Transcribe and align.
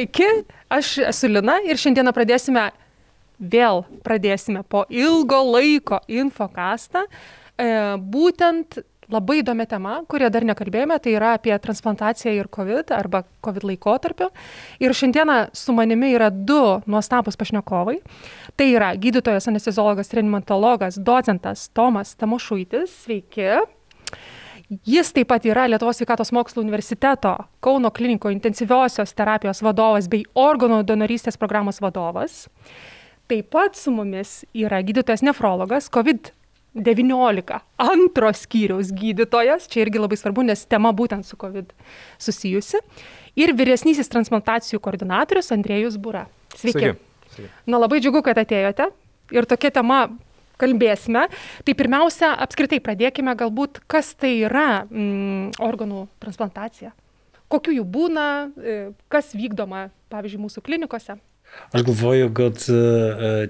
Sveiki, 0.00 0.24
aš 0.72 0.94
esu 1.10 1.28
Lina 1.28 1.58
ir 1.68 1.76
šiandieną 1.76 2.14
pradėsime, 2.16 2.62
vėl 3.36 3.82
pradėsime 4.00 4.62
po 4.64 4.86
ilgo 4.88 5.42
laiko 5.44 5.98
infokastą. 6.08 7.02
E, 7.04 7.66
būtent 8.00 8.78
labai 9.12 9.42
įdomi 9.42 9.66
tema, 9.68 9.98
kurią 10.08 10.30
dar 10.32 10.46
nekalbėjome, 10.48 10.96
tai 11.04 11.12
yra 11.18 11.34
apie 11.36 11.52
transplantaciją 11.52 12.32
ir 12.32 12.48
COVID 12.48 12.94
arba 12.96 13.26
COVID 13.44 13.66
laikotarpiu. 13.74 14.30
Ir 14.80 14.96
šiandieną 14.96 15.50
su 15.52 15.76
manimi 15.76 16.14
yra 16.16 16.30
du 16.32 16.80
nuostabus 16.88 17.36
pašnekovai. 17.36 17.98
Tai 18.56 18.70
yra 18.72 18.94
gydytojas, 18.96 19.52
anesteziologas, 19.52 20.14
reanimatologas, 20.16 20.96
docentas 20.96 21.68
Tomas 21.76 22.16
Tamošuitis. 22.16 23.02
Sveiki. 23.04 23.50
Jis 24.70 25.08
taip 25.10 25.26
pat 25.32 25.42
yra 25.50 25.64
Lietuvos 25.66 25.98
sveikatos 25.98 26.30
mokslo 26.30 26.62
universiteto 26.62 27.32
Kauno 27.60 27.90
kliniko 27.90 28.30
intensyviosios 28.30 29.10
terapijos 29.18 29.64
vadovas 29.66 30.06
bei 30.06 30.22
organų 30.38 30.84
donorystės 30.86 31.38
programos 31.40 31.80
vadovas. 31.82 32.44
Taip 33.26 33.48
pat 33.50 33.74
su 33.74 33.90
mumis 33.90 34.44
yra 34.54 34.78
gydytojas 34.86 35.24
nefrologas, 35.26 35.90
COVID-19 35.90 37.58
antro 37.82 38.30
skyriaus 38.30 38.94
gydytojas, 38.94 39.66
čia 39.66 39.82
irgi 39.82 40.04
labai 40.04 40.20
svarbu, 40.20 40.46
nes 40.46 40.62
tema 40.70 40.94
būtent 40.94 41.26
su 41.26 41.38
COVID 41.40 41.74
susijusi, 42.22 42.78
ir 43.34 43.54
vyresnysis 43.58 44.10
transplantacijų 44.14 44.78
koordinatorius 44.82 45.50
Andrėjus 45.54 45.98
Būra. 45.98 46.28
Sveiki. 46.54 46.78
Sveiki. 46.78 46.98
Sveiki. 47.34 47.52
Na 47.66 47.82
labai 47.82 47.98
džiugu, 47.98 48.22
kad 48.22 48.38
atėjote. 48.38 48.92
Ir 49.34 49.46
tokia 49.50 49.74
tema 49.74 50.04
kalbėsime. 50.60 51.26
Tai 51.66 51.76
pirmiausia, 51.78 52.34
apskritai 52.44 52.80
pradėkime 52.84 53.34
galbūt, 53.38 53.82
kas 53.90 54.12
tai 54.18 54.36
yra 54.44 54.84
mm, 54.86 55.56
organų 55.64 56.06
transplantacija. 56.22 56.94
Kokių 57.50 57.80
jų 57.80 57.88
būna, 57.96 58.28
e, 58.54 58.78
kas 59.10 59.34
vykdoma, 59.34 59.88
pavyzdžiui, 60.12 60.44
mūsų 60.44 60.62
klinikose. 60.66 61.18
Aš 61.74 61.82
galvoju, 61.82 62.28
kad 62.38 62.60
e, 62.70 62.76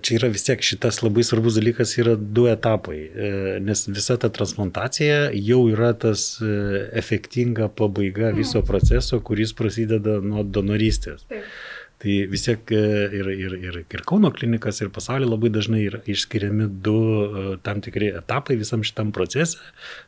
čia 0.01 0.15
yra 0.17 0.31
vis 0.33 0.47
tiek 0.47 0.63
šitas 0.65 1.03
labai 1.05 1.21
svarbus 1.27 1.59
dalykas, 1.59 1.93
yra 2.01 2.15
du 2.17 2.47
etapai, 2.49 2.97
e, 2.97 3.33
nes 3.61 3.85
visa 3.93 4.17
ta 4.17 4.31
transplantacija 4.33 5.27
jau 5.37 5.67
yra 5.69 5.93
tas 5.93 6.31
efektinga 6.97 7.69
pabaiga 7.77 8.33
viso 8.37 8.65
proceso, 8.65 9.21
kuris 9.21 9.53
prasideda 9.59 10.17
nuo 10.25 10.47
donorystės. 10.49 11.29
Taip. 11.29 11.45
Tai 12.01 12.15
vis 12.33 12.47
tiek 12.47 12.71
e, 12.73 12.79
ir, 13.13 13.27
ir, 13.29 13.55
ir, 13.61 13.75
ir 13.85 14.03
Kauno 14.09 14.31
klinikas, 14.33 14.79
ir 14.81 14.89
pasaulyje 14.95 15.29
labai 15.29 15.51
dažnai 15.53 15.83
yra 15.85 15.99
išskiriami 16.09 16.71
du 16.87 16.95
e, 16.97 17.43
tam 17.61 17.83
tikri 17.85 18.09
etapai 18.17 18.57
visam 18.57 18.81
šitam 18.87 19.11
procese. 19.13 19.59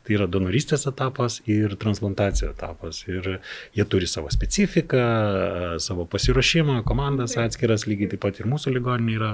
Tai 0.01 0.15
yra 0.15 0.25
donorystės 0.25 0.87
etapas 0.89 1.37
ir 1.45 1.75
transplantacijos 1.83 2.55
etapas. 2.55 3.03
Ir 3.05 3.35
jie 3.77 3.85
turi 3.85 4.09
savo 4.09 4.31
specifiką, 4.33 5.03
e, 5.03 5.67
savo 5.85 6.07
pasiruošimą, 6.09 6.79
komandas 6.89 7.37
atskiras, 7.37 7.85
lygiai 7.85 8.09
taip 8.15 8.25
pat 8.25 8.41
ir 8.41 8.49
mūsų 8.49 8.73
ligoninė 8.79 9.19
yra, 9.19 9.31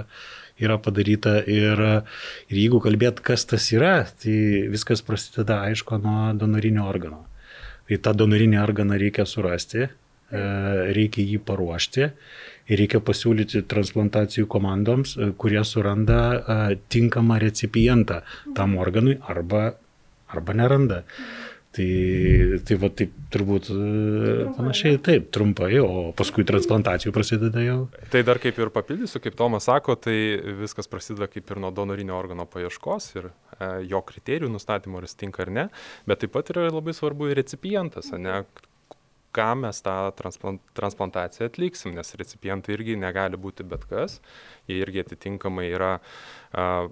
yra 0.60 0.76
padaryta. 0.84 1.38
Ir, 1.48 1.80
ir 2.52 2.60
jeigu 2.60 2.84
kalbėt, 2.84 3.24
kas 3.24 3.48
tas 3.48 3.70
yra, 3.72 4.02
tai 4.20 4.36
viskas 4.76 5.06
prasideda 5.08 5.62
aišku 5.70 6.04
nuo 6.04 6.34
donorinio 6.36 6.92
organo. 6.92 7.24
Tai 7.88 8.04
tą 8.04 8.18
donorinį 8.20 8.60
organą 8.68 9.00
reikia 9.00 9.24
surasti, 9.24 9.88
reikia 10.30 11.24
jį 11.26 11.40
paruošti 11.42 12.10
ir 12.70 12.80
reikia 12.84 13.02
pasiūlyti 13.04 13.64
transplantacijų 13.70 14.48
komandoms, 14.52 15.18
e, 15.18 15.32
kurie 15.42 15.62
suranda 15.66 16.22
e, 16.38 16.80
tinkamą 16.94 17.40
recipientą 17.42 18.22
tam 18.58 18.78
organui 18.80 19.20
arba, 19.28 19.72
arba 20.30 20.58
neranda. 20.58 21.04
Tai, 21.70 21.86
tai 22.66 22.76
va 22.82 22.88
taip 22.98 23.12
turbūt 23.30 23.68
e, 23.70 23.76
trumpai. 23.76 24.54
panašiai 24.56 24.98
taip, 25.06 25.28
trumpai, 25.36 25.70
o 25.84 26.08
paskui 26.18 26.42
transplantacijų 26.50 27.14
prasideda 27.14 27.62
jau. 27.62 27.76
Tai 28.10 28.24
dar 28.26 28.40
kaip 28.42 28.58
ir 28.58 28.72
papildysiu, 28.74 29.22
kaip 29.22 29.38
Tomas 29.38 29.68
sako, 29.70 29.94
tai 30.02 30.16
viskas 30.64 30.90
prasideda 30.90 31.30
kaip 31.30 31.54
ir 31.54 31.62
nuo 31.62 31.70
donorinio 31.70 32.18
organo 32.18 32.48
paieškos 32.50 33.12
ir 33.20 33.30
e, 33.30 33.70
jo 33.92 34.02
kriterijų 34.02 34.50
nustatymo, 34.50 34.98
ar 34.98 35.06
jis 35.06 35.22
tinka 35.22 35.46
ar 35.46 35.54
ne, 35.54 35.68
bet 36.10 36.26
taip 36.26 36.34
pat 36.34 36.50
yra 36.56 36.66
labai 36.74 36.98
svarbu 36.98 37.30
ir 37.30 37.38
recipientas, 37.38 38.10
ne, 38.18 38.42
ką 39.36 39.50
mes 39.64 39.82
tą 39.86 39.98
transplant, 40.18 40.64
transplantaciją 40.78 41.50
atliksim, 41.50 41.94
nes 41.98 42.16
recipientai 42.20 42.76
irgi 42.78 42.98
negali 43.00 43.38
būti 43.40 43.66
bet 43.68 43.86
kas, 43.90 44.20
jie 44.70 44.80
irgi 44.82 45.06
atitinkamai 45.06 45.68
yra 45.70 45.94
a, 46.00 46.88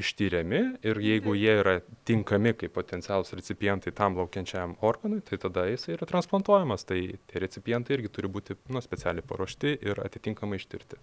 ištyriami 0.00 0.60
ir 0.86 1.00
jeigu 1.02 1.34
jie 1.36 1.52
yra 1.60 1.76
tinkami 2.08 2.54
kaip 2.58 2.74
potencialus 2.76 3.34
recipientai 3.36 3.92
tam 3.96 4.16
laukiančiam 4.18 4.76
organui, 4.86 5.20
tai 5.26 5.38
tada 5.42 5.66
jis 5.70 5.88
yra 5.96 6.08
transplantuojamas, 6.08 6.86
tai 6.88 7.00
tie 7.30 7.42
recipientai 7.44 7.98
irgi 7.98 8.12
turi 8.16 8.30
būti 8.32 8.56
nu, 8.72 8.82
specialiai 8.84 9.26
paruošti 9.26 9.76
ir 9.90 10.02
atitinkamai 10.04 10.60
ištirti. 10.60 11.00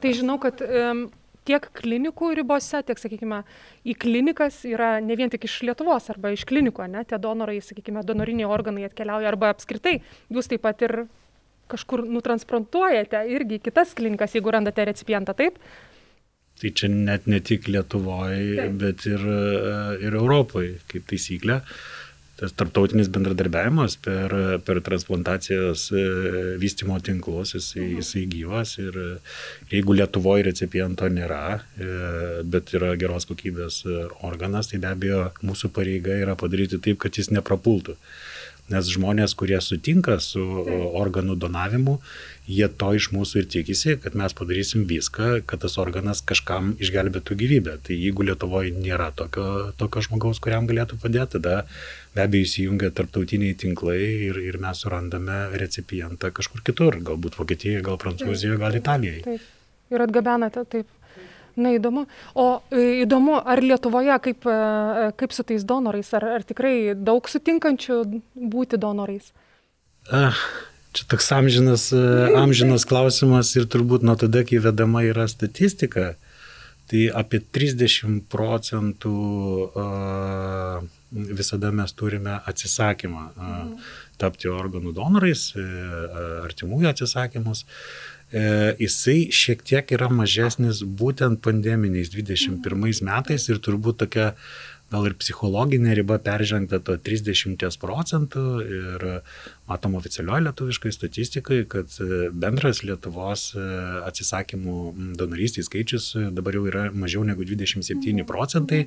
Tai 0.00 0.14
žinau, 0.16 0.38
kad 0.42 0.62
um, 0.64 1.06
tiek 1.48 1.66
klinikų 1.80 2.32
ribose, 2.38 2.82
tiek, 2.86 2.98
sakykime, 3.00 3.42
į 3.88 3.96
klinikas 4.00 4.62
yra 4.68 4.92
ne 5.04 5.16
vien 5.18 5.32
tik 5.32 5.46
iš 5.48 5.60
Lietuvos 5.68 6.10
arba 6.12 6.32
iš 6.34 6.46
klinikų, 6.48 6.88
ne, 6.92 7.04
tie 7.08 7.20
donorai, 7.22 7.60
sakykime, 7.64 8.04
donoriniai 8.06 8.48
organai 8.50 8.88
atkeliauja 8.88 9.30
arba 9.32 9.52
apskritai 9.54 9.98
jūs 10.32 10.50
taip 10.50 10.64
pat 10.66 10.84
ir 10.86 11.04
kažkur 11.70 12.02
nutransplantuojate 12.10 13.22
irgi 13.30 13.60
kitas 13.62 13.94
klinikas, 13.98 14.34
jeigu 14.34 14.52
randate 14.52 14.88
recipientą, 14.90 15.36
taip? 15.38 15.60
Tai 16.60 16.70
čia 16.76 16.90
net 16.92 17.28
ne 17.30 17.38
tik 17.40 17.70
Lietuvoje, 17.70 18.66
bet 18.76 19.06
ir, 19.08 19.22
ir 20.02 20.16
Europoje, 20.18 20.74
kaip 20.90 21.06
taisyklė. 21.08 21.60
Uh, 21.60 21.99
tas 22.40 22.54
tarptautinis 22.56 23.10
bendradarbiavimas 23.12 23.98
per, 24.04 24.34
per 24.64 24.80
transplantacijos 24.86 25.86
e, 25.92 26.04
vystimo 26.62 26.96
tinklus, 27.04 27.54
jisai, 27.56 27.84
mhm. 27.84 28.00
jisai 28.00 28.24
gyvas 28.32 28.74
ir 28.80 28.98
jeigu 29.72 29.96
Lietuvoje 29.98 30.48
recipiento 30.48 31.08
nėra, 31.12 31.60
e, 31.76 31.90
bet 32.48 32.74
yra 32.76 32.94
geros 33.00 33.28
kokybės 33.28 33.82
organas, 34.26 34.72
tai 34.72 34.80
be 34.82 34.90
abejo 34.90 35.24
mūsų 35.44 35.72
pareiga 35.76 36.16
yra 36.24 36.36
padaryti 36.40 36.80
taip, 36.80 37.00
kad 37.04 37.20
jis 37.20 37.32
neprapultų. 37.34 37.98
Nes 38.70 38.90
žmonės, 38.94 39.34
kurie 39.38 39.58
sutinka 39.64 40.18
su 40.22 40.42
organų 41.00 41.36
donavimu, 41.42 41.96
jie 42.50 42.68
to 42.80 42.90
iš 42.98 43.10
mūsų 43.14 43.42
ir 43.42 43.48
tikisi, 43.54 43.96
kad 44.02 44.16
mes 44.18 44.34
padarysim 44.36 44.84
viską, 44.90 45.30
kad 45.50 45.62
tas 45.64 45.76
organas 45.82 46.22
kažkam 46.26 46.74
išgelbėtų 46.82 47.36
gyvybę. 47.42 47.76
Tai 47.86 47.98
jeigu 47.98 48.26
Lietuvoje 48.26 48.74
nėra 48.74 49.10
tokio, 49.16 49.46
tokio 49.80 50.04
žmogaus, 50.06 50.42
kuriam 50.42 50.70
galėtų 50.70 51.00
padėti, 51.02 51.38
tada 51.38 51.64
be 52.14 52.24
abejo 52.26 52.48
įsijungia 52.48 52.92
tarptautiniai 52.94 53.58
tinklai 53.58 54.00
ir, 54.30 54.38
ir 54.42 54.60
mes 54.62 54.84
surandame 54.84 55.42
recipientą 55.60 56.32
kažkur 56.34 56.62
kitur, 56.66 56.98
galbūt 57.10 57.38
Vokietijoje, 57.38 57.84
gal 57.86 57.98
Prancūzijoje, 58.02 58.62
gal 58.62 58.78
Italijoje. 58.78 59.26
Taip. 59.26 59.50
Ir 59.90 60.02
atgabenate, 60.04 60.62
taip. 60.70 60.99
Na 61.56 61.74
įdomu. 61.74 62.06
O 62.34 62.62
e, 62.70 63.02
įdomu, 63.04 63.36
ar 63.42 63.62
Lietuvoje 63.62 64.16
kaip, 64.22 64.46
e, 64.46 65.10
kaip 65.18 65.34
su 65.34 65.44
tais 65.46 65.64
donorais, 65.66 66.10
ar, 66.14 66.26
ar 66.38 66.46
tikrai 66.46 66.94
daug 66.94 67.26
sutinkančių 67.30 68.00
būti 68.54 68.78
donorais? 68.80 69.32
Ah, 70.10 70.36
čia 70.96 71.06
toks 71.10 71.30
amžinas, 71.34 71.90
e, 71.94 72.02
amžinas 72.38 72.86
klausimas 72.88 73.52
ir 73.58 73.68
turbūt 73.70 74.06
nuo 74.06 74.16
tada, 74.20 74.44
kai 74.46 74.62
vedama 74.62 75.04
yra 75.06 75.26
statistika, 75.30 76.14
tai 76.90 77.06
apie 77.14 77.38
30 77.38 78.24
procentų 78.26 79.10
uh, 79.78 80.80
visada 81.38 81.70
mes 81.70 81.94
turime 81.94 82.40
atsisakymą 82.50 83.26
uh, 83.30 83.92
tapti 84.18 84.50
organų 84.50 84.90
donorais, 84.96 85.52
artimųjų 86.48 86.90
atsisakymus. 86.90 87.62
Uh, 87.62 88.10
e, 88.32 88.42
jisai 88.80 89.30
šiek 89.34 89.64
tiek 89.66 89.94
yra 89.96 90.10
mažesnis 90.12 90.82
būtent 90.84 91.42
pandeminiais 91.44 92.12
21 92.14 93.02
metais 93.06 93.48
ir 93.48 93.62
turbūt 93.62 94.02
tokia 94.04 94.34
gal 94.90 95.06
ir 95.06 95.14
psichologinė 95.14 95.94
riba 96.00 96.18
peržengta 96.22 96.80
to 96.82 96.96
30 96.98 97.78
procentų 97.78 98.44
ir 98.66 99.04
matom 99.70 99.94
oficialioje 99.94 100.48
lietuviškai 100.48 100.90
statistikai, 100.94 101.60
kad 101.70 101.94
bendras 102.34 102.82
Lietuvos 102.82 103.52
e, 103.54 103.66
atsisakymų 104.08 104.78
donorystės 105.20 105.70
skaičius 105.70 106.12
dabar 106.34 106.58
jau 106.58 106.66
yra 106.72 106.88
mažiau 106.90 107.22
negu 107.26 107.46
27 107.46 108.26
procentai 108.26 108.86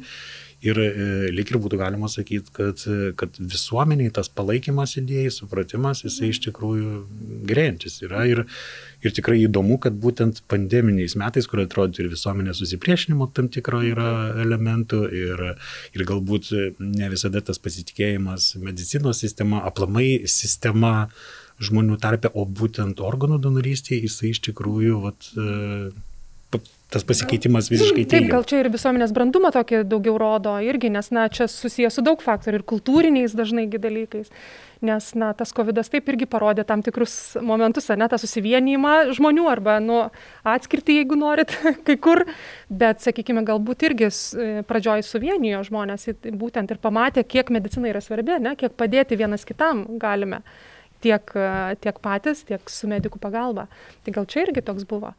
Ir 0.63 0.79
e, 0.79 0.91
lik 1.35 1.51
ir 1.51 1.59
būtų 1.59 1.79
galima 1.81 2.07
sakyti, 2.11 2.53
kad, 2.55 2.83
kad 3.19 3.39
visuomeniai 3.39 4.13
tas 4.15 4.29
palaikymas 4.31 4.95
idėjai, 5.01 5.33
supratimas, 5.35 6.05
jisai 6.05 6.31
iš 6.31 6.39
tikrųjų 6.47 7.01
gerėjantis 7.49 7.99
yra. 8.05 8.23
Ir, 8.29 8.43
ir 9.03 9.15
tikrai 9.15 9.41
įdomu, 9.43 9.77
kad 9.83 9.97
būtent 9.99 10.43
pandeminiais 10.51 11.17
metais, 11.19 11.49
kur 11.51 11.63
atrodo 11.65 11.99
ir 11.99 12.11
visuomenės 12.13 12.63
susipriešinimo 12.63 13.27
tam 13.35 13.51
tikro 13.51 13.83
yra 13.83 14.09
elementų 14.43 15.03
ir, 15.11 15.45
ir 15.93 16.07
galbūt 16.07 16.53
ne 16.79 17.11
visada 17.11 17.43
tas 17.43 17.59
pasitikėjimas 17.59 18.53
medicinos 18.63 19.19
sistema, 19.23 19.65
aplamai 19.67 20.23
sistema 20.31 21.09
žmonių 21.63 21.99
tarpe, 22.01 22.31
o 22.33 22.45
būtent 22.47 23.01
organų 23.03 23.39
donorystėje, 23.43 24.07
jisai 24.07 24.33
iš 24.33 24.41
tikrųjų 24.47 24.99
vat, 25.03 25.29
tas 26.93 27.05
pasikeitimas 27.07 27.69
visiškai 27.71 28.05
taip 28.11 28.27
gal 28.31 28.45
čia 28.47 28.61
ir 28.61 28.69
visuomenės 28.73 29.13
brandumą 29.15 29.49
tokį 29.55 29.83
daugiau 29.89 30.19
rodo 30.21 30.53
irgi 30.61 30.91
nes 30.93 31.09
na 31.15 31.25
čia 31.33 31.47
susiję 31.51 31.89
su 31.93 32.03
daug 32.05 32.21
faktorių 32.21 32.61
ir 32.61 32.65
kultūriniais 32.69 33.33
dažnai 33.37 33.65
gi 33.71 33.81
dalykais. 33.81 34.29
Nes 34.83 35.05
na 35.15 35.29
tas 35.37 35.53
kovidas 35.55 35.87
taip 35.91 36.09
irgi 36.11 36.27
parodė 36.27 36.65
tam 36.67 36.83
tikrus 36.83 37.15
momentus 37.41 37.87
ane 37.93 38.07
tą 38.11 38.19
susivienijimą 38.19 38.93
žmonių 39.15 39.47
arba 39.49 39.77
nu 39.83 40.01
atskirtį 40.53 40.99
jeigu 40.99 41.17
norit 41.19 41.55
kai 41.87 41.97
kur. 41.97 42.25
Bet 42.69 43.03
sakykime 43.05 43.45
galbūt 43.47 43.87
irgi 43.89 44.11
pradžioj 44.69 45.05
suvienijo 45.07 45.63
žmones 45.69 46.09
būtent 46.27 46.75
ir 46.75 46.81
pamatė 46.83 47.23
kiek 47.23 47.51
medicina 47.53 47.89
yra 47.91 48.03
svarbi 48.03 48.37
ane 48.37 48.55
kiek 48.59 48.75
padėti 48.79 49.19
vienas 49.19 49.47
kitam 49.47 49.85
galime. 50.01 50.43
Tiek 51.03 51.31
tiek 51.83 51.97
patys 52.03 52.45
tiek 52.47 52.69
su 52.71 52.87
medikų 52.87 53.19
pagalba. 53.23 53.67
Tai 54.03 54.19
gal 54.19 54.27
čia 54.27 54.45
irgi 54.47 54.63
toks 54.63 54.87
buvo 54.87 55.15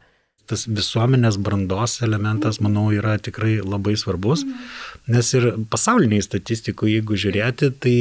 tas 0.49 0.65
visuomenės 0.69 1.37
brandos 1.41 1.99
elementas, 2.05 2.61
manau, 2.63 2.87
yra 2.93 3.17
tikrai 3.21 3.57
labai 3.63 3.95
svarbus, 3.99 4.45
nes 5.11 5.31
ir 5.37 5.51
pasauliniai 5.71 6.25
statistikų, 6.25 6.91
jeigu 6.95 7.17
žiūrėti, 7.25 7.71
tai 7.81 7.97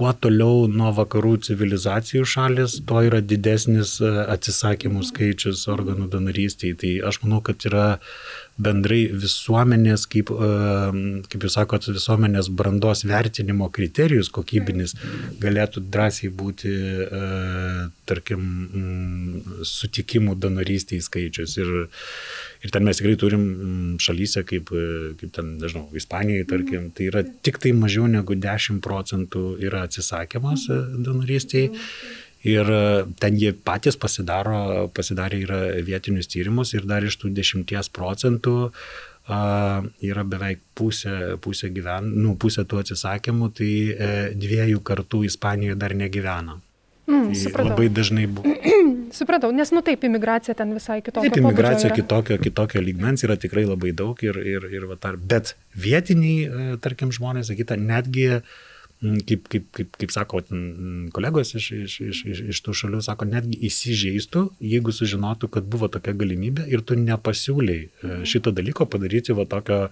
kuo 0.00 0.12
toliau 0.16 0.64
nuo 0.70 0.92
vakarų 0.96 1.34
civilizacijų 1.44 2.24
šalis, 2.32 2.78
tuo 2.88 3.02
yra 3.04 3.20
didesnis 3.20 3.98
e, 4.00 4.10
atsisakymų 4.32 5.02
skaičius 5.10 5.66
organų 5.68 6.06
donorystėje. 6.14 6.78
Tai 6.80 6.92
aš 7.10 7.20
manau, 7.24 7.42
kad 7.44 7.66
yra 7.68 7.86
bendrai 8.60 9.00
visuomenės, 9.12 10.06
kaip, 10.10 10.30
e, 10.30 10.50
kaip 11.30 11.46
jūs 11.46 11.56
sakot, 11.56 11.88
visuomenės 11.90 12.50
brandos 12.52 13.04
vertinimo 13.08 13.70
kriterijus 13.72 14.30
kokybinis 14.34 14.96
galėtų 15.42 15.84
drąsiai 15.92 16.30
būti, 16.42 16.70
e, 16.70 17.22
tarkim, 18.10 18.44
sutikimų 19.66 20.36
donorystėje 20.40 21.06
skaičius. 21.06 21.56
Ir, 21.60 21.72
ir 22.64 22.74
ten 22.74 22.86
mes 22.86 23.00
tikrai 23.00 23.16
turim 23.20 23.44
šalyse, 24.02 24.44
kaip, 24.48 24.72
kaip 25.20 25.36
ten, 25.36 25.56
nežinau, 25.62 25.88
Ispanijoje, 25.96 26.48
tarkim, 26.50 26.90
tai 26.94 27.10
yra 27.10 27.24
tik 27.24 27.60
tai 27.62 27.72
mažiau 27.76 28.08
negu 28.10 28.36
10 28.38 28.80
procentų 28.84 29.44
yra 29.66 29.84
atsisakymas 29.88 30.68
e, 30.70 30.80
donorystėje. 31.06 31.72
Ir 32.48 32.64
e, 32.72 33.04
ten 33.20 33.36
jie 33.36 33.52
patys 33.52 33.98
pasidaro, 34.00 34.88
pasidarė 34.96 35.40
yra 35.44 35.60
vietinius 35.84 36.30
tyrimus 36.32 36.72
ir 36.72 36.86
dar 36.88 37.04
iš 37.04 37.18
tų 37.20 37.34
10 37.36 37.90
procentų 37.92 38.54
uh, 38.70 39.84
yra 40.00 40.24
beveik 40.24 40.62
pusė, 40.74 41.36
pusė, 41.42 41.70
gyven, 41.74 42.08
nu, 42.22 42.34
pusė 42.40 42.64
tų 42.64 42.80
atsisakymų, 42.82 43.50
tai 43.54 43.70
e, 43.92 44.08
dviejų 44.34 44.80
kartų 44.82 45.24
Ispanijoje 45.28 45.76
dar 45.78 45.94
negyvena. 45.94 46.56
Mm, 47.10 47.28
tai 47.28 47.36
supratau. 47.42 47.70
labai 47.70 47.88
dažnai 47.90 48.26
buvo. 48.26 48.54
supratau, 49.20 49.52
nes, 49.54 49.70
nu 49.74 49.82
taip, 49.86 50.02
imigracija 50.06 50.54
ten 50.58 50.72
visai 50.74 51.00
kitokia. 51.02 51.28
Taip, 51.28 51.42
imigracija 51.42 51.92
kitokio, 51.94 52.40
kitokio 52.42 52.82
lygmens 52.82 53.26
yra 53.26 53.36
tikrai 53.36 53.66
labai 53.68 53.92
daug 53.92 54.18
ir, 54.24 54.40
ir, 54.40 54.66
ir 54.72 54.88
va, 54.90 54.98
tar, 54.98 55.18
bet 55.18 55.54
vietiniai, 55.76 56.76
tarkim, 56.82 57.12
žmonės, 57.14 57.50
sakyta, 57.52 57.78
netgi 57.78 58.28
uh, 58.38 58.58
kaip, 59.00 59.46
kaip, 59.48 59.68
kaip, 59.72 59.94
kaip 59.96 60.12
sako 60.12 60.42
kolegos 61.14 61.54
iš, 61.56 61.70
iš, 61.72 61.94
iš, 62.04 62.18
iš, 62.28 62.42
iš 62.52 62.60
tų 62.64 62.74
šalių, 62.82 63.00
sako, 63.04 63.28
netgi 63.30 63.56
įsižeistų, 63.70 64.42
jeigu 64.60 64.92
sužinotų, 64.92 65.48
kad 65.54 65.68
buvo 65.72 65.88
tokia 65.92 66.12
galimybė 66.20 66.66
ir 66.68 66.84
tu 66.84 66.98
nepasiūliai 67.00 67.86
e, 67.86 67.88
mhm. 68.02 68.26
šito 68.28 68.52
dalyko 68.56 68.86
padaryti 68.90 69.36
va 69.36 69.48
tokio 69.48 69.86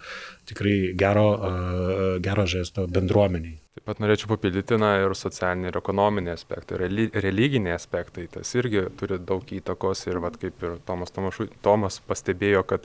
tikrai 0.49 0.93
gero, 0.99 1.31
e, 1.39 2.13
gero 2.25 2.45
žesto 2.49 2.85
bendruomeniai. 2.93 3.57
Taip 3.79 3.87
pat 3.89 4.01
norėčiau 4.03 4.33
papildyti, 4.35 4.77
na 4.83 4.97
ir 5.01 5.15
socialiniai 5.17 5.73
ir 5.73 5.81
ekonominiai 5.81 6.37
aspektai, 6.37 6.81
religiniai 7.23 7.77
aspektai, 7.79 8.27
tas 8.33 8.51
irgi 8.59 8.89
turi 8.99 9.21
daug 9.23 9.47
įtakos 9.55 10.05
ir, 10.11 10.21
va, 10.21 10.35
kaip 10.35 10.65
ir 10.67 10.81
Tomas, 10.89 11.15
Tomašu, 11.15 11.49
Tomas 11.65 12.01
pastebėjo, 12.05 12.67
kad 12.69 12.85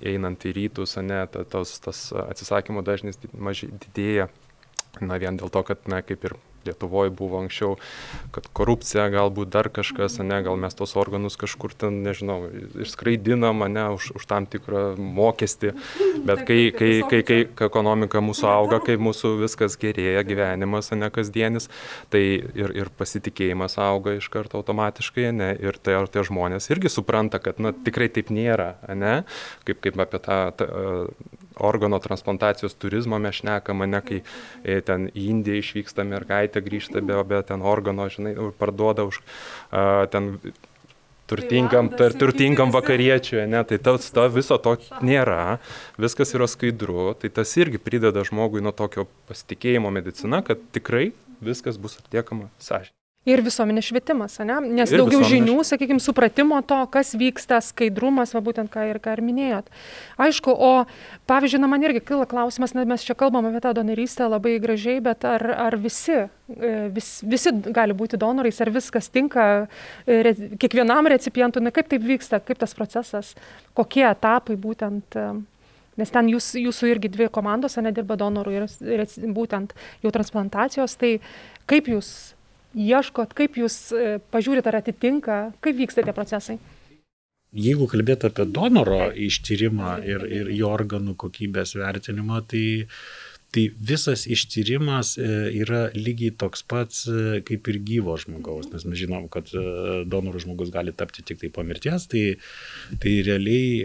einant 0.00 0.46
į 0.46 0.54
rytus, 0.56 0.96
ne, 1.04 1.26
tas, 1.28 1.74
tas 1.84 2.06
atsisakymo 2.30 2.86
dažnis 2.86 3.20
mažai 3.34 3.74
didėja 3.74 4.30
na 5.00 5.18
vien 5.22 5.38
dėl 5.40 5.52
to 5.52 5.62
kad 5.66 5.86
na 5.90 6.02
kaip 6.02 6.24
ir 6.28 6.38
lietuvoj 6.64 7.10
buvo 7.16 7.40
anksčiau 7.40 7.76
kad 8.34 8.46
korupcija 8.56 9.06
galbūt 9.12 9.52
dar 9.52 9.70
kažkas 9.72 10.18
ane 10.20 10.40
gal 10.44 10.58
mes 10.60 10.76
tuos 10.76 10.92
organus 11.00 11.38
kažkur 11.40 11.72
ten 11.76 12.02
nežinau 12.04 12.50
išskraidinam 12.84 13.64
ane 13.64 13.86
už 13.96 14.10
už 14.20 14.26
tam 14.28 14.46
tikrą 14.50 14.82
mokestį. 15.00 15.72
Bet 16.26 16.44
kai 16.48 16.60
kai 16.76 16.92
kai 17.10 17.22
kai 17.24 17.40
ekonomika 17.68 18.20
mūsų 18.24 18.48
auga 18.52 18.80
kai 18.84 18.98
mūsų 19.00 19.34
viskas 19.40 19.78
gerėja 19.80 20.24
gyvenimas 20.28 20.92
ane 20.96 21.10
kasdienis 21.14 21.70
tai 22.12 22.22
ir 22.40 22.76
ir 22.76 22.92
pasitikėjimas 22.98 23.78
auga 23.80 24.18
iš 24.20 24.28
karto 24.32 24.60
automatiškai 24.60 25.30
ane 25.32 25.52
ir 25.60 25.80
tai 25.80 25.96
ar 26.00 26.12
tie 26.12 26.24
žmonės 26.28 26.70
irgi 26.74 26.92
supranta 26.92 27.40
kad 27.40 27.60
na 27.60 27.72
tikrai 27.72 28.10
taip 28.12 28.32
nėra 28.34 28.74
ane 28.88 29.22
kaip 29.64 29.80
kaip 29.80 30.00
apie 30.04 30.20
tą 30.28 30.42
tą 30.56 30.68
organo 31.60 32.00
transplantacijos 32.02 32.74
turizmą 32.80 33.20
mes 33.22 33.40
šnekam, 33.40 33.84
ne 33.90 34.00
kai 34.04 34.22
e, 34.64 34.80
ten 34.84 35.08
į 35.12 35.28
Indiją 35.34 35.60
išvyksta 35.60 36.06
mergaitė, 36.08 36.64
grįžta 36.64 37.04
be, 37.04 37.20
be 37.28 37.42
ten 37.46 37.62
organo, 37.62 38.08
žinai, 38.12 38.34
parduoda 38.58 39.06
už 39.08 39.20
uh, 39.20 40.06
ten 40.12 40.36
turtingam, 41.30 41.90
tar, 41.94 42.14
turtingam 42.18 42.72
vakariečiui, 42.74 43.44
ne, 43.50 43.62
tai 43.64 43.78
tas, 43.82 44.10
to 44.14 44.26
viso 44.34 44.58
to 44.62 44.76
nėra, 45.06 45.58
viskas 46.00 46.34
yra 46.36 46.48
skaidru, 46.50 47.12
tai 47.20 47.30
tas 47.40 47.54
irgi 47.60 47.82
prideda 47.82 48.24
žmogui 48.26 48.64
nuo 48.64 48.74
tokio 48.76 49.06
pasitikėjimo 49.30 49.92
medicina, 49.94 50.42
kad 50.46 50.62
tikrai 50.74 51.10
viskas 51.40 51.78
bus 51.80 52.00
atliekama 52.02 52.50
sąžininkai. 52.58 52.99
Ir 53.28 53.42
visuomenės 53.44 53.84
švietimas, 53.84 54.38
ne? 54.48 54.54
nes 54.78 54.88
ir 54.94 55.02
daugiau 55.02 55.20
žinių, 55.28 55.58
sakykime, 55.68 56.00
supratimo 56.00 56.56
to, 56.64 56.78
kas 56.88 57.10
vyksta, 57.20 57.58
skaidrumas, 57.60 58.30
va 58.32 58.40
būtent 58.40 58.72
ką 58.72 58.86
ir, 58.88 58.98
ką 59.04 59.12
ir 59.12 59.20
minėjot. 59.26 59.68
Aišku, 60.24 60.54
o 60.56 60.86
pavyzdžiui, 61.28 61.60
na, 61.60 61.68
man 61.68 61.84
irgi 61.84 62.00
kila 62.08 62.24
klausimas, 62.30 62.72
na, 62.72 62.86
mes 62.88 63.04
čia 63.04 63.12
kalbam 63.20 63.50
apie 63.50 63.60
tą 63.60 63.74
donorystę 63.76 64.24
labai 64.24 64.54
gražiai, 64.64 65.02
bet 65.04 65.28
ar, 65.28 65.44
ar 65.66 65.76
visi, 65.84 66.16
e, 66.16 66.72
vis, 66.96 67.12
visi 67.20 67.52
gali 67.68 67.98
būti 68.00 68.16
donorais, 68.24 68.62
ar 68.64 68.72
viskas 68.72 69.12
tinka 69.12 69.50
e, 69.52 70.22
re, 70.24 70.34
kiekvienam 70.56 71.12
recipientui, 71.12 71.60
na, 71.68 71.76
kaip 71.76 71.92
taip 71.92 72.08
vyksta, 72.08 72.40
kaip 72.40 72.64
tas 72.64 72.72
procesas, 72.72 73.36
kokie 73.76 74.08
etapai 74.08 74.56
būtent. 74.56 75.20
E, 75.20 75.28
nes 76.00 76.16
ten 76.16 76.32
jūs, 76.32 76.54
jūsų 76.56 76.94
irgi 76.96 77.12
dvi 77.12 77.28
komandos, 77.28 77.76
nedirba 77.84 78.16
donorų 78.16 78.58
ir, 78.62 78.68
ir 78.96 79.08
būtent 79.36 79.76
jau 80.00 80.16
transplantacijos, 80.16 80.96
tai 80.96 81.18
kaip 81.68 81.92
jūs 81.92 82.30
ieškot, 82.74 83.34
kaip 83.36 83.58
jūs 83.60 83.78
e, 83.92 84.18
pažiūrit, 84.32 84.66
ar 84.66 84.80
atitinka, 84.80 85.40
kaip 85.64 85.80
vyksta 85.80 86.04
tie 86.06 86.14
procesai? 86.16 86.58
Jeigu 87.50 87.88
kalbėt 87.90 88.28
apie 88.28 88.46
donoro 88.46 89.08
ištyrimą 89.10 89.96
ir, 90.06 90.22
ir 90.30 90.52
jo 90.54 90.70
organų 90.70 91.16
kokybės 91.18 91.74
vertinimą, 91.74 92.44
tai, 92.50 92.64
tai 93.50 93.64
visas 93.74 94.28
ištyrimas 94.30 95.16
e, 95.18 95.30
yra 95.58 95.88
lygiai 95.96 96.36
toks 96.38 96.62
pats 96.62 97.08
e, 97.10 97.40
kaip 97.46 97.72
ir 97.72 97.80
gyvo 97.88 98.14
žmogaus, 98.22 98.70
nes 98.70 98.86
mes 98.86 99.02
žinom, 99.02 99.26
kad 99.34 99.50
donorų 99.50 100.44
žmogus 100.46 100.70
gali 100.74 100.94
tapti 100.94 101.26
tik 101.26 101.42
tai 101.42 101.50
po 101.50 101.66
mirties, 101.66 102.06
tai, 102.12 102.24
tai 103.02 103.18
realiai 103.26 103.82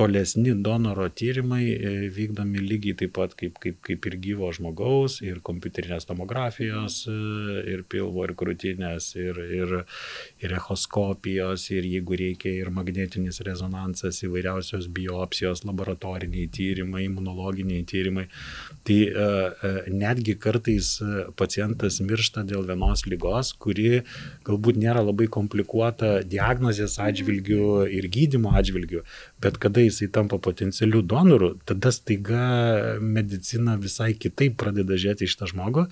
tolesni 0.00 0.54
donoro 0.64 1.08
tyrimai 1.12 1.64
e, 1.74 1.92
vykdomi 2.14 2.62
lygiai 2.64 2.96
taip 3.02 3.12
pat 3.18 3.34
kaip, 3.38 3.58
kaip, 3.62 3.78
kaip 3.84 4.06
ir 4.08 4.16
gyvo 4.24 4.48
žmogaus, 4.56 5.18
ir 5.26 5.40
kompiuterinės 5.44 6.08
tomografijos, 6.08 7.02
e, 7.10 7.16
ir 7.74 7.84
pilvo, 7.90 8.24
ir 8.24 8.34
krūtinės, 8.38 9.10
ir, 9.20 9.40
ir, 9.60 9.74
ir 10.40 10.54
echoskopijos, 10.56 11.66
ir 11.74 11.88
jeigu 11.90 12.18
reikia, 12.20 12.52
ir 12.62 12.72
magnetinis 12.74 13.42
rezonansas, 13.46 14.22
įvairiausios 14.24 14.88
biopsijos, 14.96 15.64
laboratoriniai 15.68 16.48
tyrimai, 16.54 17.04
imunologiniai 17.08 17.84
tyrimai. 17.88 18.26
Tai 18.86 18.98
uh, 19.10 19.80
netgi 19.92 20.34
kartais 20.40 20.92
pacientas 21.38 22.00
miršta 22.04 22.44
dėl 22.48 22.64
vienos 22.68 23.04
lygos, 23.08 23.52
kuri 23.60 24.02
galbūt 24.46 24.78
nėra 24.80 25.04
labai 25.04 25.28
komplikuota 25.32 26.20
diagnozės 26.26 26.96
atžvilgių 27.02 27.90
ir 27.98 28.08
gydimo 28.12 28.54
atžvilgių, 28.58 29.04
bet 29.40 29.58
kada 29.60 29.80
jisai 29.84 30.08
tampa 30.12 30.38
potencialiu 30.38 31.02
donoru, 31.02 31.54
tada 31.64 31.92
staiga 31.92 32.44
medicina 33.00 33.76
visai 33.80 34.12
kitaip 34.14 34.58
pradeda 34.60 34.98
žiūrėti 35.00 35.28
iš 35.28 35.36
tą 35.40 35.48
žmogų 35.50 35.86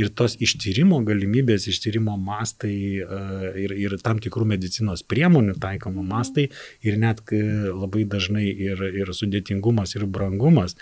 ir 0.00 0.10
tos 0.18 0.36
ištyrimo 0.42 1.00
galimybės, 1.06 1.68
ištyrimo 1.70 2.16
mastai 2.20 2.78
e, 3.02 3.20
ir, 3.64 3.76
ir 3.86 3.98
tam 4.02 4.22
tikrų 4.22 4.48
medicinos 4.54 5.04
priemonių 5.06 5.58
taikomų 5.62 6.06
mastai 6.08 6.48
ir 6.86 6.98
net 6.98 7.22
labai 7.28 8.04
dažnai 8.08 8.48
ir, 8.48 8.82
ir 9.02 9.14
sudėtingumas, 9.14 9.94
ir 9.96 10.06
brangumas 10.06 10.76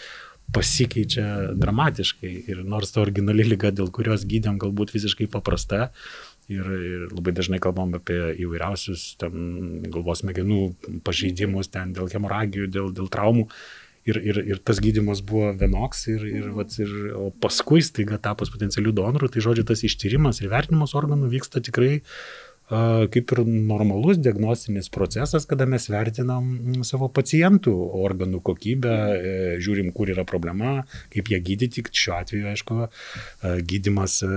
pasikeičia 0.55 1.53
dramatiškai. 1.59 2.33
Ir 2.53 2.63
nors 2.65 2.93
ta 2.95 3.03
originali 3.03 3.47
lyga, 3.47 3.73
dėl 3.75 3.91
kurios 3.95 4.27
gydėm 4.29 4.61
galbūt 4.63 4.95
visiškai 4.95 5.29
paprasta, 5.33 5.91
Ir, 6.47 6.63
ir 6.63 7.09
labai 7.11 7.33
dažnai 7.35 7.59
kalbam 7.59 7.97
apie 7.99 8.21
įvairiausius 8.45 9.17
ten 9.19 9.81
galvos 9.91 10.21
smegenų 10.23 11.01
pažeidimus, 11.07 11.73
ten 11.75 11.91
dėl 11.97 12.07
hemoragijų, 12.13 12.69
dėl, 12.71 12.93
dėl 12.95 13.11
traumų. 13.11 13.49
Ir, 14.07 14.21
ir, 14.23 14.39
ir 14.53 14.61
tas 14.63 14.79
gydimas 14.79 15.19
buvo 15.27 15.49
vienoks, 15.59 16.05
ir, 16.13 16.23
ir, 16.31 16.45
vat, 16.55 16.77
ir, 16.79 16.93
o 17.19 17.33
paskui 17.43 17.81
staiga 17.83 18.21
tapus 18.23 18.53
potencialių 18.55 18.93
donorų, 18.95 19.33
tai 19.35 19.43
žodžiu, 19.43 19.65
tas 19.67 19.83
ištyrimas 19.83 20.39
ir 20.39 20.53
vertinimas 20.53 20.95
organų 20.95 21.33
vyksta 21.33 21.59
tikrai 21.67 21.97
kaip 22.67 23.33
ir 23.33 23.43
normalus 23.47 24.19
diagnostinis 24.19 24.89
procesas, 24.91 25.47
kada 25.47 25.67
mes 25.71 25.87
vertinam 25.91 26.83
savo 26.87 27.07
pacientų 27.15 27.73
organų 28.03 28.41
kokybę, 28.47 28.95
e, 29.15 29.35
žiūrim, 29.63 29.93
kur 29.95 30.11
yra 30.11 30.25
problema, 30.27 30.81
kaip 31.15 31.31
ją 31.31 31.39
gydyti. 31.47 31.85
Šiuo 31.97 32.17
atveju, 32.19 32.49
aišku, 32.51 32.79
gydimas 33.71 34.19
e, 34.27 34.31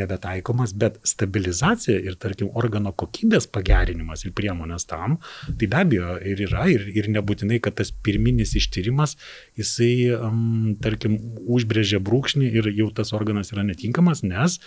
nebetaikomas, 0.00 0.74
bet 0.76 0.98
stabilizacija 1.08 2.02
ir, 2.04 2.18
tarkim, 2.20 2.50
organo 2.52 2.92
kokybės 2.92 3.48
pagerinimas 3.52 4.26
ir 4.26 4.34
priemonės 4.36 4.84
tam, 4.90 5.16
tai 5.48 5.68
be 5.70 5.80
abejo 5.80 6.18
ir 6.20 6.44
yra, 6.44 6.66
ir, 6.72 6.84
ir 6.92 7.08
nebūtinai, 7.16 7.62
kad 7.64 7.78
tas 7.80 7.94
pirminis 8.04 8.54
ištyrimas, 8.60 9.16
jisai, 9.58 9.94
tarkim, 10.84 11.16
užbrėžia 11.48 12.02
brūkšnį 12.04 12.52
ir 12.60 12.70
jau 12.76 12.90
tas 12.94 13.14
organas 13.16 13.54
yra 13.54 13.64
netinkamas, 13.66 14.22
nes 14.26 14.60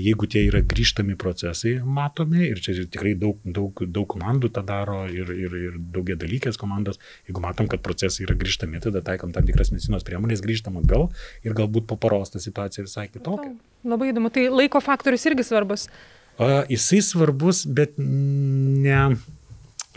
jeigu 0.00 0.28
tie 0.30 0.46
yra 0.48 0.62
grįžtami 0.64 1.16
procesai 1.20 1.74
matomi, 1.84 2.46
ir 2.48 2.60
čia 2.64 2.74
tikrai 2.80 3.12
daug, 3.20 3.40
daug, 3.44 3.82
daug 3.84 4.06
komandų 4.08 4.52
tą 4.56 4.64
daro 4.66 5.02
ir, 5.12 5.32
ir, 5.34 5.56
ir 5.68 5.80
daugia 5.92 6.16
dalykės 6.20 6.56
komandos, 6.60 7.00
jeigu 7.28 7.42
matom, 7.44 7.68
kad 7.70 7.82
procesai 7.84 8.24
yra 8.24 8.38
grįžtami, 8.40 8.80
tada 8.80 9.02
taikom 9.04 9.34
tam 9.36 9.44
tikras 9.48 9.72
medicinos 9.74 10.06
priemonės, 10.06 10.44
grįžtam 10.44 10.80
atgal 10.80 11.10
ir 11.44 11.56
galbūt 11.56 11.88
po 11.90 11.98
paros 12.00 12.32
ta 12.32 12.40
situacija 12.40 12.86
visai 12.86 13.08
kitokia. 13.12 13.52
Labai 13.84 14.14
įdomu, 14.14 14.32
tai 14.32 14.48
laiko 14.52 14.80
faktorius 14.84 15.28
irgi 15.28 15.46
svarbus. 15.50 15.88
Jisai 16.40 17.02
svarbus, 17.04 17.66
bet 17.68 17.98
ne 18.00 19.00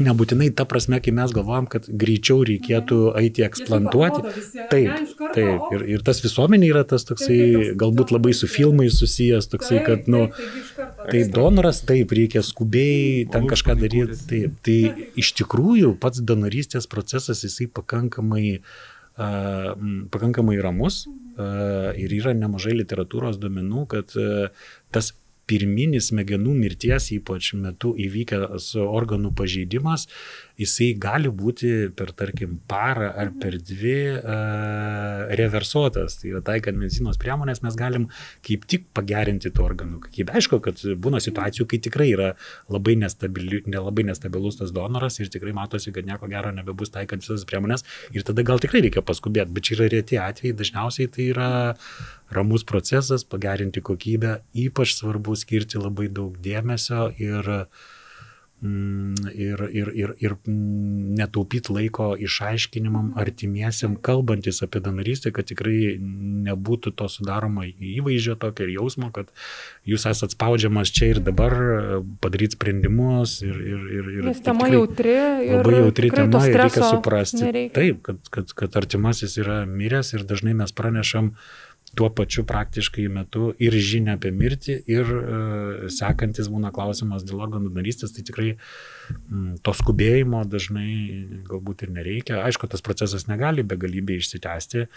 Nebūtinai 0.01 0.47
ta 0.57 0.65
prasme, 0.65 0.97
kai 1.05 1.11
mes 1.13 1.29
galvojam, 1.35 1.67
kad 1.69 1.85
greičiau 1.85 2.41
reikėtų 2.47 2.95
eiti 3.19 3.43
eksplantuoti. 3.45 4.23
Taip, 4.71 5.11
taip. 5.35 5.67
Ir, 5.75 5.83
ir 5.93 6.05
tas 6.05 6.23
visuomenė 6.23 6.71
yra 6.71 6.81
tas 6.89 7.05
toksai, 7.05 7.75
galbūt 7.77 8.13
labai 8.15 8.33
su 8.33 8.49
filmais 8.49 8.97
susijęs, 8.97 9.51
toksai, 9.51 9.83
kad, 9.85 10.09
nu, 10.09 10.23
tai 11.11 11.21
donoras, 11.29 11.83
taip, 11.85 12.15
reikia 12.17 12.41
skubiai 12.41 13.27
ten 13.29 13.45
kažką 13.51 13.77
daryti. 13.83 14.17
Taip, 14.31 14.57
tai 14.65 14.79
iš 15.21 15.35
tikrųjų 15.43 15.93
pats 16.01 16.25
donorystės 16.25 16.89
procesas, 16.89 17.45
jisai 17.45 17.69
pakankamai 17.69 18.57
Uh, 19.13 19.75
pakankamai 20.09 20.55
ramus 20.57 21.03
uh, 21.05 21.91
ir 21.93 22.09
yra 22.17 22.31
nemažai 22.33 22.73
literatūros 22.73 23.35
duomenų, 23.37 23.83
kad 23.91 24.15
uh, 24.17 24.47
tas 24.89 25.11
pirminis 25.49 26.09
smegenų 26.11 26.55
mirties 26.57 27.09
ypač 27.15 27.53
metu 27.59 27.93
įvykęs 27.99 28.69
organų 28.83 29.33
pažeidimas, 29.37 30.07
jisai 30.59 30.91
gali 31.01 31.31
būti 31.33 31.69
per, 31.97 32.11
tarkim, 32.17 32.59
parą 32.69 33.09
ar 33.17 33.31
per 33.41 33.57
dvi 33.57 33.95
uh, 34.13 35.23
reversuotas. 35.39 36.19
Tai 36.21 36.29
yra 36.29 36.41
taikant 36.45 36.77
medicinos 36.77 37.17
priemonės 37.21 37.63
mes 37.65 37.77
galim 37.79 38.07
kaip 38.45 38.67
tik 38.69 38.85
pagerinti 38.93 39.49
tų 39.53 39.65
organų 39.65 40.01
kokybę. 40.05 40.35
Aišku, 40.37 40.59
kad 40.63 40.81
būna 41.01 41.21
situacijų, 41.23 41.67
kai 41.71 41.79
tikrai 41.87 42.11
yra 42.13 42.33
labai, 42.73 42.95
nestabili, 43.01 43.63
nelabai 43.69 44.05
nestabilus 44.09 44.59
tas 44.61 44.73
donoras 44.75 45.17
ir 45.19 45.31
tikrai 45.33 45.55
matosi, 45.57 45.93
kad 45.95 46.05
nieko 46.09 46.29
gero 46.31 46.53
nebebus 46.53 46.93
taikant 46.93 47.25
visas 47.25 47.47
priemonės 47.49 47.85
ir 48.13 48.25
tada 48.27 48.45
gal 48.45 48.61
tikrai 48.61 48.83
reikia 48.85 49.05
paskubėti, 49.05 49.53
bet 49.55 49.69
čia 49.69 49.79
yra 49.79 49.89
reti 49.95 50.21
atvejai, 50.21 50.57
dažniausiai 50.59 51.09
tai 51.13 51.31
yra 51.31 51.49
ramus 52.33 52.65
procesas, 52.65 53.25
pagerinti 53.29 53.81
kokybę, 53.85 54.39
ypač 54.57 54.95
svarbu 54.97 55.35
skirti 55.37 55.81
labai 55.81 56.07
daug 56.13 56.37
dėmesio 56.41 57.11
ir 57.21 57.49
uh, 57.57 57.91
ir, 58.63 59.61
ir, 59.71 59.89
ir, 59.95 60.13
ir 60.23 60.35
netaupyti 60.47 61.73
laiko 61.73 62.13
išaiškinimam 62.15 63.11
artimiesiam, 63.19 63.95
kalbantis 63.95 64.61
apie 64.63 64.79
donorystę, 64.83 65.33
kad 65.35 65.49
tikrai 65.49 65.97
nebūtų 66.47 66.93
to 66.99 67.09
sudaroma 67.11 67.65
įvaizdžio 67.67 68.37
tokio 68.39 68.67
ir 68.67 68.73
jausmo, 68.77 69.11
kad 69.15 69.31
jūs 69.89 70.07
esate 70.09 70.37
spaudžiamas 70.37 70.93
čia 70.95 71.11
ir 71.13 71.21
dabar 71.25 71.55
padaryti 72.23 72.57
sprendimus. 72.57 73.39
Ir, 73.43 73.59
ir, 73.59 73.83
ir, 73.99 74.09
ir 74.17 74.29
Nes 74.29 74.41
tema 74.45 74.69
jautri. 74.71 75.17
Labai 75.51 75.75
jautri 75.81 76.13
tema 76.13 76.45
ir 76.47 76.59
reikia 76.63 76.87
suprasti. 76.87 77.43
Nereikia. 77.43 77.75
Taip, 77.79 78.01
kad, 78.07 78.33
kad, 78.33 78.55
kad 78.63 78.79
artimasis 78.79 79.37
yra 79.41 79.63
miręs 79.67 80.15
ir 80.15 80.25
dažnai 80.29 80.55
mes 80.63 80.75
pranešam, 80.75 81.33
tuo 81.95 82.09
pačiu 82.09 82.43
praktiškai 82.49 83.05
metu 83.11 83.51
ir 83.61 83.75
žinia 83.77 84.17
apie 84.17 84.31
mirtį, 84.33 84.77
ir 84.89 85.11
e, 85.13 85.89
sekantis 85.93 86.49
būna 86.49 86.71
klausimas 86.73 87.25
dėl 87.27 87.43
organų 87.45 87.73
narystės, 87.75 88.15
tai 88.15 88.25
tikrai 88.25 88.53
to 89.63 89.73
skubėjimo 89.77 90.41
dažnai 90.49 91.43
galbūt 91.47 91.85
ir 91.85 91.93
nereikia. 91.93 92.41
Aišku, 92.47 92.69
tas 92.71 92.83
procesas 92.85 93.27
negali 93.29 93.63
begalybė 93.67 94.17
išsitęsti, 94.19 94.87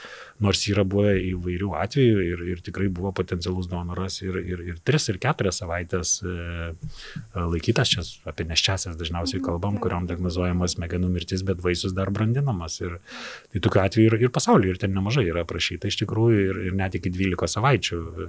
nors 0.44 0.64
yra 0.70 0.86
buvę 0.88 1.14
įvairių 1.34 1.75
atvejų 1.82 2.25
ir, 2.25 2.44
ir 2.54 2.64
tikrai 2.64 2.88
buvo 2.88 3.12
potencialus 3.16 3.68
donoras 3.70 4.18
ir, 4.25 4.40
ir, 4.40 4.64
ir 4.72 4.80
3 4.80 5.10
ir 5.12 5.20
4 5.26 5.54
savaitės 5.54 6.16
e, 6.25 6.72
laikytas, 7.36 7.92
čia 7.92 8.06
apie 8.32 8.48
neščiasias 8.48 8.98
dažniausiai 8.98 9.44
kalbam, 9.44 9.78
kuriam 9.82 10.08
diagnozuojamas 10.08 10.78
smegenų 10.78 11.12
mirtis, 11.12 11.44
bet 11.46 11.62
vaisius 11.64 11.94
dar 11.96 12.10
brandinamas. 12.14 12.80
Ir, 12.80 12.98
tai 13.52 13.62
tokiu 13.62 13.84
atveju 13.84 14.10
ir, 14.10 14.18
ir 14.26 14.34
pasaulyje, 14.34 14.75
ir 14.75 14.82
ten 14.82 14.96
nemažai 14.96 15.28
yra 15.28 15.44
aprašyta 15.46 15.90
iš 15.90 16.00
tikrųjų 16.02 16.42
ir, 16.46 16.62
ir 16.70 16.78
net 16.78 16.86
net 16.86 16.98
iki 17.00 17.12
12 17.12 17.50
savaičių 17.56 17.98
e, 17.98 18.28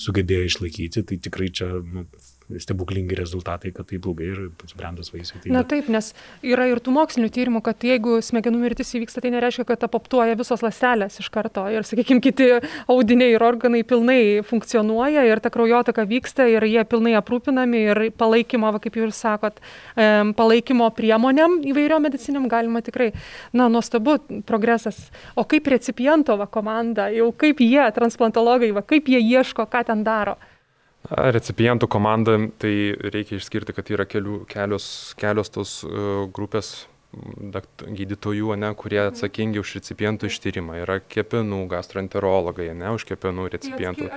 sugebėjo 0.00 0.48
išlaikyti, 0.48 1.04
tai 1.08 1.18
tikrai 1.22 1.50
čia 1.54 1.70
nu, 1.80 2.06
stebuklingi 2.60 3.16
rezultatai, 3.16 3.72
kad 3.74 3.88
taip 3.88 4.04
ilgai 4.04 4.26
ir 4.28 4.40
subrendus 4.68 5.10
vaisiai. 5.14 5.40
Tai 5.42 5.52
Na 5.54 5.62
taip, 5.68 5.88
nes 5.92 6.10
yra 6.44 6.66
ir 6.68 6.80
tų 6.84 6.92
mokslinių 6.94 7.30
tyrimų, 7.32 7.62
kad 7.64 7.84
jeigu 7.86 8.18
smegenų 8.24 8.60
mirtis 8.60 8.92
įvyksta, 8.98 9.22
tai 9.24 9.32
nereiškia, 9.34 9.64
kad 9.68 9.86
apoptuoja 9.86 10.36
visos 10.38 10.64
ląstelės 10.64 11.16
iš 11.22 11.30
karto 11.32 11.64
ir, 11.72 11.86
sakykime, 11.88 12.20
kiti 12.24 12.50
audiniai 12.90 13.34
ir 13.34 13.44
organai 13.44 13.80
pilnai 13.88 14.20
funkcionuoja 14.46 15.24
ir 15.28 15.40
ta 15.40 15.52
kraujotaka 15.54 16.04
vyksta 16.10 16.46
ir 16.52 16.68
jie 16.68 16.84
pilnai 16.88 17.16
aprūpinami 17.20 17.84
ir 17.88 18.02
palaikymo, 18.20 18.74
va, 18.76 18.82
kaip 18.82 19.00
jūs 19.00 19.24
sakot, 19.24 19.60
palaikymo 20.36 20.90
priemonėm 20.96 21.62
įvairiom 21.72 22.04
mediciniam 22.04 22.48
galima 22.52 22.84
tikrai, 22.84 23.12
na, 23.56 23.70
nuostabu 23.72 24.18
progresas. 24.46 25.06
O 25.34 25.46
kaip 25.48 25.72
recipiento 25.72 26.36
va, 26.36 26.46
komanda, 26.50 27.08
jau 27.14 27.30
kaip 27.32 27.64
jie, 27.64 27.84
transplantologai, 27.96 28.74
va, 28.76 28.84
kaip 28.84 29.08
jie 29.08 29.22
ieško, 29.24 29.64
ką 29.70 29.86
ten 29.88 30.04
daro? 30.04 30.36
Recipientų 31.10 31.88
komanda, 31.92 32.38
tai 32.58 32.94
reikia 33.12 33.36
išskirti, 33.36 33.74
kad 33.76 33.90
yra 33.92 34.06
kelių, 34.08 34.44
kelios, 34.48 34.86
kelios 35.20 35.52
tos 35.52 35.82
uh, 35.84 36.24
grupės 37.14 37.94
gydytojų, 37.94 38.54
ne, 38.58 38.70
kurie 38.74 39.00
mhm. 39.00 39.12
atsakingi 39.12 39.60
už 39.60 39.74
recipientų 39.78 40.28
ištyrimą. 40.30 40.78
Yra 40.82 40.98
kepenų 41.00 41.64
gastroenterologai, 41.70 42.70
ne, 42.76 42.92
už 42.94 43.06
kepenų 43.08 43.48
recipientų. 43.54 44.08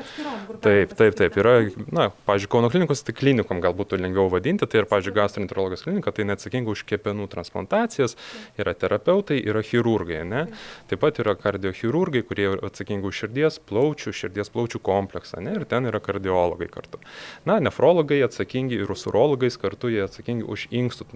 Taip, 0.63 0.93
taip, 0.97 1.17
taip. 1.17 1.37
Yra, 1.37 1.55
na, 1.91 2.09
pažiūrėjau, 2.27 2.53
Kauno 2.57 2.69
klinikos, 2.71 3.03
tai 3.03 3.13
klinikom 3.17 3.59
galbūt 3.61 3.97
lengviau 3.99 4.31
vadinti, 4.31 4.65
tai 4.65 4.81
ir, 4.81 4.87
pažiūrėjau, 4.89 5.17
gastroenterologijos 5.17 5.83
klinika, 5.85 6.13
tai 6.15 6.25
neatsakinga 6.29 6.71
už 6.71 6.85
kepenų 6.87 7.27
transplantacijas, 7.31 8.15
yra 8.57 8.73
terapeutai, 8.77 9.39
yra 9.43 9.61
chirurgai, 9.65 10.21
ne. 10.27 10.45
Taip 10.89 11.03
pat 11.03 11.19
yra 11.21 11.35
kardiochirurgai, 11.37 12.23
kurie 12.27 12.47
atsakingi 12.55 13.09
už 13.09 13.23
širdies 13.23 13.59
plaučių, 13.67 14.15
širdies 14.15 14.51
plaučių 14.53 14.81
kompleksą, 14.85 15.41
ne, 15.43 15.57
ir 15.59 15.67
ten 15.69 15.89
yra 15.91 16.01
kardiologai 16.03 16.69
kartu. 16.71 17.01
Na, 17.47 17.59
nefrologai 17.63 18.21
atsakingi 18.25 18.79
ir 18.79 18.95
usurologais 18.95 19.59
kartu 19.59 19.91
jie 19.91 20.05
atsakingi 20.07 20.47
už 20.47 20.67
inkstų 20.71 21.09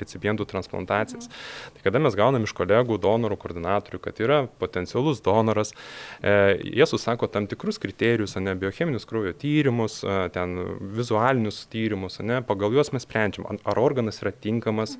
recipientų 0.00 0.48
transplantacijas. 0.48 1.27
Tai 1.76 1.84
kada 1.84 2.02
mes 2.02 2.16
gaunam 2.18 2.46
iš 2.46 2.54
kolegų, 2.56 2.98
donorų, 3.02 3.38
koordinatorių, 3.40 4.00
kad 4.04 4.20
yra 4.24 4.40
potencialus 4.60 5.22
donoras, 5.24 5.74
e, 6.22 6.34
jie 6.64 6.86
susako 6.88 7.30
tam 7.32 7.48
tikrus 7.50 7.80
kriterijus, 7.82 8.36
ne 8.42 8.54
biocheminius 8.58 9.08
kraujo 9.08 9.34
tyrimus, 9.38 10.00
e, 10.04 10.20
ten 10.34 10.56
vizualinius 10.98 11.64
tyrimus, 11.72 12.20
ne, 12.24 12.42
pagal 12.46 12.76
juos 12.76 12.92
mes 12.94 13.06
sprendžiam, 13.06 13.48
ar 13.48 13.82
organas 13.82 14.22
yra 14.22 14.32
tinkamas 14.34 14.98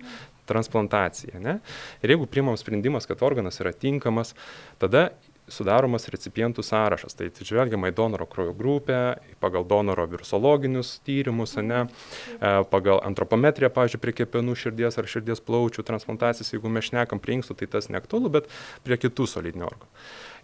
transplantacija. 0.49 1.40
Ne? 1.42 1.58
Ir 2.02 2.14
jeigu 2.14 2.28
priimam 2.30 2.56
sprendimas, 2.56 3.06
kad 3.08 3.23
organas 3.26 3.61
yra 3.61 3.75
tinkamas, 3.76 4.35
tada 4.80 5.11
sudaromas 5.52 6.09
recipientų 6.12 6.62
sąrašas. 6.67 7.17
Tai 7.19 7.28
atsižvelgiama 7.31 7.90
į 7.90 7.97
donoro 7.99 8.26
kraujo 8.31 8.55
grupę, 8.57 8.99
pagal 9.43 9.67
donoro 9.69 10.07
virusologinius 10.11 10.99
tyrimus, 11.07 11.57
ne, 11.62 11.85
e, 12.38 12.52
pagal 12.73 13.02
antropometriją, 13.09 13.73
pavyzdžiui, 13.75 14.02
prie 14.02 14.14
kepenų 14.23 14.57
širdies 14.59 14.99
ar 15.00 15.11
širdies 15.11 15.43
plaučių 15.45 15.85
transplantacijas, 15.88 16.52
jeigu 16.55 16.73
mes 16.73 16.90
šnekam 16.90 17.23
prie 17.23 17.38
inkstų, 17.38 17.59
tai 17.59 17.71
tas 17.78 17.90
neaktualu, 17.93 18.33
bet 18.38 18.50
prie 18.87 19.00
kitų 19.00 19.28
solidinių 19.28 19.69
organų. 19.69 19.93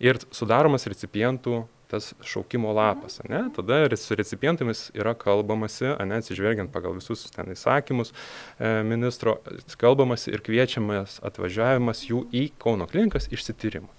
Ir 0.05 0.21
sudaromas 0.35 0.89
recipientų 0.91 1.65
tas 1.95 2.11
šaukimo 2.27 2.73
lapas, 2.75 3.21
ne? 3.31 3.45
tada 3.55 3.85
su 4.01 4.17
recipientėmis 4.19 4.89
yra 4.97 5.15
kalbamasi, 5.19 5.93
ne, 6.03 6.19
atsižvelgiant 6.19 6.73
pagal 6.75 6.97
visus 6.99 7.27
ten 7.35 7.53
įsakymus 7.55 8.11
e, 8.13 8.83
ministro, 8.87 9.39
kalbamasi 9.79 10.35
ir 10.35 10.43
kviečiamas 10.45 11.21
atvažiavimas 11.25 12.05
jų 12.09 12.25
į 12.35 12.49
Kauno 12.61 12.89
klinikas 12.91 13.31
išsityrimą. 13.33 13.91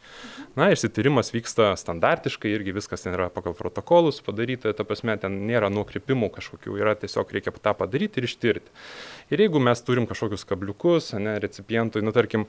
Na, 0.55 0.69
išsityrimas 0.71 1.33
vyksta 1.35 1.73
standartiškai, 1.79 2.51
irgi 2.55 2.75
viskas 2.75 3.03
ten 3.03 3.15
yra 3.15 3.27
pagal 3.33 3.55
protokolus 3.57 4.21
padaryta, 4.23 4.71
ta 4.75 4.85
prasme, 4.87 5.17
ten 5.19 5.41
nėra 5.49 5.71
nukrypimų 5.73 6.31
kažkokių, 6.37 6.77
yra 6.79 6.95
tiesiog 6.99 7.33
reikia 7.35 7.51
tą 7.55 7.75
padaryti 7.75 8.21
ir 8.21 8.29
ištirti. 8.29 8.75
Ir 9.35 9.43
jeigu 9.45 9.59
mes 9.63 9.83
turim 9.83 10.07
kažkokius 10.07 10.47
kabliukus, 10.47 11.11
ne, 11.19 11.35
recipientui, 11.43 12.03
nu, 12.05 12.15
tarkim, 12.15 12.47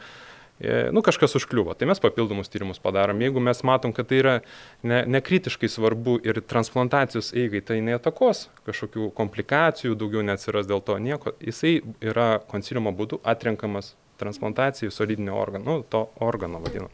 nu, 0.92 1.02
kažkas 1.04 1.36
užkliuvo, 1.36 1.74
tai 1.76 1.88
mes 1.90 2.00
papildomus 2.00 2.48
tyrimus 2.48 2.80
padarom. 2.80 3.20
Jeigu 3.20 3.42
mes 3.44 3.60
matom, 3.66 3.92
kad 3.92 4.08
tai 4.08 4.20
yra 4.22 4.34
ne, 4.82 5.02
nekritiškai 5.16 5.68
svarbu 5.68 6.16
ir 6.24 6.40
transplantacijos 6.48 7.34
eigai 7.36 7.60
tai 7.60 7.82
netakos 7.84 8.46
kažkokių 8.68 9.10
komplikacijų, 9.18 9.98
daugiau 10.00 10.24
neatsiras 10.24 10.68
dėl 10.70 10.80
to 10.86 10.96
nieko, 11.02 11.34
jisai 11.44 11.80
yra 12.00 12.38
konsiliumo 12.48 12.94
būdu 12.96 13.20
atrenkamas 13.24 13.92
transplantacijai 14.16 14.94
solidinio 14.94 15.36
organo, 15.36 15.64
nu, 15.68 15.84
to 15.84 16.06
organo 16.24 16.62
vadinu. 16.64 16.88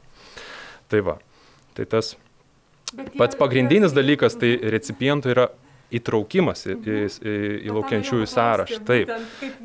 Tai 0.91 1.05
va, 1.07 1.19
tai 1.79 1.87
tas 1.87 2.17
pats 3.19 3.39
pagrindinis 3.39 3.95
dalykas, 3.95 4.35
tai 4.41 4.57
recipientų 4.75 5.37
yra 5.37 5.47
įtraukimas 5.99 6.67
į, 6.67 6.77
į, 6.77 7.01
į, 7.09 7.35
į 7.67 7.75
laukiančiųjų 7.77 8.29
sąrašą. 8.33 8.81
Taip. 8.89 9.13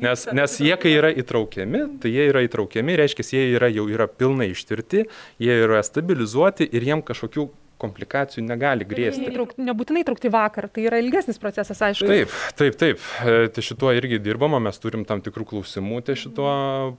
Nes, 0.02 0.26
nes 0.36 0.58
jie, 0.64 0.74
kai 0.80 0.94
yra 0.96 1.12
įtraukiami, 1.22 1.84
tai 2.02 2.12
jie 2.14 2.28
yra 2.32 2.44
įtraukiami, 2.46 2.98
reiškia, 3.02 3.28
jie 3.36 3.46
yra, 3.56 3.70
jau 3.72 3.88
yra 3.90 4.08
pilnai 4.10 4.50
ištirti, 4.54 5.06
jie 5.42 5.56
yra 5.64 5.82
stabilizuoti 5.86 6.68
ir 6.68 6.86
jiem 6.90 7.04
kažkokių 7.06 7.48
komplikacijų 7.80 8.44
negali 8.46 8.86
grėsti. 8.88 9.28
Įtrauk, 9.30 9.54
nebūtinai 9.60 10.02
traukti 10.06 10.30
vakar, 10.32 10.68
tai 10.72 10.86
yra 10.88 10.98
ilgesnis 11.02 11.38
procesas, 11.40 11.80
aišku. 11.84 12.08
Taip, 12.10 12.34
taip, 12.58 12.78
taip. 12.80 13.04
E, 13.22 13.48
tai 13.54 13.64
šituo 13.64 13.92
irgi 13.96 14.18
dirbama, 14.22 14.60
mes 14.62 14.80
turim 14.82 15.04
tam 15.08 15.22
tikrų 15.24 15.46
klausimų 15.52 16.00
ties 16.08 16.24
šituo 16.24 16.50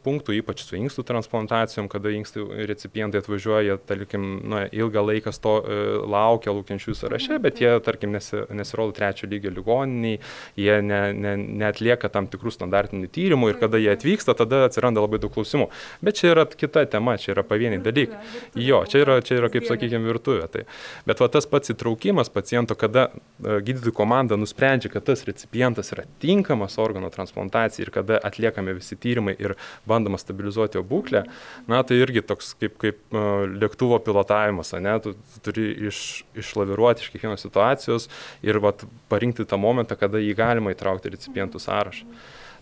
punktu, 0.06 0.36
ypač 0.40 0.64
su 0.66 0.78
inkstų 0.80 1.06
transplantacijom, 1.10 1.90
kada 1.92 2.14
inkstų 2.16 2.48
recipientai 2.70 3.24
atvažiuoja, 3.24 3.80
tarkim, 3.90 4.28
na, 4.50 4.64
ilgą 4.72 5.04
laiką 5.10 5.34
sto, 5.36 5.58
e, 5.64 5.80
laukia 6.10 6.56
laukiančių 6.56 6.96
sąraše, 7.02 7.40
bet 7.44 7.62
jie, 7.64 7.74
tarkim, 7.86 8.16
nesi, 8.16 8.44
nesirodo 8.56 8.96
trečio 8.98 9.30
lygio 9.30 9.52
ligoniniai, 9.56 10.22
jie 10.60 10.80
ne, 10.86 11.02
ne, 11.14 11.36
netlieka 11.66 12.12
tam 12.14 12.30
tikrų 12.32 12.56
standartinių 12.56 13.12
tyrimų 13.16 13.54
ir 13.54 13.62
kada 13.62 13.82
jie 13.82 13.92
atvyksta, 13.94 14.38
tada 14.40 14.64
atsiranda 14.70 15.04
labai 15.04 15.20
daug 15.22 15.34
klausimų. 15.36 15.70
Bet 16.06 16.20
čia 16.22 16.34
yra 16.34 16.48
kita 16.50 16.86
tema, 16.90 17.18
čia 17.20 17.34
yra 17.36 17.44
pavieniai 17.48 17.84
dalykai. 17.84 18.20
Jo, 18.60 18.84
čia 18.90 19.04
yra, 19.04 19.20
čia 19.26 19.40
yra 19.42 19.52
kaip 19.52 19.68
sakykime, 19.68 20.08
virtuvė. 20.10 20.48
Tai. 20.50 20.66
Bet 21.10 21.22
va 21.24 21.30
tas 21.32 21.48
pats 21.50 21.74
įtraukimas 21.74 22.32
paciento, 22.34 22.76
kada 22.80 23.08
e, 23.10 23.60
gydytojų 23.66 23.94
komanda 23.96 24.38
nusprendžia, 24.40 24.92
kad 24.94 25.08
tas 25.10 25.26
recipientas 25.28 25.94
yra 25.96 26.06
tinkamas 26.24 26.78
organo 26.82 27.12
transplantacijai 27.14 27.88
ir 27.88 27.94
kada 27.96 28.20
atliekame 28.30 28.76
visi 28.78 28.98
tyrimai 29.00 29.36
ir 29.40 29.56
bandoma 29.90 30.20
stabilizuoti 30.22 30.80
jo 30.80 30.86
būklę, 30.88 31.24
na 31.70 31.82
tai 31.84 32.02
irgi 32.04 32.24
toks 32.26 32.54
kaip, 32.60 32.78
kaip 32.82 33.00
uh, 33.14 33.46
lėktuvo 33.50 34.00
pilotavimas, 34.06 34.74
ne, 34.80 34.98
tu, 35.04 35.16
tu 35.34 35.46
turi 35.50 35.70
iš, 35.90 36.04
išlaviruoti 36.40 37.06
iš 37.06 37.14
kiekvienos 37.14 37.46
situacijos 37.46 38.10
ir 38.46 38.60
vat, 38.64 38.86
parinkti 39.12 39.48
tą 39.50 39.60
momentą, 39.62 39.98
kada 40.00 40.22
jį 40.22 40.36
galima 40.38 40.76
įtraukti 40.76 41.16
recipientų 41.16 41.62
sąrašą. 41.64 42.06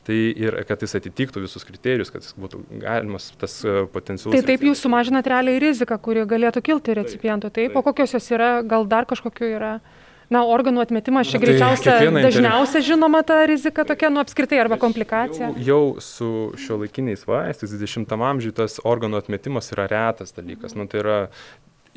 Tai 0.08 0.16
ir 0.16 0.56
kad 0.68 0.80
jis 0.86 0.96
atitiktų 1.02 1.42
visus 1.44 1.66
kriterijus, 1.68 2.12
kad 2.14 2.24
jis 2.24 2.36
būtų 2.40 2.62
galimas 2.80 3.28
tas 3.42 3.60
e, 3.68 3.82
potencialus. 3.92 4.38
Tai 4.38 4.48
taip 4.48 4.64
jūs 4.64 4.80
sumažinat 4.86 5.28
realiai 5.28 5.60
riziką, 5.60 5.98
kuri 6.00 6.24
galėtų 6.30 6.64
kilti 6.64 6.96
recipiento. 6.96 7.52
Taip, 7.52 7.74
taip. 7.74 7.76
o 7.76 7.84
kokios 7.84 8.16
jos 8.16 8.30
yra, 8.32 8.62
gal 8.64 8.88
dar 8.88 9.10
kažkokiu 9.10 9.50
yra? 9.58 9.74
Na, 10.32 10.42
organų 10.44 10.82
atmetimas 10.84 11.30
čia 11.30 11.40
tai 11.40 11.46
greičiausia, 11.46 11.94
dažniausia 12.12 12.82
žinoma 12.84 13.22
ta 13.24 13.38
rizika 13.48 13.86
tokia, 13.88 14.10
nu 14.12 14.20
apskritai, 14.20 14.58
arba 14.60 14.76
komplikacija. 14.80 15.54
Jau, 15.56 15.62
jau 15.68 16.04
su 16.04 16.32
šio 16.60 16.82
laikiniais 16.82 17.24
vaistais 17.28 17.72
20 17.72 18.12
amžiuje 18.32 18.58
tas 18.58 18.76
organų 18.84 19.22
atmetimas 19.22 19.72
yra 19.76 19.88
retas 19.92 20.36
dalykas. 20.36 20.76
Nu, 20.76 20.88
tai 20.92 21.00
yra 21.04 21.18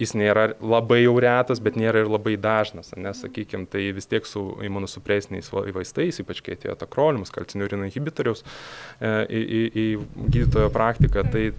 jis 0.00 0.14
nėra 0.16 0.46
labai 0.60 1.02
jau 1.02 1.14
retas, 1.22 1.60
bet 1.62 1.76
nėra 1.78 2.04
ir 2.04 2.10
labai 2.10 2.36
dažnas, 2.40 2.94
nes, 2.96 3.20
sakykime, 3.24 3.68
tai 3.70 3.90
vis 3.96 4.08
tiek 4.10 4.26
su 4.26 4.42
imunosupresiniais 4.66 5.50
vaistais, 5.52 6.20
ypač 6.22 6.42
kai 6.44 6.56
atėjo 6.56 6.78
takrolimus, 6.80 7.32
kalcinio 7.34 7.68
urino 7.68 7.86
inhibitoriaus 7.88 8.42
e, 8.42 9.12
į, 9.28 9.42
į, 9.42 9.62
į 9.84 9.86
gydytojo 10.32 10.72
praktiką, 10.74 11.26
tai 11.32 11.50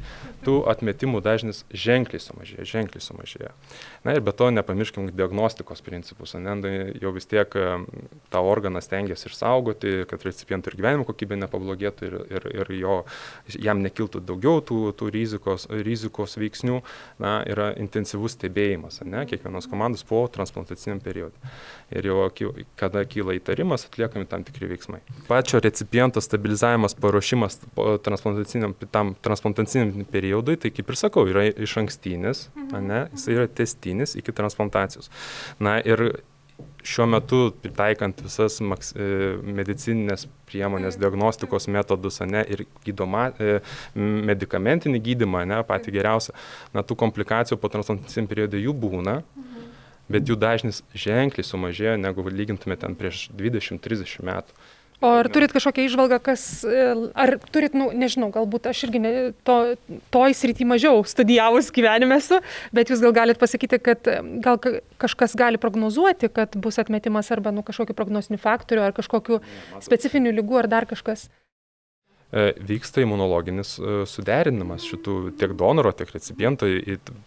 tų 0.46 0.58
atmetimų 0.72 1.22
dažnis 1.24 1.64
ženkliai 1.72 2.22
sumažėja, 2.22 2.66
ženkliai 2.68 3.04
sumažėja. 3.04 3.52
Na 4.06 4.16
ir 4.16 4.24
be 4.26 4.34
to 4.36 4.50
nepamirškim 4.54 5.12
diagnostikos 5.14 5.84
principus, 5.86 6.34
ne, 6.40 6.56
nu, 6.58 6.72
jau 7.02 7.14
vis 7.16 7.30
tiek 7.30 7.54
tą 8.34 8.42
organą 8.48 8.82
stengiasi 8.84 9.30
išsaugoti, 9.30 9.94
kad 10.10 10.26
recipientų 10.26 10.72
ir 10.72 10.78
gyvenimo 10.80 11.06
kokybė 11.08 11.38
nepablogėtų 11.44 12.10
ir, 12.10 12.18
ir, 12.32 12.48
ir 12.64 12.74
jo, 12.80 12.98
jam 13.62 13.84
nekiltų 13.86 14.24
daugiau 14.26 14.64
tų, 14.66 14.80
tų 14.98 15.12
rizikos, 15.14 15.68
rizikos 15.70 16.38
veiksnių, 16.42 16.82
na, 17.22 17.38
yra 17.50 17.72
intensyvus 17.78 18.38
stebėjimas, 18.38 19.02
ne, 19.06 19.26
kiekvienos 19.30 19.70
komandos 19.72 20.06
po 20.08 20.24
transplantaciniam 20.32 21.02
periodui. 21.04 21.54
Ir 21.92 22.08
jau 22.08 22.30
kada 22.80 23.04
kyla 23.06 23.36
įtarimas, 23.36 23.86
atliekami 23.90 24.26
tam 24.30 24.46
tikri 24.48 24.70
veiksmai. 24.72 25.02
Pačio 25.28 25.60
recipiento 25.62 26.22
stabilizavimas, 26.24 26.96
paruošimas 26.96 27.60
transplantaciniam, 28.06 28.76
tam 28.94 29.14
transplantaciniam 29.22 30.06
periodui, 30.08 30.31
tai 30.62 30.72
kaip 30.74 30.92
ir 30.92 31.00
sakau, 31.00 31.28
yra 31.30 31.46
iš 31.52 31.78
ankstinis, 31.82 32.48
ne, 32.72 33.06
jis 33.14 33.28
yra 33.36 33.48
testinis 33.48 34.16
iki 34.20 34.34
transplantacijos. 34.36 35.12
Na 35.60 35.78
ir 35.84 36.12
šiuo 36.86 37.06
metu 37.10 37.40
pritaikant 37.62 38.22
visas 38.26 38.58
maks, 38.66 38.92
e, 38.96 39.08
medicininės 39.60 40.28
priemonės, 40.50 40.98
diagnostikos 41.02 41.68
metodus, 41.72 42.20
ne, 42.26 42.44
ir 42.50 42.66
gydoma, 42.86 43.30
e, 43.38 43.60
medicamentinį 44.32 45.02
gydimą, 45.08 45.46
ne, 45.50 45.62
patį 45.68 45.96
geriausią, 45.98 46.36
na, 46.74 46.84
tų 46.84 46.98
komplikacijų 47.04 47.60
po 47.62 47.70
transplantacijos 47.72 48.30
periodų 48.30 48.66
jų 48.66 48.76
būna, 48.86 49.22
bet 50.12 50.28
jų 50.28 50.38
dažnis 50.40 50.82
ženkliai 50.94 51.48
sumažėjo, 51.48 51.96
negu 52.02 52.26
lygintume 52.30 52.78
ten 52.78 52.98
prieš 53.00 53.30
20-30 53.38 54.26
metų. 54.28 54.62
O 55.02 55.10
ar 55.18 55.26
turit 55.34 55.50
kažkokią 55.50 55.88
išvalgą, 55.88 56.20
kas, 56.22 56.42
e, 56.62 56.82
ar 57.18 57.34
turit, 57.50 57.74
nu, 57.74 57.88
nežinau, 57.98 58.28
galbūt 58.34 58.70
aš 58.70 58.84
irgi 58.86 59.02
ne, 59.02 59.14
to, 59.48 59.56
toj 60.14 60.36
srity 60.38 60.68
mažiau 60.70 61.02
studijavus 61.10 61.72
gyvenime 61.74 62.20
esu, 62.22 62.38
bet 62.70 62.94
jūs 62.94 63.02
gal 63.02 63.16
galite 63.18 63.42
pasakyti, 63.42 63.82
kad 63.82 64.12
e, 64.12 64.20
gal 64.46 64.62
kažkas 65.02 65.34
gali 65.40 65.58
prognozuoti, 65.62 66.30
kad 66.30 66.54
bus 66.54 66.78
atmetimas 66.82 67.34
arba 67.34 67.50
nu, 67.50 67.66
kažkokių 67.66 67.98
prognostinių 67.98 68.38
faktorių, 68.46 68.86
ar 68.86 68.94
kažkokių 68.94 69.42
specifinių 69.82 70.36
lygų, 70.38 70.62
ar 70.62 70.70
dar 70.70 70.90
kažkas. 70.90 71.32
E, 72.32 72.54
vyksta 72.64 73.04
imunologinis 73.04 73.74
e, 73.76 73.94
suderinimas 74.08 74.86
šitų 74.88 75.16
tiek 75.40 75.52
donoro, 75.60 75.92
tiek 75.92 76.14
recipiento 76.16 76.70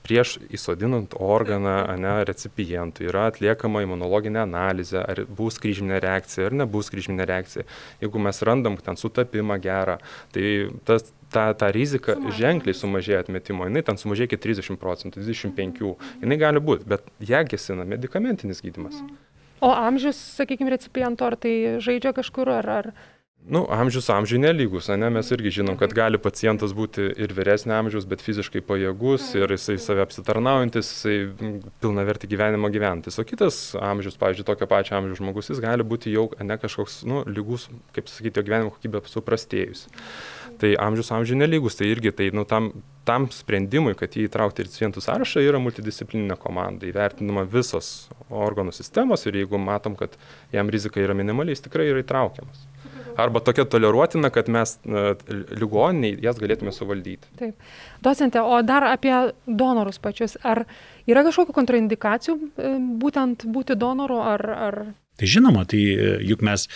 prieš 0.06 0.38
įsodinant 0.48 1.12
organą 1.20 1.74
ne, 2.00 2.14
recipientui. 2.24 3.10
Yra 3.10 3.26
atliekama 3.28 3.82
imunologinė 3.84 4.40
analizė, 4.46 5.02
ar 5.02 5.20
bus 5.28 5.60
kryžminė 5.60 5.98
reakcija, 6.00 6.48
ar 6.48 6.56
nebus 6.62 6.88
kryžminė 6.94 7.28
reakcija. 7.28 7.66
Jeigu 8.00 8.22
mes 8.24 8.40
randam 8.48 8.80
ten 8.80 8.96
sutapimą 8.96 9.60
gerą, 9.60 9.98
tai 10.32 10.48
tas 10.88 11.10
ta, 11.34 11.50
ta 11.52 11.68
rizika 11.74 12.16
Sumažė. 12.16 12.38
ženkliai 12.40 12.78
sumažėja 12.78 13.20
atmetimo, 13.26 13.68
jinai 13.68 13.84
ten 13.84 14.00
sumažėja 14.00 14.30
iki 14.30 14.40
30 14.40 14.80
procentų, 14.80 15.20
25, 15.20 15.84
jinai 16.24 16.40
gali 16.40 16.64
būti, 16.64 16.88
bet 16.88 17.04
ją 17.20 17.44
gesina 17.50 17.84
medikamentinis 17.88 18.64
gydimas. 18.64 19.02
O 19.64 19.70
amžius, 19.72 20.18
sakykime, 20.36 20.72
recipiento, 20.72 21.24
ar 21.24 21.36
tai 21.40 21.54
žaidžia 21.84 22.12
kažkur, 22.16 22.50
ar, 22.52 22.68
ar 22.68 22.90
Nu, 23.44 23.66
amžius 23.68 24.06
amžiui 24.08 24.38
nelygus, 24.40 24.86
ne? 24.88 25.08
mes 25.12 25.28
irgi 25.34 25.50
žinom, 25.58 25.76
kad 25.76 25.92
gali 25.92 26.16
pacientas 26.16 26.72
būti 26.72 27.10
ir 27.20 27.32
vyresnio 27.36 27.74
amžiaus, 27.76 28.06
bet 28.08 28.22
fiziškai 28.24 28.62
pajėgus 28.64 29.26
ir 29.36 29.52
jisai 29.52 29.76
save 29.84 30.00
apsitarnaujantis, 30.00 30.88
jisai 30.88 31.50
pilna 31.84 32.06
verti 32.08 32.30
gyvenimo 32.30 32.70
gyventis. 32.72 33.20
O 33.20 33.26
kitas 33.28 33.58
amžius, 33.76 34.16
pavyzdžiui, 34.22 34.46
tokio 34.48 34.70
pačio 34.70 34.96
amžiaus 34.96 35.20
žmogus, 35.20 35.52
jis 35.52 35.60
gali 35.60 35.84
būti 35.84 36.14
jau 36.14 36.30
ne 36.40 36.56
kažkoks, 36.62 37.02
nu, 37.04 37.20
lygus, 37.28 37.68
kaip 37.92 38.08
sakyti, 38.08 38.40
jo 38.40 38.48
gyvenimo 38.48 38.72
kokybė 38.78 39.04
suprastėjus. 39.12 39.90
Tai 40.64 40.72
amžius 40.80 41.12
amžiui 41.12 41.36
nelygus, 41.36 41.76
tai 41.76 41.92
irgi 41.92 42.16
tai, 42.16 42.32
nu, 42.32 42.48
tam, 42.48 42.72
tam 43.04 43.28
sprendimui, 43.28 43.92
kad 43.98 44.16
jį 44.16 44.30
įtraukti 44.30 44.64
į 44.64 44.70
recipientų 44.70 45.04
sąrašą, 45.04 45.44
yra 45.44 45.60
multidisciplininė 45.60 46.40
komanda, 46.40 46.88
įvertinama 46.88 47.44
visos 47.44 48.06
organų 48.32 48.72
sistemos 48.72 49.28
ir 49.28 49.42
jeigu 49.42 49.60
matom, 49.60 50.00
kad 50.00 50.16
jam 50.54 50.72
rizika 50.72 51.04
yra 51.04 51.18
minimaliai, 51.18 51.58
jis 51.58 51.66
tikrai 51.68 51.92
yra 51.92 52.00
įtraukiamas 52.06 52.70
arba 53.20 53.40
tokia 53.44 53.64
toleruotina, 53.70 54.30
kad 54.34 54.48
mes 54.52 54.76
ligoniniai 54.84 56.18
jas 56.24 56.40
galėtume 56.40 56.72
suvaldyti. 56.74 57.30
Taip. 57.38 57.70
Docente, 58.04 58.42
o 58.42 58.60
dar 58.66 58.86
apie 58.90 59.14
donorus 59.46 60.00
pačius. 60.02 60.36
Ar 60.42 60.64
yra 61.10 61.24
kažkokių 61.26 61.54
kontraindikacijų 61.56 62.36
e, 62.36 62.74
būtent 63.00 63.46
būti 63.50 63.76
donoru, 63.78 64.20
ar, 64.24 64.44
ar 64.68 64.78
Tai 65.14 65.26
žinoma, 65.30 65.62
tai 65.70 65.78
e, 65.94 66.06
juk 66.26 66.40
mes 66.42 66.66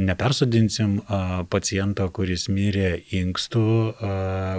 nepersodinsim 0.00 0.94
a, 1.12 1.44
paciento, 1.52 2.06
kuris 2.16 2.46
mirė 2.48 3.02
inkstų, 3.12 3.64
a, 3.92 4.12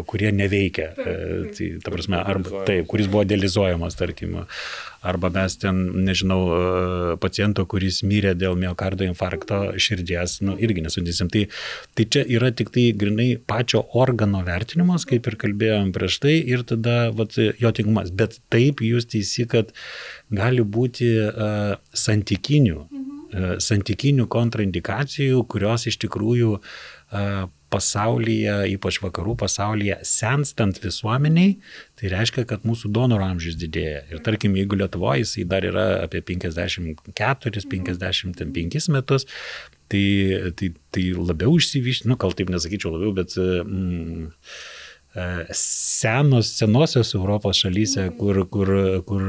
kurie 0.05 0.29
neveikia. 0.29 0.91
A, 0.93 1.05
e, 1.05 1.37
tai, 1.57 1.69
ta 1.81 1.93
prasme, 1.95 2.19
arba 2.21 2.61
taip, 2.67 2.85
kuris 2.91 3.07
buvo 3.09 3.23
dializuojamas, 3.25 3.97
tarkim, 3.97 4.35
arba 5.01 5.31
mes 5.33 5.55
ten, 5.57 5.79
nežinau, 6.05 6.37
a, 6.53 7.15
paciento, 7.23 7.65
kuris 7.65 8.03
mirė 8.05 8.35
dėl 8.37 8.53
miocardo 8.61 9.07
infarkto 9.09 9.63
širdies, 9.81 10.37
nu, 10.45 10.53
irgi 10.61 10.85
nesudinsim. 10.85 11.31
Tai, 11.33 11.47
tai 11.97 12.05
čia 12.13 12.21
yra 12.37 12.51
tik 12.53 12.69
tai 12.75 12.91
grinai 12.93 13.31
pačio 13.41 13.81
organo 13.97 14.43
vertinimas, 14.45 15.07
kaip 15.09 15.25
ir 15.31 15.39
kalbėjom 15.41 15.89
prieš 15.97 16.19
tai, 16.21 16.35
ir 16.37 16.61
tada 16.69 17.07
vat, 17.17 17.33
jo 17.33 17.73
tingumas. 17.73 18.13
Bet 18.13 18.37
taip 18.53 18.85
jūs 18.85 19.09
teisi, 19.09 19.49
kad 19.49 19.73
gali 20.29 20.61
būti 20.61 21.09
a, 21.17 21.49
santykinių. 22.05 22.85
Mhm 22.85 23.12
E, 23.12 23.12
santykinių 23.33 24.27
kontraindikacijų, 24.31 25.41
kurios 25.49 25.87
iš 25.89 25.97
tikrųjų 26.05 26.51
e, 26.59 26.61
pasaulyje, 27.73 28.53
ypač 28.75 28.99
vakarų 29.03 29.33
pasaulyje, 29.41 29.95
senstant 30.07 30.79
visuomeniai, 30.83 31.51
tai 31.99 32.05
reiškia, 32.13 32.41
kad 32.49 32.59
mūsų 32.67 32.85
donorų 32.93 33.25
amžius 33.31 33.55
didėja. 33.61 34.01
Ir 34.13 34.17
tarkim, 34.25 34.51
jeigu 34.59 34.73
Lietuvoje 34.79 35.19
jisai 35.23 35.43
dar 35.49 35.61
yra 35.67 35.85
apie 36.03 36.19
54-55 36.29 38.89
metus, 38.93 39.21
tai, 39.91 40.05
tai, 40.59 40.67
tai 40.93 41.03
labiau 41.17 41.51
išsivyšti, 41.57 42.09
nu, 42.11 42.15
gal 42.21 42.31
taip 42.37 42.49
nesakyčiau 42.53 42.89
labiau, 42.93 43.11
bet 43.17 43.29
mm, 43.37 44.23
senos, 45.53 46.45
senosios 46.57 47.09
Europos 47.17 47.55
šalyse, 47.61 48.03
kur, 48.17 48.35
kur, 48.53 48.67
kur 49.09 49.21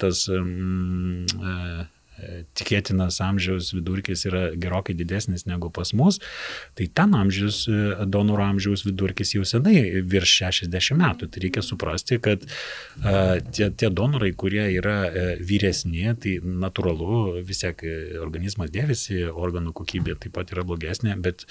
tas 0.00 0.18
mm, 0.32 1.26
tikėtinas 2.58 3.20
amžiaus 3.24 3.72
vidurkis 3.76 4.24
yra 4.28 4.48
gerokai 4.58 4.96
didesnis 4.98 5.46
negu 5.48 5.70
pas 5.74 5.92
mus, 5.96 6.20
tai 6.78 6.88
ten 6.90 7.14
amžius, 7.18 7.64
donorų 8.10 8.46
amžiaus 8.46 8.84
vidurkis 8.86 9.34
jau 9.36 9.44
senai 9.48 10.02
virš 10.02 10.34
60 10.44 10.98
metų. 10.98 11.30
Tai 11.32 11.44
reikia 11.44 11.64
suprasti, 11.64 12.20
kad 12.22 12.46
tie, 13.54 13.68
tie 13.70 13.90
donorai, 13.90 14.32
kurie 14.38 14.66
yra 14.76 14.98
vyresni, 15.40 16.06
tai 16.20 16.38
natūralu, 16.42 17.42
vis 17.46 17.62
tiek 17.64 17.84
organizmas 18.22 18.72
dėvisi, 18.74 19.22
organų 19.28 19.74
kokybė 19.76 20.18
taip 20.22 20.36
pat 20.38 20.54
yra 20.54 20.66
blogesnė, 20.68 21.16
bet 21.22 21.46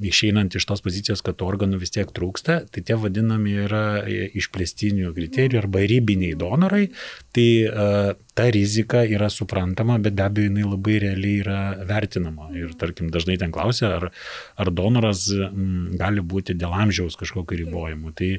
išeinant 0.00 0.54
iš 0.54 0.66
tos 0.68 0.82
pozicijos, 0.84 1.22
kad 1.26 1.42
organų 1.44 1.80
vis 1.82 1.92
tiek 1.94 2.10
trūksta, 2.14 2.60
tai 2.72 2.84
tie 2.86 2.96
vadinami 2.98 3.56
yra 3.64 3.84
išplėstinių 4.08 5.12
kriterijų 5.16 5.62
arba 5.62 5.82
rybiniai 5.88 6.38
donorai, 6.38 6.88
tai 7.34 7.48
uh, 7.66 8.12
ta 8.38 8.48
rizika 8.54 9.02
yra 9.02 9.30
suprantama, 9.32 9.98
bet 10.02 10.14
be 10.18 10.26
abejo 10.26 10.48
jinai 10.48 10.66
labai 10.66 10.98
realiai 11.02 11.40
yra 11.42 11.60
vertinama. 11.88 12.50
Ir 12.58 12.74
tarkim, 12.78 13.10
dažnai 13.14 13.38
ten 13.40 13.54
klausia, 13.54 13.90
ar, 13.96 14.10
ar 14.58 14.70
donoras 14.74 15.26
m, 15.34 15.96
gali 15.98 16.22
būti 16.22 16.54
dėl 16.58 16.76
amžiaus 16.84 17.18
kažkokio 17.18 17.58
ribojimų. 17.64 18.14
Tai 18.18 18.30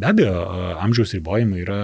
be 0.00 0.12
abejo, 0.12 0.36
amžiaus 0.86 1.12
ribojimai 1.18 1.60
yra 1.66 1.82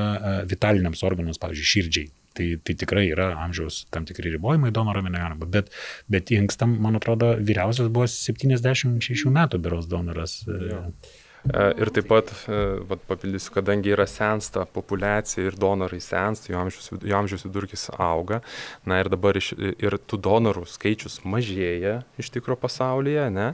vitaliniams 0.48 1.04
organams, 1.04 1.40
pavyzdžiui, 1.42 1.72
širdžiai. 1.74 2.08
Tai, 2.36 2.46
tai 2.62 2.74
tikrai 2.78 3.06
yra 3.10 3.30
amžiaus 3.42 3.80
tam 3.94 4.04
tikri 4.06 4.30
ribojimai 4.34 4.70
donoram 4.74 5.08
negalima. 5.10 5.48
Bet, 5.50 5.72
bet 6.12 6.30
inkstam, 6.36 6.76
man 6.84 6.98
atrodo, 7.00 7.32
vyriausias 7.40 7.88
buvo 7.90 8.06
76 8.10 9.32
metų 9.34 9.62
beros 9.64 9.88
donoras. 9.90 10.42
Ja. 10.46 10.84
E, 11.46 11.64
ir 11.81 11.90
taip 11.94 12.09
pat, 12.11 12.31
e, 12.51 12.61
vat, 12.88 13.03
papildysiu, 13.09 13.53
kadangi 13.55 13.92
yra 13.94 14.09
sensta 14.11 14.64
populiacija 14.74 15.46
ir 15.46 15.57
donorai 15.61 16.01
sensta, 16.03 16.51
jų 16.51 16.59
amžiaus, 16.61 16.90
jų 16.98 17.14
amžiaus 17.14 17.46
vidurkis 17.46 17.87
auga, 17.94 18.40
na 18.88 18.98
ir 19.01 19.11
dabar 19.12 19.38
iš, 19.38 19.53
ir 19.57 19.98
tų 20.11 20.18
donorų 20.27 20.66
skaičius 20.68 21.20
mažėja 21.24 22.01
iš 22.20 22.33
tikro 22.35 22.59
pasaulyje, 22.59 23.29
ne? 23.35 23.53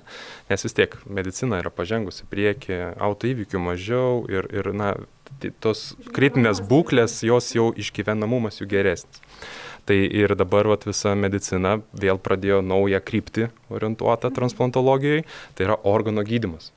nes 0.49 0.67
vis 0.67 0.77
tiek 0.77 0.97
medicina 1.05 1.61
yra 1.61 1.73
pažengusi 1.75 2.27
prieki, 2.31 2.81
autoįvykių 3.05 3.61
mažiau 3.63 4.25
ir, 4.33 4.49
ir 4.55 4.73
na, 4.73 4.95
tos 5.61 5.93
kritinės 6.17 6.63
būklės, 6.65 7.21
jos 7.27 7.53
jau 7.55 7.69
išgyvenamumas 7.77 8.63
jų 8.63 8.71
geresnis. 8.73 9.21
Tai 9.85 9.99
ir 10.01 10.33
dabar 10.41 10.65
vat, 10.71 10.87
visa 10.89 11.13
medicina 11.13 11.77
vėl 11.93 12.17
pradėjo 12.17 12.63
naują 12.65 13.03
kryptį 13.05 13.51
orientuotą 13.69 14.31
transplantologijoje, 14.33 15.27
tai 15.55 15.69
yra 15.69 15.77
organo 15.85 16.25
gydimas. 16.25 16.71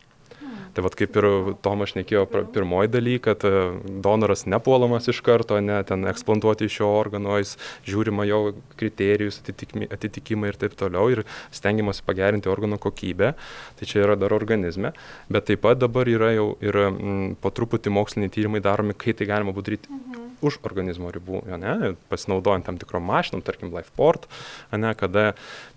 Tai 0.78 0.84
vad 0.86 0.94
kaip 0.94 1.16
ir 1.18 1.26
Tomas 1.66 1.90
šnekėjo 1.90 2.28
pirmoji 2.54 2.92
daly, 2.94 3.16
kad 3.26 3.42
e, 3.50 3.52
donoras 4.06 4.44
nepuolamas 4.46 5.08
iš 5.10 5.24
karto, 5.26 5.58
ne, 5.58 5.80
ten 5.90 6.06
eksplantuoti 6.06 6.68
iš 6.70 6.76
šio 6.76 6.90
organo, 7.00 7.40
jis 7.42 7.56
žiūrima 7.88 8.28
jo 8.30 8.52
kriterijus, 8.78 9.40
atitikimai 9.42 10.52
ir 10.52 10.60
taip 10.62 10.76
toliau 10.78 11.10
ir 11.10 11.24
stengiamasi 11.50 12.06
pagerinti 12.06 12.52
organo 12.54 12.78
kokybę, 12.78 13.32
tai 13.80 13.90
čia 13.90 14.04
yra 14.04 14.20
dar 14.22 14.38
organizme, 14.38 14.92
bet 15.34 15.50
taip 15.50 15.66
pat 15.66 15.82
dabar 15.82 16.06
yra 16.14 16.30
jau 16.36 16.52
ir 16.62 16.78
m, 16.92 17.34
po 17.42 17.50
truputį 17.50 17.96
moksliniai 17.98 18.36
tyrimai 18.38 18.62
daromi, 18.62 18.94
kai 18.94 19.18
tai 19.18 19.32
galima 19.34 19.58
padaryti. 19.58 19.90
Mhm 19.90 20.26
už 20.38 20.60
organizmo 20.70 21.10
ribų, 21.10 21.40
ne, 21.58 21.96
pasinaudojant 22.12 22.68
tam 22.68 22.76
tikrom 22.78 23.02
mašinom, 23.10 23.42
tarkim 23.42 23.72
LifePort, 23.74 24.28
ne, 24.78 24.92
kada 24.94 25.32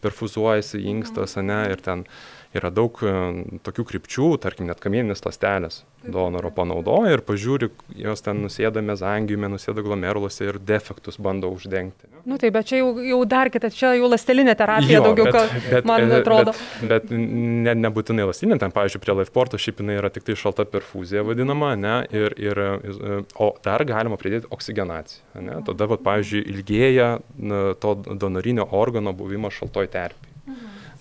perfuzuojasi 0.05 0.83
inkstas, 0.91 1.39
ne, 1.41 1.63
ir 1.73 1.81
ten 1.81 2.03
uh, 2.05 2.40
yra 2.57 2.71
daug 2.75 2.99
e, 3.07 3.15
tokių 3.63 3.87
krypčių, 3.93 4.33
tarkim, 4.43 4.67
net 4.71 4.81
kamieninės 4.83 5.23
lastelės 5.23 5.85
donoro 6.01 6.49
panaudoja 6.55 7.13
ir 7.13 7.23
pažiūri, 7.27 7.69
jos 8.01 8.25
ten 8.25 8.41
nusėda 8.41 8.81
mezangiume, 8.83 9.51
nusėda 9.53 9.85
glomeruluose 9.85 10.47
ir 10.49 10.59
defektus 10.59 11.19
bando 11.21 11.51
uždengti. 11.53 12.09
Na 12.25 12.35
nu, 12.35 12.39
taip, 12.41 12.55
bet 12.57 12.71
čia 12.71 12.81
jau, 12.81 12.89
jau 13.05 13.19
dar 13.29 13.51
kita, 13.53 13.71
čia 13.75 13.93
jau 13.99 14.09
lastelinė 14.09 14.55
terapija 14.59 14.99
jo, 14.99 15.03
daugiau, 15.07 15.29
bet, 15.29 15.69
bet, 15.69 15.89
man 15.89 16.07
e, 16.07 16.21
atrodo. 16.21 16.55
Bet, 16.81 17.07
bet 17.07 17.13
ne, 17.13 17.75
nebūtinai 17.85 18.27
lastelinė, 18.31 18.59
ten, 18.63 18.75
pavyzdžiui, 18.75 19.03
prie 19.05 19.17
LifePorto 19.21 19.61
šiaip 19.61 19.85
jinai 19.85 19.99
yra 20.01 20.11
tik 20.15 20.27
tai 20.27 20.39
šalta 20.41 20.67
perfuzija 20.73 21.23
vadinama, 21.27 21.75
ne, 21.79 21.95
ir, 22.17 22.35
ir, 22.41 22.63
e, 22.81 23.21
o 23.39 23.53
dar 23.65 23.85
galima 23.89 24.19
pridėti 24.21 24.51
oksigenaciją. 24.51 25.45
Ne, 25.45 25.61
tada, 25.69 25.87
vat, 25.93 26.03
pavyzdžiui, 26.09 26.43
ilgėja 26.57 27.13
to 27.81 27.95
donorinio 28.11 28.67
organo 28.81 29.15
buvimas 29.17 29.55
šaltoj 29.61 29.93
terpėje. 29.93 30.29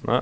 Na, 0.07 0.21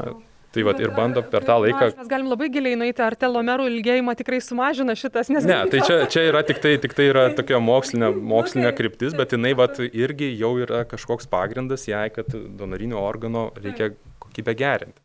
Tai 0.57 0.63
vat, 0.65 0.79
ir 0.81 0.89
bando 0.95 1.21
per 1.21 1.45
tą 1.45 1.59
laiką. 1.61 1.91
Mes 1.99 2.09
galim 2.09 2.31
labai 2.31 2.47
giliai 2.49 2.77
nueiti, 2.79 3.03
ar 3.05 3.13
telomerų 3.19 3.67
ilgėjimą 3.75 4.15
tikrai 4.17 4.39
sumažina 4.41 4.95
šitas, 4.97 5.29
nes... 5.29 5.45
Ne, 5.45 5.59
tai 5.69 5.83
čia, 5.85 5.99
čia 6.09 6.23
yra 6.31 6.41
tik 6.47 6.63
tai, 6.63 6.75
tik 6.81 6.97
tai 6.97 7.11
yra 7.11 7.27
tokia 7.37 7.61
mokslinė, 7.61 8.09
mokslinė 8.33 8.73
kryptis, 8.77 9.13
bet 9.17 9.37
jinai 9.37 9.53
vat, 9.59 9.77
irgi 9.85 10.31
jau 10.39 10.55
yra 10.63 10.81
kažkoks 10.89 11.29
pagrindas 11.29 11.85
jai, 11.85 12.07
kad 12.15 12.33
donorinio 12.33 13.03
organo 13.05 13.51
reikia 13.61 13.93
kokybę 14.23 14.57
gerinti. 14.57 14.97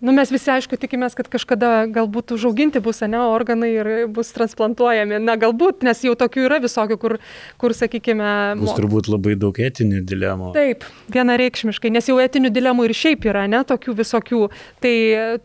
Nu, 0.00 0.10
mes 0.14 0.30
visi, 0.30 0.48
aišku, 0.50 0.74
tikimės, 0.78 1.14
kad 1.14 1.28
kažkada 1.30 1.68
galbūt 1.94 2.32
užauginti 2.34 2.80
bus, 2.82 2.98
ne, 3.06 3.18
organai 3.30 3.68
ir 3.76 3.90
bus 4.10 4.32
transplantuojami. 4.34 5.20
Na, 5.22 5.36
galbūt, 5.38 5.84
nes 5.86 6.02
jau 6.02 6.16
tokių 6.18 6.48
yra 6.48 6.58
visokių, 6.64 6.96
kur, 6.98 7.14
kur 7.62 7.74
sakykime... 7.78 8.32
Bus 8.58 8.74
turbūt 8.74 9.10
labai 9.10 9.36
daug 9.38 9.54
etinių 9.54 10.02
dilemų. 10.06 10.50
Taip, 10.56 10.86
vienareikšmiškai, 11.14 11.94
nes 11.94 12.10
jau 12.10 12.18
etinių 12.22 12.50
dilemų 12.54 12.88
ir 12.88 12.96
šiaip 12.98 13.30
yra, 13.30 13.46
ne, 13.50 13.62
tokių 13.66 13.94
visokių. 14.02 14.44
Tai 14.82 14.94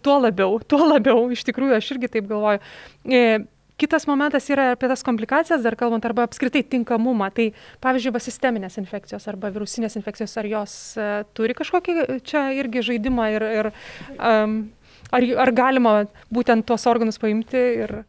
tuo 0.01 0.19
labiau, 0.25 0.57
tuo 0.65 0.81
labiau, 0.81 1.27
iš 1.33 1.45
tikrųjų, 1.49 1.77
aš 1.77 1.93
irgi 1.93 2.13
taip 2.17 2.29
galvoju. 2.33 2.61
E, 3.73 3.77
Kitas 3.77 4.05
momentas 4.05 4.45
yra 4.53 4.71
apie 4.75 4.87
tas 4.87 5.01
komplikacijas, 5.05 5.63
dar 5.65 5.75
kalbant, 5.75 6.05
arba 6.05 6.27
apskritai 6.27 6.61
tinkamumą. 6.75 7.31
Tai 7.33 7.49
pavyzdžiui, 7.81 8.21
sisteminės 8.21 8.77
infekcijos 8.77 9.25
arba 9.31 9.49
virusinės 9.53 9.97
infekcijos, 9.97 10.37
ar 10.37 10.49
jos 10.49 10.75
uh, 10.99 11.11
turi 11.33 11.55
kažkokį 11.57 12.21
čia 12.27 12.51
irgi 12.59 12.85
žaidimą 12.85 13.27
ir, 13.33 13.45
ir 13.59 13.69
um, 14.13 14.57
ar, 15.09 15.25
ar 15.45 15.53
galima 15.57 15.93
būtent 16.33 16.67
tuos 16.69 16.85
organus 16.89 17.17
paimti 17.21 17.63
ir... 17.85 18.03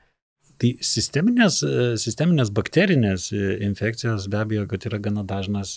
Tai 0.61 0.68
sisteminės, 0.87 1.57
sisteminės 1.98 2.53
bakterinės 2.55 3.24
infekcijos 3.35 4.29
be 4.31 4.38
abejo, 4.38 4.68
kad 4.70 4.85
yra 4.87 5.00
gana 5.03 5.24
dažnas, 5.27 5.72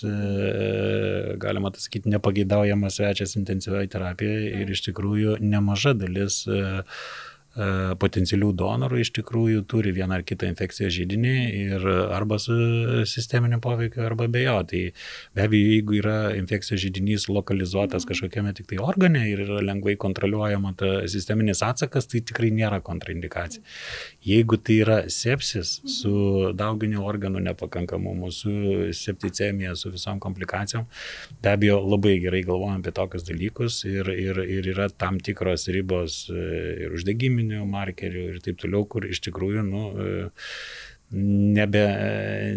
galima 1.42 1.72
tai 1.74 1.82
sakyti, 1.82 2.12
nepageidaujamas 2.14 3.00
svečias 3.00 3.34
intensyvioje 3.40 3.90
terapijoje 3.96 4.52
ir 4.62 4.76
iš 4.76 4.84
tikrųjų 4.92 5.40
nemaža 5.42 5.96
dalis 5.98 6.44
E, 6.46 6.62
potencialių 8.02 8.52
donorų 8.58 9.00
iš 9.02 9.12
tikrųjų 9.18 9.64
turi 9.70 9.94
vieną 9.96 10.20
ar 10.20 10.24
kitą 10.28 10.50
infekciją 10.52 10.90
žydinį 10.94 11.36
ir 11.58 11.88
arba 12.14 12.38
su 12.42 12.54
sisteminiu 13.10 13.58
poveikiu, 13.64 14.04
arba 14.06 14.28
be 14.30 14.44
jo. 14.44 14.58
Tai 14.68 14.82
be 15.36 15.46
abejo, 15.46 15.72
jeigu 15.74 15.98
yra 15.98 16.18
infekcijos 16.38 16.84
žydinys 16.84 17.28
lokalizuotas 17.32 18.06
kažkokiame 18.10 18.54
tik 18.58 18.70
tai 18.70 18.80
organe 18.84 19.24
ir 19.32 19.42
yra 19.48 19.64
lengvai 19.66 19.96
kontroliuojama 20.00 20.74
ta 20.78 20.92
sisteminis 21.10 21.64
atsakas, 21.66 22.10
tai 22.12 22.22
tikrai 22.22 22.52
nėra 22.54 22.80
kontraindikacija. 22.86 23.64
Jeigu 24.28 24.60
tai 24.62 24.80
yra 24.84 25.00
sepsis 25.14 25.78
su 25.90 26.52
dauginiu 26.58 27.06
organų 27.08 27.42
nepakankamumu, 27.50 28.32
su 28.34 28.54
septicemija, 28.94 29.76
su 29.80 29.92
visom 29.94 30.22
komplikacijom, 30.24 30.86
be 31.42 31.54
abejo, 31.56 31.82
labai 31.82 32.18
gerai 32.22 32.44
galvojam 32.46 32.82
apie 32.84 32.94
tokius 32.96 33.26
dalykus 33.28 33.82
ir, 33.90 34.12
ir, 34.14 34.42
ir 34.46 34.72
yra 34.76 34.90
tam 34.94 35.18
tikros 35.24 35.68
ribos 35.74 36.26
e, 36.30 36.46
ir 36.86 36.96
uždegiminių 36.98 37.47
cheminių 37.48 37.66
markerių 37.72 38.24
ir 38.34 38.40
taip 38.44 38.60
toliau, 38.60 38.86
kur 38.86 39.06
iš 39.08 39.22
tikrųjų, 39.28 39.64
nu, 39.64 39.84
e, 39.96 40.30
nebe, 41.16 41.84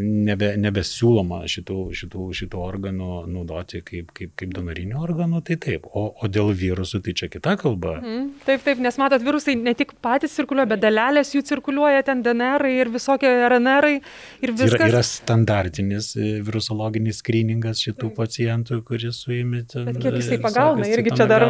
nebe, 0.01 0.49
nebesiūloma 0.59 1.45
šitų, 1.51 1.77
šitų, 1.95 2.25
šitų 2.35 2.63
organų 2.67 3.11
naudoti 3.31 3.79
kaip, 3.87 4.09
kaip, 4.17 4.33
kaip 4.39 4.55
donorinių 4.57 4.99
organų, 4.99 5.43
tai 5.47 5.57
taip. 5.63 5.87
O, 5.95 6.09
o 6.11 6.31
dėl 6.31 6.51
virusų, 6.59 6.99
tai 7.07 7.15
čia 7.15 7.29
kita 7.31 7.55
kalba. 7.61 8.01
Mm, 8.03 8.25
taip, 8.47 8.65
taip, 8.67 8.83
nes 8.83 8.99
matot, 8.99 9.23
virusai 9.23 9.55
ne 9.55 9.75
tik 9.79 9.95
patys 10.03 10.35
cirkuliuoja, 10.35 10.67
bet 10.73 10.83
dalelės 10.83 11.31
jų 11.37 11.45
cirkuliuoja, 11.47 12.03
ten 12.09 12.25
DNR 12.27 12.67
ir 12.73 12.91
visokie 12.91 13.31
RNR 13.31 13.89
ir 13.93 14.55
viskas. 14.57 14.75
Yra, 14.81 14.91
yra 14.97 15.05
standartinis 15.07 16.11
e, 16.19 16.33
virusologinis 16.47 17.23
skriningas 17.23 17.85
šitų 17.87 18.09
taip. 18.09 18.19
pacientų, 18.19 18.81
kuris 18.89 19.23
suimi. 19.29 19.63
Bet 19.63 20.03
kiek 20.03 20.19
jisai 20.19 20.41
pagauna, 20.43 20.91
irgi 20.91 21.15
čia 21.15 21.29
dar 21.31 21.47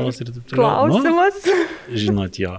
klausimas. 0.53 1.41
Nu, 1.49 1.97
žinot 2.05 2.37
jo. 2.43 2.59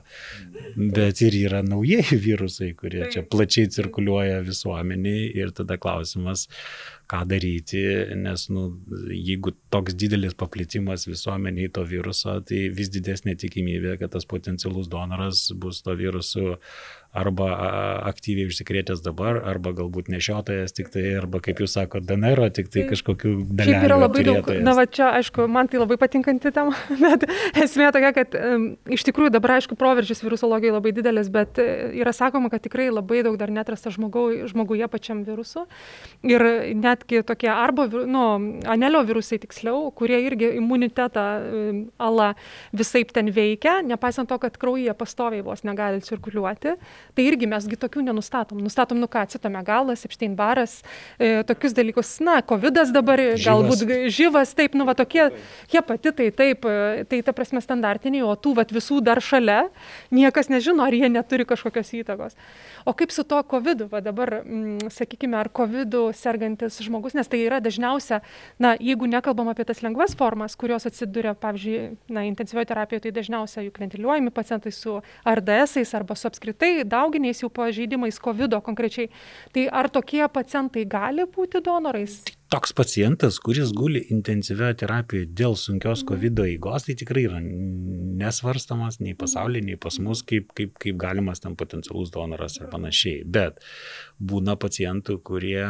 Bet 0.75 1.21
ir 1.21 1.35
yra 1.35 1.61
naujieji 1.67 2.17
virusai, 2.25 2.73
kurie 2.79 3.05
čia 3.13 3.21
plačiai 3.27 3.69
cirkuliuoja 3.71 4.30
visuomeniai 4.45 5.27
ir 5.37 5.51
tada 5.55 5.77
klausimas, 5.81 6.47
ką 7.11 7.21
daryti, 7.27 7.81
nes 8.15 8.47
nu, 8.53 8.67
jeigu 9.11 9.53
toks 9.73 9.97
didelis 9.99 10.35
paplitimas 10.39 11.07
visuomeniai 11.09 11.71
to 11.75 11.83
viruso, 11.87 12.37
tai 12.47 12.63
vis 12.77 12.91
didesnė 12.93 13.35
tikimybė, 13.41 13.97
kad 14.01 14.13
tas 14.15 14.27
potencialus 14.29 14.87
donoras 14.91 15.49
bus 15.59 15.83
to 15.83 15.95
virusu 15.99 16.55
arba 17.11 17.47
aktyviai 18.07 18.47
užsikrėtęs 18.47 19.01
dabar, 19.03 19.41
arba 19.51 19.73
galbūt 19.75 20.07
nešiotojas 20.13 20.71
tik 20.75 20.91
tai, 20.93 21.03
arba 21.19 21.41
kaip 21.43 21.59
jūs 21.59 21.73
sakote, 21.75 22.05
DNR, 22.07 22.39
tik 22.55 22.69
tai 22.71 22.85
kažkokių 22.87 23.33
dalykų. 23.49 23.67
Šiaip 23.67 23.87
yra 23.87 23.97
labai 23.99 24.23
daug. 24.27 24.51
Na, 24.63 24.75
va 24.77 24.85
čia, 24.87 25.09
aišku, 25.19 25.43
man 25.51 25.67
tai 25.71 25.81
labai 25.81 25.97
patinkanti 25.99 26.53
tema, 26.55 26.71
bet 27.03 27.25
esmė 27.59 27.89
tokia, 27.91 28.13
kad 28.15 28.37
um, 28.39 28.67
iš 28.95 29.03
tikrųjų 29.09 29.33
dabar, 29.35 29.57
aišku, 29.57 29.75
proveržis 29.79 30.23
virusologijai 30.23 30.77
labai 30.77 30.93
didelis, 30.95 31.27
bet 31.33 31.59
e, 31.59 31.67
yra 31.99 32.13
sakoma, 32.15 32.51
kad 32.53 32.63
tikrai 32.63 32.87
labai 32.93 33.25
daug 33.27 33.35
dar 33.41 33.51
netrasta 33.51 33.91
žmogau, 33.91 34.29
žmoguje 34.47 34.87
pačiam 34.91 35.25
virusu. 35.27 35.65
Ir 36.23 36.47
netgi 36.79 37.25
tokie 37.27 37.51
arba, 37.51 37.89
nu, 38.07 38.23
anelio 38.71 39.03
virusai 39.07 39.41
tiksliau, 39.43 39.89
kurie 39.99 40.21
irgi 40.29 40.53
imunitetą 40.61 41.27
ala 41.99 42.31
visai 42.71 43.03
ten 43.11 43.33
veikia, 43.35 43.81
nepaisant 43.83 44.31
to, 44.31 44.39
kad 44.39 44.55
kraujyje 44.61 44.95
pastoviai 44.95 45.43
vos 45.43 45.67
negali 45.67 45.99
cirkuliuoti 46.05 46.77
tai 47.15 47.25
irgi 47.29 47.49
mes 47.49 47.67
tokių 47.81 48.03
nenustatom. 48.05 48.59
Nustatom, 48.61 48.99
nu 49.01 49.09
ką, 49.11 49.25
citomegalas, 49.33 50.05
Epstein-baras, 50.07 50.79
e, 51.19 51.43
tokius 51.47 51.75
dalykus, 51.77 52.13
na, 52.23 52.39
COVID 52.41 52.81
dabar, 52.93 53.19
žyvas. 53.35 53.45
galbūt 53.45 54.09
žyvas, 54.11 54.53
taip, 54.57 54.75
nu, 54.77 54.85
va 54.87 54.95
tokie 54.97 55.29
hepatitai, 55.71 56.31
taip, 56.31 56.65
e, 56.65 57.05
tai 57.09 57.21
ta 57.25 57.33
prasme 57.35 57.61
standartiniai, 57.63 58.23
o 58.23 58.35
tų 58.35 58.55
va 58.59 58.65
visų 58.65 59.01
dar 59.03 59.21
šalia, 59.21 59.69
niekas 60.11 60.51
nežino, 60.51 60.83
ar 60.85 60.93
jie 60.93 61.09
neturi 61.09 61.45
kažkokios 61.45 61.91
įtakos. 62.01 62.37
O 62.85 62.93
kaip 62.97 63.11
su 63.11 63.23
to 63.23 63.41
COVID, 63.43 63.85
va 63.91 64.01
dabar, 64.01 64.41
m, 64.41 64.77
mm, 64.77 64.91
sakykime, 64.93 65.37
ar 65.37 65.49
COVID 65.49 65.97
sergantis 66.17 66.79
žmogus, 66.81 67.15
nes 67.17 67.27
tai 67.27 67.43
yra 67.45 67.59
dažniausia, 67.61 68.21
na, 68.59 68.75
jeigu 68.79 69.09
nekalbam 69.09 69.51
apie 69.51 69.65
tas 69.67 69.81
lengvas 69.83 70.15
formas, 70.17 70.55
kurios 70.55 70.87
atsiduria, 70.89 71.35
pavyzdžiui, 71.35 71.97
na, 72.09 72.25
intensyvioje 72.29 72.71
terapijoje, 72.71 73.05
tai 73.05 73.15
dažniausiai 73.19 73.67
juk 73.67 73.79
ventiliuojami 73.81 74.31
pacientai 74.33 74.71
su 74.71 74.99
RDS 75.27 75.93
arba 75.97 76.15
su 76.15 76.27
apskritai 76.29 76.83
dauginiais 76.91 77.41
jau 77.43 77.49
pažeidimais 77.49 78.19
COVID 78.19 78.59
konkrečiai. 78.65 79.09
Tai 79.53 79.65
ar 79.81 79.89
tokie 79.89 80.27
pacientai 80.27 80.85
gali 80.85 81.25
būti 81.25 81.63
donorais? 81.63 82.21
Toks 82.51 82.73
pacientas, 82.75 83.37
kuris 83.39 83.69
guli 83.71 84.01
intensyvioje 84.11 84.81
terapijoje 84.81 85.29
dėl 85.39 85.53
sunkios 85.55 86.01
mhm. 86.01 86.07
COVID 86.09 86.41
eigos, 86.43 86.83
tai 86.83 86.97
tikrai 86.99 87.23
yra 87.29 87.39
nesvarstamas 88.21 88.99
nei 88.99 89.15
pasaulyje, 89.17 89.63
nei 89.69 89.77
pas 89.79 89.95
mus 90.03 90.19
kaip, 90.27 90.49
kaip, 90.57 90.73
kaip 90.81 90.97
galimas 90.99 91.39
tam 91.41 91.55
potencialus 91.55 92.11
donoras 92.11 92.59
ir 92.59 92.67
panašiai. 92.73 93.21
Bet 93.23 93.61
būna 94.19 94.57
pacientų, 94.59 95.15
kurie, 95.25 95.63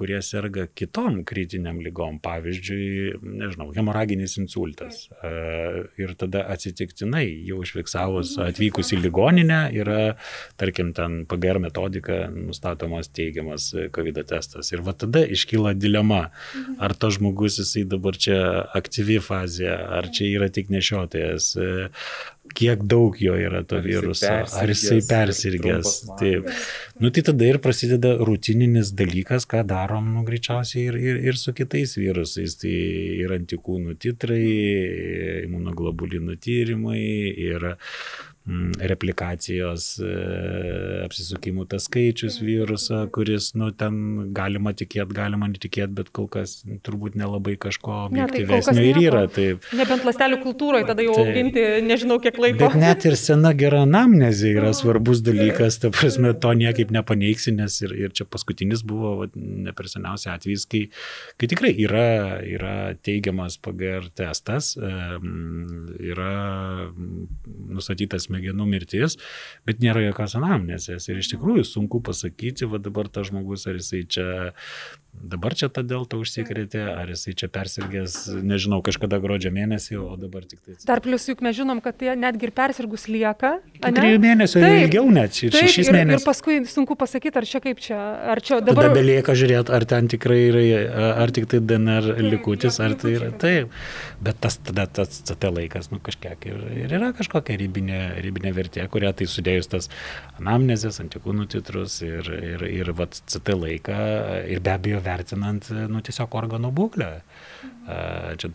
kurie 0.00 0.18
serga 0.24 0.64
kitom 0.72 1.20
kritiniam 1.28 1.82
lygom, 1.84 2.16
pavyzdžiui, 2.24 3.20
nežinau, 3.42 3.68
hemoraginis 3.76 4.38
insultas. 4.40 5.04
Ir 6.00 6.16
tada 6.18 6.46
atsitiktinai 6.54 7.26
jau 7.46 7.60
užfiksavus 7.62 8.38
atvykus 8.48 8.94
į 8.96 9.02
ligoninę 9.04 9.60
yra, 9.76 10.00
tarkim, 10.58 10.94
ten 10.96 11.20
PGR 11.28 11.60
metodika 11.62 12.24
nustatomas 12.32 13.12
teigiamas 13.12 13.70
COVID 13.94 14.24
testas. 14.32 14.72
Ir 14.72 14.82
va 14.88 14.96
tada 14.96 15.22
iškyla 15.28 15.76
dilema 15.76 15.97
problema. 15.98 16.30
Ar 16.78 16.94
tas 16.94 17.14
žmogus 17.18 17.58
jisai 17.58 17.84
dabar 17.84 18.16
čia 18.16 18.64
aktyvi 18.74 19.18
fazė, 19.20 19.70
ar 19.70 20.10
čia 20.10 20.26
yra 20.36 20.48
tik 20.48 20.70
nešiotojas, 20.70 21.56
kiek 22.54 22.82
daug 22.88 23.16
jo 23.20 23.34
yra 23.36 23.62
to 23.66 23.80
viruso, 23.82 24.30
ar 24.30 24.68
jisai 24.68 25.00
persirgęs. 25.08 25.94
Taip. 26.18 26.48
Nu 27.00 27.10
tai 27.10 27.22
tada 27.22 27.46
ir 27.46 27.58
prasideda 27.62 28.16
rutininis 28.18 28.92
dalykas, 28.96 29.46
ką 29.46 29.64
darom, 29.66 30.08
nu 30.14 30.24
greičiausiai 30.26 30.88
ir, 30.88 30.98
ir, 30.98 31.20
ir 31.28 31.38
su 31.38 31.52
kitais 31.52 31.96
virusais. 31.98 32.56
Tai 32.58 32.72
ir 32.72 33.34
antikūnų 33.36 33.98
titrai, 34.00 34.42
imunoglobulinų 35.46 36.38
tyrimai, 36.42 37.04
ir 37.38 37.74
replikacijos 38.80 39.86
e, 40.00 40.12
apsisukimų 41.04 41.66
tas 41.68 41.84
skaičius 41.88 42.38
viruso, 42.40 43.02
kuris, 43.12 43.50
nu, 43.58 43.68
ten 43.76 44.32
galima 44.36 44.72
tikėti, 44.76 45.14
galima 45.16 45.48
netikėti, 45.50 45.92
bet 45.98 46.10
kol 46.16 46.28
kas 46.32 46.62
turbūt 46.86 47.18
nelabai 47.18 47.58
kažko 47.60 48.06
objektyvesnio 48.06 48.78
tai 48.78 48.86
ir 48.88 49.00
yra. 49.02 49.24
Taip. 49.32 49.66
Nebent 49.76 50.06
lastelių 50.08 50.40
kultūroje 50.44 50.86
tada 50.88 51.04
jau 51.04 51.16
taip. 51.18 51.32
auginti 51.32 51.64
nežinau 51.84 52.18
kiek 52.24 52.40
laiko. 52.40 52.60
Bet 52.62 52.78
net 52.80 53.04
ir 53.08 53.18
sena 53.20 53.52
gera 53.58 53.82
anamnezė 53.84 54.54
yra 54.56 54.72
svarbus 54.76 55.20
dalykas, 55.26 55.80
ta 55.82 55.92
prasme, 55.94 56.32
to 56.40 56.54
niekaip 56.62 56.92
nepaneigsi, 56.94 57.52
nes 57.58 57.78
ir, 57.84 57.94
ir 58.06 58.16
čia 58.16 58.24
paskutinis 58.28 58.84
buvo 58.86 59.14
va, 59.22 59.30
ne 59.36 59.76
per 59.76 59.90
seniausiai 59.92 60.34
atvejis, 60.38 60.64
kai, 60.70 60.84
kai 61.36 61.50
tikrai 61.52 61.74
yra, 61.76 62.08
yra 62.48 62.74
teigiamas 63.04 63.60
PGR 63.64 64.08
testas, 64.18 64.72
yra 64.78 66.32
nustatytas 67.68 68.30
mėginimas 68.32 68.37
smegenų 68.38 68.66
mirtis, 68.70 69.18
bet 69.66 69.82
nėra 69.82 70.06
jokios 70.06 70.36
anamnesės. 70.38 71.08
Ir 71.10 71.20
iš 71.22 71.32
tikrųjų 71.34 71.66
sunku 71.66 72.00
pasakyti, 72.04 72.68
va 72.70 72.78
dabar 72.78 73.10
tas 73.10 73.28
žmogus, 73.30 73.66
ar 73.66 73.78
jisai 73.80 74.04
čia 74.06 74.28
dabar 75.12 75.54
čia 75.58 75.68
tą 75.72 75.82
deltą 75.86 76.20
užsikrėtė, 76.22 76.82
ar 76.94 77.10
jisai 77.12 77.34
čia 77.38 77.48
persirgęs, 77.52 78.16
nežinau, 78.44 78.80
kažkada 78.86 79.18
gruodžio 79.22 79.50
mėnesį, 79.54 79.98
o 80.00 80.16
dabar 80.20 80.44
tik 80.48 80.60
tai. 80.62 80.76
Dar 80.88 81.02
plus 81.04 81.26
juk 81.28 81.42
mes 81.44 81.56
žinom, 81.58 81.80
kad 81.84 82.00
jie 82.02 82.14
netgi 82.18 82.48
ir 82.48 82.52
persirgus 82.56 83.08
lieka. 83.10 83.56
Trijų 83.82 84.20
mėnesių 84.22 84.62
ir 84.62 84.76
ilgiau 84.84 85.08
net, 85.12 85.36
ir 85.42 85.54
taip, 85.54 85.66
šešis 85.66 85.90
mėnesių. 85.94 86.20
Ir 86.20 86.26
paskui 86.28 86.58
sunku 86.70 86.96
pasakyti, 86.98 87.40
ar 87.40 87.48
čia 87.48 87.62
kaip 87.64 87.82
čia, 87.82 87.98
ar 88.34 88.42
čia 88.44 88.60
dabar. 88.62 88.88
Tada 88.88 88.96
belieka 88.96 89.34
žiūrėti, 89.38 89.74
ar 89.74 89.88
ten 89.90 90.10
tikrai 90.12 90.38
yra, 90.48 90.64
ar 91.24 91.34
tik 91.34 91.48
tai 91.50 91.60
DNR 91.64 92.10
likutis, 92.28 92.78
ar 92.84 92.96
tai 92.98 93.16
yra 93.18 93.32
taip. 93.34 93.74
Bet 94.22 94.40
tas 94.42 94.58
tada 94.62 94.86
tas 94.90 95.20
CT 95.28 95.52
laikas, 95.54 95.90
nu 95.92 96.00
kažkiek 96.04 96.48
ir, 96.50 96.62
ir 96.84 96.94
yra 96.98 97.12
kažkokia 97.16 97.58
ribinė, 97.60 98.00
ribinė 98.24 98.54
vertė, 98.56 98.86
kurią 98.90 99.12
tai 99.18 99.28
sudėjus 99.30 99.70
tas 99.70 99.90
anamnezės, 100.38 101.00
antikūnų 101.04 101.46
titrus 101.52 102.00
ir, 102.06 102.26
ir, 102.34 102.64
ir 102.70 102.92
vat, 102.98 103.20
CT 103.30 103.54
laiką 103.58 103.98
ir 104.50 104.62
be 104.64 104.74
abejo 104.74 104.97
vertinant 105.04 105.70
nu, 105.90 106.02
tiesiog 106.04 106.34
organų 106.42 106.72
būklę. 106.74 107.10
Čia, 107.88 108.50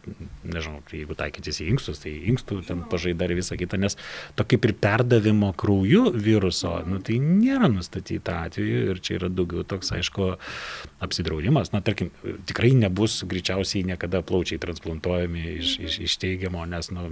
nežinau, 0.46 0.84
jeigu 0.94 1.16
taikytis 1.18 1.58
į 1.64 1.72
inkstus, 1.74 2.04
tai 2.04 2.12
inkstų 2.30 2.60
ten 2.68 2.84
pažaida 2.90 3.26
ir 3.26 3.34
visa 3.40 3.58
kita, 3.58 3.80
nes 3.82 3.98
to 4.38 4.46
kaip 4.46 4.68
ir 4.68 4.76
perdavimo 4.78 5.50
krauju 5.58 6.12
viruso, 6.14 6.76
nu, 6.86 7.00
tai 7.02 7.18
nėra 7.24 7.72
nustatyta 7.74 8.44
atveju 8.46 8.84
ir 8.94 9.02
čia 9.02 9.18
yra 9.18 9.32
daugiau 9.34 9.66
toks, 9.66 9.90
aišku, 9.98 10.36
apsidraudimas. 11.04 11.74
Na, 11.74 11.82
tarkim, 11.82 12.12
tikrai 12.46 12.76
nebus 12.78 13.24
greičiausiai 13.26 13.88
niekada 13.90 14.22
plaučiai 14.22 14.62
transplantuojami 14.62 15.48
iš, 15.58 15.74
iš, 15.82 15.98
iš 16.06 16.20
teigiamo, 16.22 16.62
nes 16.70 16.92
nu, 16.94 17.10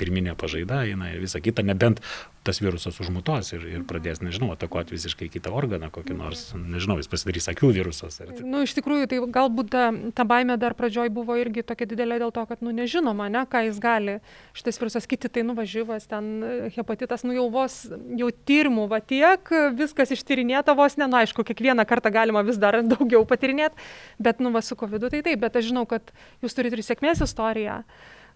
pirminė 0.00 0.38
pažaida 0.40 0.86
eina 0.88 1.12
ir 1.12 1.20
visa 1.26 1.42
kita, 1.44 1.66
nebent 1.66 2.00
tas 2.48 2.62
virusas 2.64 2.96
užmutuos 3.02 3.52
ir, 3.52 3.64
ir 3.68 3.84
pradės, 3.88 4.22
nežinau, 4.24 4.54
atakuoti 4.54 4.94
visiškai 4.96 5.28
kitą 5.32 5.52
organą, 5.52 5.90
kokį 5.92 6.16
nors, 6.16 6.46
nežinau, 6.56 6.96
jis 7.00 7.10
pasidarys 7.12 7.50
akių 7.52 7.74
virusas. 7.76 8.22
Na, 8.24 8.38
nu, 8.40 8.62
iš 8.64 8.72
tikrųjų, 8.78 9.08
tai 9.10 9.20
galbūt 9.34 9.68
ta, 9.74 9.90
ta 10.16 10.24
baime 10.28 10.56
dar 10.60 10.76
pradžioj 10.78 11.12
buvo 11.12 11.36
irgi 11.36 11.57
tokia 11.66 11.88
didelė 11.90 12.18
dėl 12.22 12.32
to, 12.34 12.44
kad, 12.48 12.60
nu, 12.64 12.72
nežinoma, 12.74 13.28
ne, 13.32 13.44
ką 13.50 13.64
jis 13.68 13.80
gali. 13.82 14.18
Šitas 14.56 14.80
virusas, 14.80 15.08
kiti 15.10 15.30
tai 15.32 15.44
nuvažiavas, 15.46 16.08
ten 16.10 16.28
hepatitas, 16.76 17.24
nu, 17.26 17.34
jau 17.36 17.48
vos, 17.54 17.80
jau 18.20 18.28
tyrimų, 18.50 18.88
va 18.90 19.00
tiek, 19.00 19.54
viskas 19.78 20.14
ištyrinėta 20.16 20.76
vos, 20.78 20.98
ne, 21.00 21.08
nu, 21.10 21.20
aišku, 21.22 21.46
kiekvieną 21.48 21.86
kartą 21.88 22.12
galima 22.14 22.44
vis 22.46 22.60
dar 22.60 22.80
daugiau 22.92 23.24
patirinėti, 23.28 23.88
bet, 24.22 24.44
nu, 24.44 24.54
va, 24.54 24.62
su 24.64 24.78
COVID 24.78 25.08
tai 25.08 25.22
taip, 25.22 25.42
bet 25.42 25.58
aš 25.58 25.70
žinau, 25.72 25.86
kad 25.88 26.14
jūs 26.44 26.56
turite 26.56 26.78
ir 26.78 26.86
sėkmės 26.86 27.24
istoriją 27.24 27.82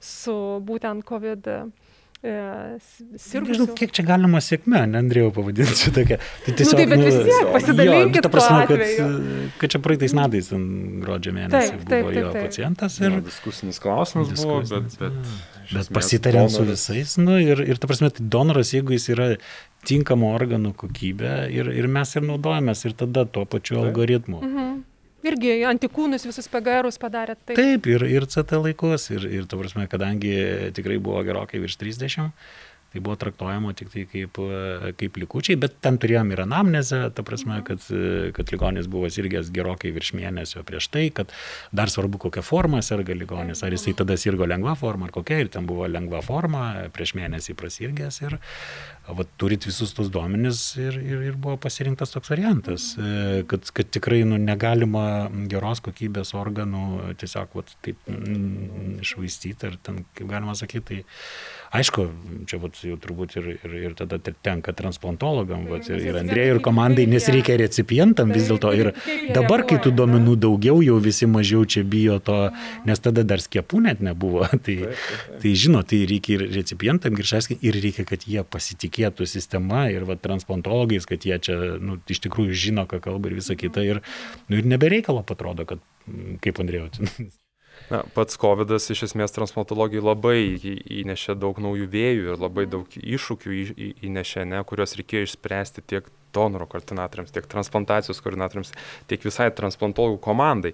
su 0.02 0.34
būtent 0.66 1.06
COVID 1.06 1.48
e, 1.48 1.56
sirgusių. 2.22 3.40
Nežinau, 3.48 3.66
kiek 3.78 3.92
čia 3.96 4.04
galima 4.06 4.38
sėkmė, 4.44 4.84
ne 4.90 5.00
Andrėjau 5.02 5.32
pavadinti 5.34 5.74
čia 5.78 5.90
tokia. 5.94 6.18
Tai 6.44 6.54
tiesiog, 6.60 6.76
nu, 6.76 6.78
tai 6.78 6.86
bet 6.92 7.02
vis 7.02 7.16
tiek 7.18 7.40
nu, 7.42 7.54
pasidalinkite. 7.56 8.20
Jo, 8.20 8.22
ta 8.22 8.30
prasme, 8.30 8.60
kad, 8.70 8.84
kad 9.58 9.74
čia 9.74 9.80
praeitais 9.82 10.14
metais, 10.14 10.52
gruodžio 11.02 11.34
mėnesį, 11.34 11.72
taip, 11.72 11.82
taip, 11.90 12.06
buvo 12.06 12.12
taip, 12.12 12.20
jo 12.20 12.30
taip. 12.36 12.46
pacientas. 12.46 13.00
Ir... 13.02 13.08
Jo, 13.08 13.24
diskusinis 13.26 13.82
klausimas 13.82 14.30
diskusinis, 14.30 14.70
buvo, 14.70 15.10
bet... 15.10 15.26
Bet, 15.72 15.74
bet 15.78 15.90
pasitarėm 15.98 16.46
su 16.52 16.62
visais, 16.68 17.16
nu, 17.22 17.36
ir, 17.42 17.64
ir 17.74 17.82
ta 17.82 17.90
prasme, 17.90 18.12
tai 18.14 18.26
donoras, 18.34 18.70
jeigu 18.76 18.94
jis 18.94 19.08
yra 19.14 19.28
tinkamo 19.88 20.30
organų 20.36 20.76
kokybė 20.78 21.34
ir, 21.54 21.72
ir 21.74 21.90
mes 21.90 22.14
ir 22.18 22.26
naudojamės 22.28 22.86
ir 22.86 22.94
tada 23.02 23.26
tuo 23.26 23.46
pačiu 23.50 23.82
algoritmu. 23.82 24.42
Mhm. 24.46 24.72
Irgi 25.22 25.60
antikūnus 25.70 26.26
visus 26.26 26.50
PGRus 26.50 26.98
padarėt. 27.02 27.38
Taip, 27.46 27.58
taip 27.58 27.86
ir, 27.92 28.04
ir 28.10 28.26
CT 28.26 28.58
laikus, 28.58 29.08
ir, 29.14 29.28
ir 29.40 29.46
tu 29.46 29.60
prasme, 29.60 29.86
kadangi 29.90 30.34
tikrai 30.74 30.98
buvo 31.02 31.22
gerokai 31.26 31.62
virš 31.62 31.78
30, 31.78 32.32
tai 32.92 33.00
buvo 33.00 33.16
traktuojama 33.16 33.72
tik 33.76 33.88
tai 33.92 34.02
kaip, 34.10 34.38
kaip 35.00 35.16
likučiai, 35.22 35.56
bet 35.60 35.78
ten 35.84 35.96
turėjom 36.00 36.34
ir 36.34 36.42
anamnezę, 36.44 37.00
ta 37.16 37.24
prasme, 37.24 37.60
kad, 37.64 37.80
e, 37.88 38.32
kad 38.36 38.52
ligonis 38.52 38.88
buvo 38.92 39.08
sirgęs 39.12 39.48
gerokai 39.54 39.94
virš 39.96 40.12
mėnesio 40.18 40.64
prieš 40.68 40.90
tai, 40.92 41.06
kad 41.16 41.32
dar 41.72 41.92
svarbu, 41.92 42.20
kokia 42.26 42.44
forma 42.44 42.82
serga 42.84 43.16
ligonis, 43.16 43.64
ar 43.64 43.72
jisai 43.72 43.96
tada 43.96 44.18
sirgo 44.20 44.48
lengva 44.48 44.76
forma 44.76 45.08
ar 45.08 45.14
kokia, 45.14 45.40
ir 45.40 45.52
ten 45.54 45.68
buvo 45.68 45.88
lengva 45.88 46.20
forma, 46.26 46.66
prieš 46.92 47.14
mėnesį 47.16 47.56
prasirgęs 47.56 48.20
ir 48.26 48.36
va, 49.08 49.24
turit 49.40 49.66
visus 49.66 49.92
tos 49.96 50.10
duomenis 50.12 50.60
ir, 50.80 50.98
ir, 51.00 51.24
ir 51.30 51.38
buvo 51.40 51.56
pasirinktas 51.62 52.14
toks 52.14 52.30
variantas, 52.32 52.92
e, 52.98 53.42
kad, 53.50 53.66
kad 53.74 53.90
tikrai 53.94 54.22
nu, 54.28 54.38
negalima 54.40 55.28
geros 55.50 55.82
kokybės 55.84 56.34
organų 56.38 57.14
tiesiog 57.20 57.58
va, 57.58 57.66
taip 57.84 58.12
išvaistyti 59.02 59.72
ir 59.72 59.80
ten, 59.82 60.04
kaip 60.16 60.30
galima 60.30 60.56
sakyti, 60.58 61.02
tai 61.02 61.02
Aišku, 61.72 62.02
čia 62.44 62.58
vat, 62.60 62.76
jau 62.84 62.98
turbūt 63.00 63.38
ir, 63.40 63.46
ir, 63.54 63.74
ir 63.78 63.92
tada 63.96 64.18
tenka 64.20 64.74
transplantologam, 64.76 65.62
vat, 65.70 65.86
ir, 65.88 66.02
ir 66.04 66.18
Andrėjai, 66.20 66.50
ir 66.52 66.58
komandai, 66.60 67.06
nes 67.08 67.24
reikia 67.32 67.56
recipientam 67.56 68.28
vis 68.34 68.50
dėlto. 68.50 68.74
Ir 68.76 68.90
dabar, 69.32 69.64
kai 69.64 69.78
tų 69.80 69.94
duomenų 69.96 70.34
daugiau, 70.42 70.82
jau 70.84 70.98
visi 71.00 71.24
mažiau 71.24 71.64
čia 71.64 71.80
bijo 71.80 72.18
to, 72.20 72.36
nes 72.84 73.00
tada 73.00 73.24
dar 73.24 73.40
skiepų 73.40 73.80
net 73.88 74.04
nebuvo. 74.04 74.44
Tai, 74.62 74.74
tai 75.40 75.50
žinot, 75.58 75.88
tai 75.90 76.02
reikia 76.06 76.36
ir 76.36 76.42
recipientam, 76.52 77.16
ir 77.18 77.26
šaiškai, 77.26 77.56
ir 77.66 77.76
reikia, 77.82 78.04
kad 78.06 78.22
jie 78.28 78.44
pasitikėtų 78.44 78.91
sistema 79.30 79.86
ir 79.92 80.06
vat, 80.08 80.22
transplantologais, 80.24 81.06
kad 81.08 81.24
jie 81.26 81.38
čia 81.42 81.58
nu, 81.82 81.98
iš 82.10 82.22
tikrųjų 82.26 82.56
žino, 82.68 82.86
ką 82.90 83.00
kalba 83.04 83.30
ir 83.30 83.38
visa 83.40 83.56
kita. 83.58 83.84
Ir, 83.86 84.02
nu, 84.48 84.58
ir 84.60 84.68
nebereikalo 84.68 85.24
atrodo, 85.26 85.66
kad 85.68 85.82
kaip 86.44 86.60
Andrėjau. 86.62 86.90
Na, 87.90 88.02
pats 88.14 88.38
COVID 88.40 88.70
iš 88.76 89.06
esmės 89.08 89.34
transplantologijai 89.34 90.04
labai 90.04 90.36
įnešė 91.02 91.34
daug 91.40 91.58
naujų 91.60 91.88
vėjų 91.92 92.26
ir 92.30 92.40
labai 92.40 92.66
daug 92.70 92.88
iššūkių 92.96 93.56
įnešė, 94.06 94.44
ne, 94.48 94.60
kuriuos 94.68 94.94
reikėjo 95.00 95.26
išspręsti 95.26 95.84
tiek 95.90 96.08
donoro 96.34 96.66
koordinatoriams, 96.70 97.32
tiek 97.34 97.46
transplantacijos 97.50 98.20
koordinatoriams, 98.24 98.72
tiek 99.10 99.22
visai 99.26 99.50
transplantologų 99.54 100.18
komandai. 100.22 100.72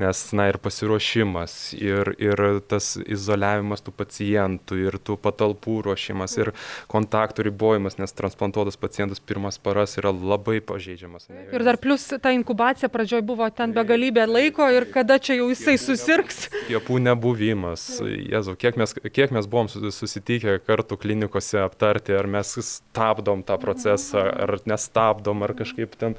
Nes, 0.00 0.22
na, 0.36 0.48
ir 0.50 0.58
pasiruošimas, 0.62 1.56
ir, 1.78 2.12
ir 2.22 2.44
tas 2.68 2.94
izoliavimas 3.04 3.84
tų 3.86 3.94
pacientų, 3.96 4.80
ir 4.88 4.98
tų 5.02 5.18
patalpų 5.22 5.78
ruošimas, 5.88 6.36
ir 6.40 6.52
kontaktų 6.92 7.48
ribojimas, 7.50 7.98
nes 8.00 8.14
transplantuotas 8.16 8.78
pacientas 8.80 9.22
pirmas 9.22 9.60
paras 9.62 9.96
yra 10.00 10.12
labai 10.12 10.58
pažeidžiamas. 10.64 11.28
Ne? 11.30 11.46
Ir 11.54 11.66
dar 11.66 11.78
plus 11.80 12.08
ta 12.22 12.32
inkubacija 12.34 12.90
pradžioj 12.92 13.24
buvo 13.26 13.48
ten 13.54 13.74
begalybė 13.76 14.26
laiko 14.30 14.68
ir 14.72 14.88
kada 14.92 15.18
čia 15.22 15.38
jau 15.40 15.48
jisai 15.52 15.76
susirgs. 15.80 16.46
Skiepų 16.66 17.00
nebuvimas. 17.04 17.86
Jezu, 18.02 18.56
kiek 18.58 18.78
mes, 18.80 18.94
kiek 19.14 19.34
mes 19.34 19.48
buvom 19.50 19.70
susitikę 19.70 20.58
kartu 20.66 20.98
klinikose 21.00 21.60
aptarti, 21.62 22.14
ar 22.16 22.28
mes 22.30 22.56
stabdom 22.66 23.44
tą 23.46 23.58
procesą, 23.62 24.24
ar 24.46 24.56
nes 24.68 24.88
stabdom 24.96 25.44
ar 25.44 25.52
kažkaip 25.56 25.94
ten, 26.00 26.16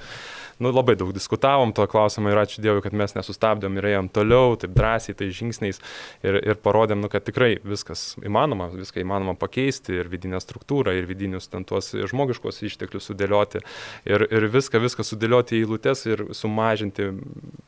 nu, 0.62 0.72
labai 0.74 0.96
daug 0.98 1.12
diskutavom 1.14 1.74
to 1.74 1.86
klausimą 1.90 2.32
ir 2.32 2.42
ačiū 2.42 2.62
Dievui, 2.62 2.82
kad 2.86 2.94
mes 2.98 3.14
nesustabdėm 3.18 3.78
ir 3.78 3.90
ėjom 3.92 4.10
toliau, 4.14 4.56
taip 4.60 4.74
drąsiai, 4.78 5.16
tai 5.18 5.30
žingsniais 5.34 5.82
ir, 6.26 6.40
ir 6.42 6.60
parodėm, 6.62 7.02
nu, 7.02 7.10
kad 7.14 7.26
tikrai 7.26 7.58
viskas 7.66 8.16
įmanoma, 8.26 8.70
viską 8.74 9.02
įmanoma 9.04 9.38
pakeisti 9.38 9.98
ir 9.98 10.10
vidinę 10.12 10.42
struktūrą, 10.42 10.96
ir 10.98 11.10
vidinius 11.10 11.50
ten 11.52 11.66
tuos 11.68 11.92
žmogiškos 11.94 12.62
išteklius 12.70 13.10
sudėlioti 13.12 13.62
ir, 14.10 14.28
ir 14.30 14.50
viską, 14.54 14.82
viską 14.84 15.06
sudėlioti 15.06 15.58
į 15.58 15.64
eilutes 15.66 16.06
ir 16.10 16.26
sumažinti 16.38 17.10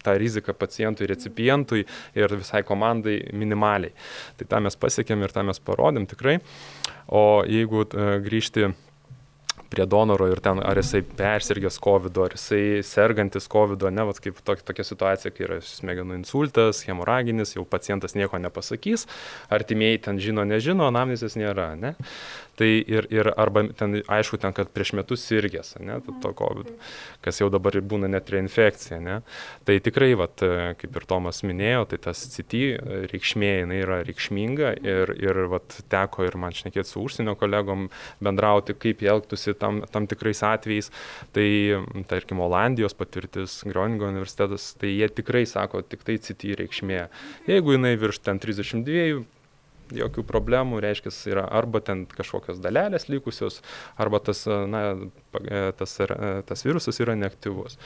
tą 0.05 0.17
riziką 0.21 0.57
pacientui, 0.57 1.09
recipientui 1.09 1.85
ir 2.17 2.37
visai 2.37 2.63
komandai 2.65 3.21
minimaliai. 3.33 3.93
Tai 4.39 4.49
tą 4.49 4.61
mes 4.65 4.77
pasiekėm 4.79 5.25
ir 5.25 5.33
tą 5.33 5.45
mes 5.47 5.61
parodėm 5.61 6.09
tikrai. 6.09 6.39
O 7.09 7.41
jeigu 7.49 7.85
uh, 7.85 8.17
grįžti 8.21 8.69
prie 9.69 9.86
donoro 9.86 10.27
ir 10.32 10.41
ten 10.43 10.62
ar 10.65 10.79
jisai 10.82 11.01
persirgęs 11.03 11.79
COVID, 11.84 12.17
ar 12.25 12.36
jisai 12.36 12.82
sergantis 12.86 13.47
COVID, 13.51 13.86
ne, 13.93 14.05
vat, 14.10 14.19
kaip 14.23 14.41
tokia, 14.45 14.65
tokia 14.65 14.86
situacija, 14.88 15.34
kai 15.36 15.45
yra 15.47 15.60
smegenų 15.65 16.17
insultas, 16.19 16.84
hemoraginis, 16.89 17.55
jau 17.58 17.65
pacientas 17.69 18.17
nieko 18.17 18.41
nepasakys, 18.41 19.05
artimieji 19.53 20.03
ten 20.10 20.21
žino, 20.23 20.45
nežino, 20.47 20.89
anamnezės 20.89 21.38
nėra. 21.39 21.71
Ne? 21.79 21.95
Tai 22.60 22.67
ir, 22.67 23.05
ir 23.13 23.29
arba 23.39 23.63
ten, 23.77 24.01
aišku, 24.03 24.36
ten, 24.43 24.51
kad 24.55 24.67
prieš 24.75 24.91
metus 24.97 25.21
sirgęs, 25.23 25.77
ne, 25.79 26.01
to, 26.03 26.17
to 26.19 26.34
COVID, 26.41 26.73
kas 27.23 27.39
jau 27.39 27.47
dabar 27.53 27.77
būna 27.79 28.10
net 28.12 28.27
reinfekcija, 28.34 28.99
ne. 28.99 29.21
Tai 29.67 29.77
tikrai, 29.86 30.10
vat, 30.19 30.43
kaip 30.82 30.97
ir 30.99 31.05
Tomas 31.08 31.39
minėjo, 31.47 31.86
tai 31.93 32.01
tas 32.10 32.25
CT 32.34 32.60
reikšmė, 33.13 33.53
jinai 33.62 33.79
yra 33.86 34.01
reikšminga 34.03 34.73
ir, 34.84 35.13
ir 35.23 35.39
vat, 35.53 35.77
teko 35.93 36.27
ir 36.27 36.36
man 36.41 36.58
šnekėti 36.58 36.91
su 36.91 37.05
užsienio 37.05 37.38
kolegom, 37.39 37.88
bendrauti, 38.19 38.75
kaip 38.75 39.05
elgtųsi 39.08 39.55
tam, 39.61 39.81
tam 39.91 40.07
tikrais 40.09 40.43
atvejais. 40.45 40.91
Tai, 41.35 41.49
tarkim, 42.11 42.43
Olandijos 42.43 42.95
patirtis, 42.97 43.59
Groningo 43.67 44.09
universitetas, 44.09 44.71
tai 44.79 44.93
jie 44.95 45.09
tikrai 45.21 45.45
sako, 45.49 45.83
tik 45.85 46.05
tai 46.07 46.19
CT 46.21 46.55
reikšmė. 46.63 47.03
Jeigu 47.49 47.75
jinai 47.75 47.95
virš 47.99 48.23
ten 48.25 48.41
32, 48.41 49.25
jokių 49.95 50.23
problemų, 50.27 50.79
reiškia, 50.83 51.11
yra 51.31 51.45
arba 51.59 51.81
ten 51.83 52.05
kažkokios 52.09 52.61
dalelės 52.61 53.07
likusios, 53.09 53.59
arba 53.99 54.21
tas, 54.23 54.43
na, 54.45 54.83
tas, 55.79 55.95
tas 56.49 56.65
virusas 56.65 56.99
yra 57.01 57.15
neaktyvus. 57.19 57.79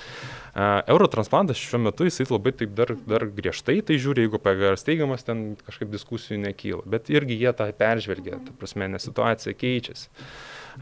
Eurotransplantas 0.92 1.60
šiuo 1.60 1.84
metu 1.88 2.08
jisai 2.08 2.28
labai 2.30 2.56
taip 2.60 2.74
dar, 2.78 2.96
dar 3.08 3.28
griežtai 3.32 3.80
tai 3.86 4.00
žiūri, 4.02 4.28
jeigu 4.28 4.42
PGR 4.44 4.80
steigiamas, 4.80 5.26
ten 5.28 5.54
kažkaip 5.64 5.94
diskusijų 5.94 6.42
nekyla, 6.48 6.84
bet 6.96 7.12
irgi 7.14 7.40
jie 7.40 7.54
tą 7.56 7.70
peržvelgia, 7.78 8.42
ta 8.44 8.56
prasme, 8.60 8.92
nes 8.92 9.08
situacija 9.08 9.56
keičiasi. 9.58 10.10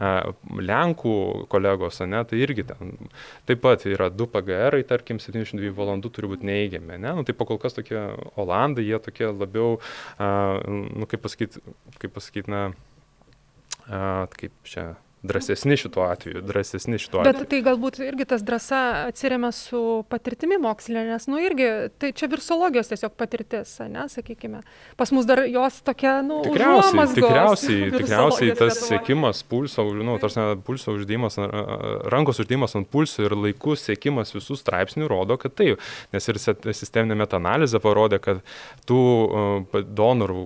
Lenkų 0.00 1.14
kolegos, 1.52 2.00
ne, 2.08 2.22
tai 2.28 2.40
irgi 2.42 2.64
ten 2.68 2.94
taip 3.48 3.62
pat 3.64 3.86
yra 3.90 4.08
du 4.12 4.26
PGR, 4.30 4.78
tarkim, 4.88 5.20
72 5.22 5.72
valandų 5.76 6.12
turi 6.14 6.30
būti 6.32 6.48
neįgiami, 6.48 6.98
ne, 7.02 7.14
nu, 7.18 7.26
tai 7.28 7.36
pakol 7.36 7.60
kas 7.62 7.76
tokie 7.76 8.00
Olandai, 8.40 8.86
jie 8.88 8.98
tokie 9.02 9.28
labiau, 9.30 9.78
nu, 10.18 11.08
kaip 11.10 11.24
pasakyti, 11.24 11.62
kaip 12.02 12.16
pasakyti, 12.16 12.52
na, 12.52 12.64
kaip 14.38 14.54
čia 14.68 14.92
drąsesni 15.22 15.76
šituo 15.76 16.04
atveju, 16.10 16.42
drąsesni 16.42 16.98
šituo 16.98 17.20
atveju. 17.22 17.38
Bet 17.38 17.50
tai 17.50 17.60
galbūt 17.62 17.98
irgi 18.02 18.26
tas 18.32 18.42
drąsa 18.42 18.80
atsiriama 19.06 19.52
su 19.54 20.02
patirtimi 20.10 20.58
mokslinė, 20.62 21.04
nes, 21.12 21.28
nu 21.30 21.38
irgi, 21.42 21.68
tai 22.02 22.10
čia 22.16 22.26
virsologijos 22.32 22.90
tiesiog 22.90 23.14
patirtis, 23.18 23.76
ne, 23.86 24.08
sakykime. 24.10 24.64
Pas 24.98 25.12
mus 25.14 25.28
dar 25.28 25.44
jos 25.46 25.78
tokia, 25.86 26.16
nu, 26.26 26.40
tikriausiai, 26.46 27.06
tikriausiai, 27.14 27.90
tikriausiai 27.98 28.56
tas 28.58 28.80
sėkimas 28.88 29.44
pulso, 29.46 29.86
nu, 29.94 30.16
tarsi 30.22 30.48
pulso 30.66 30.96
uždėjimas, 30.98 31.38
rankos 32.10 32.42
uždėjimas 32.42 32.74
ant 32.80 32.90
pulso 32.90 33.22
ir 33.22 33.36
laikų 33.38 33.76
sėkimas 33.78 34.34
visų 34.34 34.58
straipsnių 34.58 35.10
rodo, 35.12 35.38
kad 35.38 35.54
taip, 35.58 35.82
nes 36.14 36.28
ir 36.32 36.42
sisteminė 36.42 37.20
metanalizė 37.22 37.78
parodė, 37.84 38.18
kad 38.22 38.42
tų 38.90 39.00
donorų 39.86 40.44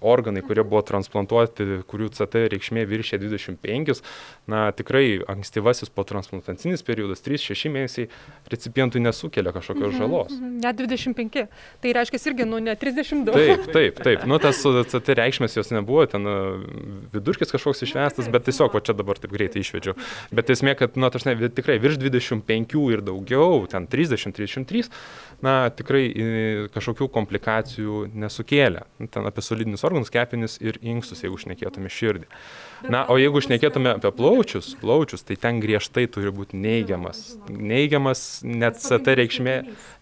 organai, 0.00 0.44
kurie 0.48 0.64
buvo 0.64 0.80
transplantuoti, 0.86 1.84
kurių 1.90 2.10
CT 2.16 2.48
reikšmė 2.52 2.88
viršė 2.88 3.20
25, 3.20 4.00
na 4.46 4.72
tikrai 4.76 5.22
ankstyvasis 5.28 5.88
potransplantacinis 5.94 6.84
periodas, 6.84 7.22
3-6 7.24 7.70
mėnesiai 7.72 8.08
recipientui 8.52 9.00
nesukelia 9.00 9.54
kažkokios 9.56 9.94
mhm, 9.94 9.98
žalos. 9.98 10.32
Mm 10.32 10.44
-hmm. 10.44 10.64
Net 10.64 10.76
25. 10.76 11.46
Tai 11.80 11.92
reiškia 11.92 12.20
irgi, 12.30 12.44
nu, 12.44 12.58
ne 12.58 12.74
32. 12.76 13.32
Taip, 13.32 13.72
taip, 13.72 14.02
taip. 14.04 14.24
Nu, 14.34 14.38
tas 14.38 14.60
CT 14.62 15.08
reikšmės 15.16 15.56
jos 15.56 15.70
nebuvo, 15.70 16.06
ten 16.06 16.24
vidurkis 17.12 17.52
kažkoks 17.52 17.82
išvestas, 17.82 18.28
bet 18.28 18.44
tiesiog, 18.44 18.74
va 18.74 18.80
čia 18.80 18.92
dabar 18.92 19.18
taip 19.18 19.32
greitai 19.32 19.60
išvedžiau. 19.60 19.94
Bet 20.32 20.50
esmė, 20.50 20.74
kad, 20.74 20.92
tas 21.12 21.24
ne, 21.24 21.48
tikrai 21.48 21.78
virš 21.78 21.96
25 21.98 22.92
ir 22.92 23.00
daugiau, 23.00 23.66
ten 23.66 23.86
30-33, 23.86 24.90
na, 25.42 25.70
tikrai 25.70 26.68
kažkokių 26.74 27.08
komplikacijų 27.08 28.10
nesukėlė. 28.14 28.84
Ten 29.10 29.26
apie 29.26 29.42
solidinius 29.42 29.84
organus, 29.84 30.10
kepenis 30.10 30.60
ir 30.60 30.78
inkstus, 30.82 31.22
jeigu 31.24 31.38
šnekėtume 31.38 31.88
širdį. 31.88 32.26
Na, 32.90 33.04
o 33.08 33.16
jeigu 33.20 33.40
šnekėtume 33.44 33.94
apie 33.96 34.10
plaučius, 34.14 34.72
plaučius, 34.80 35.24
tai 35.24 35.36
ten 35.40 35.60
griežtai 35.62 36.04
turi 36.10 36.32
būti 36.34 36.58
neigiamas. 36.60 37.22
Neigiamas 37.48 38.42
net 38.44 38.80
CT 38.82 39.16
reikšmė, 39.20 39.56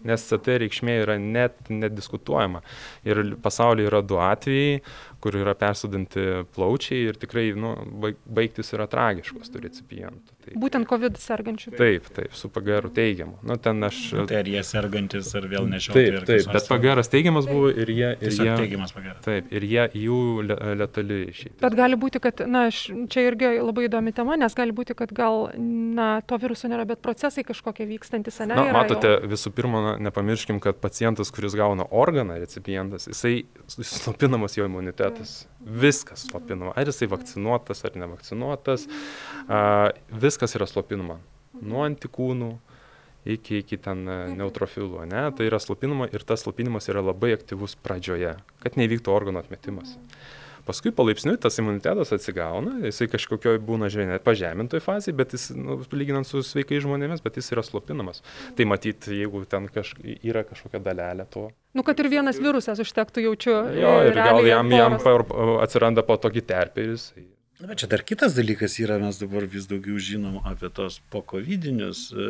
nes 0.09 0.25
CT 0.29 0.57
reikšmė 0.65 0.97
yra 1.05 1.17
net 1.21 1.71
nediskutuojama. 1.71 2.63
Ir 3.07 3.23
pasaulyje 3.43 3.91
yra 3.91 4.03
du 4.03 4.19
atvejai, 4.23 4.81
kur 5.23 5.37
yra 5.39 5.53
persodinti 5.55 6.23
plaučiai 6.55 7.07
ir 7.07 7.17
tikrai 7.19 7.45
nu, 7.55 7.71
baigtis 8.27 8.73
yra 8.75 8.89
tragiškos 8.91 9.51
tų 9.53 9.61
recipientų. 9.63 10.35
Tai, 10.43 10.55
Būtent 10.59 10.87
COVID 10.89 11.19
sergančių. 11.21 11.71
Taip, 11.79 12.09
taip, 12.17 12.33
su 12.35 12.49
PGR 12.51 12.89
teigiamu. 12.91 13.37
Nu, 13.47 13.55
ten 13.63 13.79
aš... 13.87 13.99
Nu, 14.17 14.25
tai 14.27 14.41
ar 14.41 14.49
jie 14.51 14.63
sergantis, 14.67 15.29
ar 15.39 15.47
vėl 15.47 15.69
nešiau. 15.71 15.95
Taip, 15.95 16.17
taip, 16.27 16.49
bet 16.51 16.67
PGR 16.67 17.01
teigiamas 17.13 17.47
buvo 17.47 17.69
ir 17.71 17.91
jie... 17.93 18.09
Ir 18.19 18.35
jie 18.35 18.57
teigiamas 18.59 18.91
PGR. 18.95 19.21
Taip, 19.23 19.53
ir 19.55 19.67
jie 19.69 19.85
jų 20.01 20.19
letali 20.81 21.21
išėjai. 21.31 21.55
Bet 21.63 21.77
gali 21.79 21.99
būti, 22.03 22.19
kad, 22.23 22.43
na, 22.49 22.65
čia 22.73 23.23
irgi 23.29 23.53
labai 23.61 23.87
įdomi 23.87 24.11
tema, 24.17 24.35
nes 24.39 24.57
gali 24.57 24.75
būti, 24.75 24.97
kad 24.99 25.15
gal, 25.15 25.47
na, 25.55 26.09
to 26.27 26.41
viruso 26.43 26.67
nėra, 26.67 26.83
bet 26.89 26.99
procesai 27.05 27.45
kažkokie 27.47 27.87
vykstantis, 27.93 28.41
ne? 28.43 28.51
Na, 28.51 28.67
matote, 28.75 29.15
jau. 29.15 29.31
visų 29.31 29.53
pirma, 29.55 29.95
nepamirškim, 30.03 30.59
kad 30.63 30.83
pacientas, 30.83 31.31
kuris 31.31 31.55
gauna 31.55 31.87
organą, 31.87 32.41
recipientas, 32.43 33.07
jisai 33.13 33.45
slopinamas 33.71 34.59
jo 34.59 34.67
imunitetas. 34.67 35.12
Mhm 35.21 35.53
Viskas 35.63 36.27
slopinama. 36.27 36.73
Ar 36.75 36.89
jisai 36.89 37.07
vakcinuotas 37.07 37.85
ar 37.85 37.95
nevakcinuotas, 37.95 38.87
a, 39.47 39.91
viskas 40.11 40.55
yra 40.57 40.67
slopinama. 40.67 41.19
Nuo 41.61 41.85
antikūnų 41.87 42.49
iki, 43.23 43.61
iki 43.61 43.77
ten 43.79 44.03
e, 44.09 44.17
neutrofilų, 44.35 45.05
ne? 45.07 45.23
Tai 45.37 45.47
yra 45.47 45.59
slopinama 45.63 46.09
ir 46.11 46.25
tas 46.27 46.43
slopinimas 46.43 46.89
yra 46.91 47.03
labai 47.05 47.31
aktyvus 47.37 47.77
pradžioje, 47.79 48.35
kad 48.63 48.79
nevyktų 48.79 49.13
organų 49.13 49.43
atmetimas. 49.45 49.95
Paskui 50.63 50.93
palaipsniui 50.95 51.35
tas 51.43 51.57
imunitetas 51.59 52.13
atsigauna, 52.15 52.77
jisai 52.87 53.09
kažkokioje 53.11 53.59
būna 53.67 53.89
žiūrėjai, 53.91 54.21
pažemintoje 54.23 54.83
fazėje, 54.85 55.15
bet 55.19 55.35
jis, 55.35 55.49
nu, 55.57 55.75
lyginant 55.91 56.27
su 56.27 56.39
sveikai 56.45 56.79
žmonėmis, 56.83 57.23
bet 57.25 57.39
jis 57.39 57.51
yra 57.51 57.65
slopinamas. 57.67 58.23
Tai 58.55 58.69
matyt, 58.71 59.09
jeigu 59.11 59.43
ten 59.49 59.67
kaž, 59.73 59.95
yra 60.23 60.45
kažkokia 60.47 60.79
dalelė 60.83 61.27
to. 61.33 61.49
Nu, 61.75 61.83
kad 61.83 61.99
ir 61.99 62.07
vienas 62.13 62.39
virusas 62.39 62.79
užtektų 62.79 63.27
jaučiu. 63.27 63.57
Jo, 63.75 63.93
ir 64.07 64.15
gal 64.15 64.39
jam, 64.47 64.71
jam 64.71 64.97
atsiranda 65.63 66.05
po 66.07 66.19
tokį 66.21 66.45
terpį 66.53 66.87
ir 66.87 66.95
jis 66.95 67.09
Na, 67.63 67.67
bet 67.69 67.79
čia 67.79 67.87
dar 67.87 68.01
kitas 68.03 68.33
dalykas 68.35 68.73
yra, 68.83 68.97
mes 68.99 69.15
dabar 69.15 69.45
vis 69.47 69.69
daugiau 69.71 69.95
žinom 69.95 70.41
apie 70.49 70.67
tos 70.75 70.97
pokovidinius 71.13 71.99
e, 72.11 72.23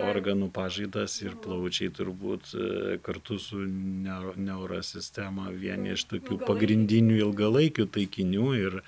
organų 0.00 0.46
pažaidas 0.56 1.18
ir 1.20 1.34
plaučiai 1.44 1.90
turbūt 1.92 2.54
e, 2.56 2.94
kartu 3.04 3.36
su 3.36 3.58
neurosistema 3.68 5.50
vieni 5.52 5.92
iš 5.92 6.06
tokių 6.08 6.38
pagrindinių 6.40 7.18
ilgalaikių 7.18 7.84
taikinių 7.98 8.46
ir, 8.56 8.78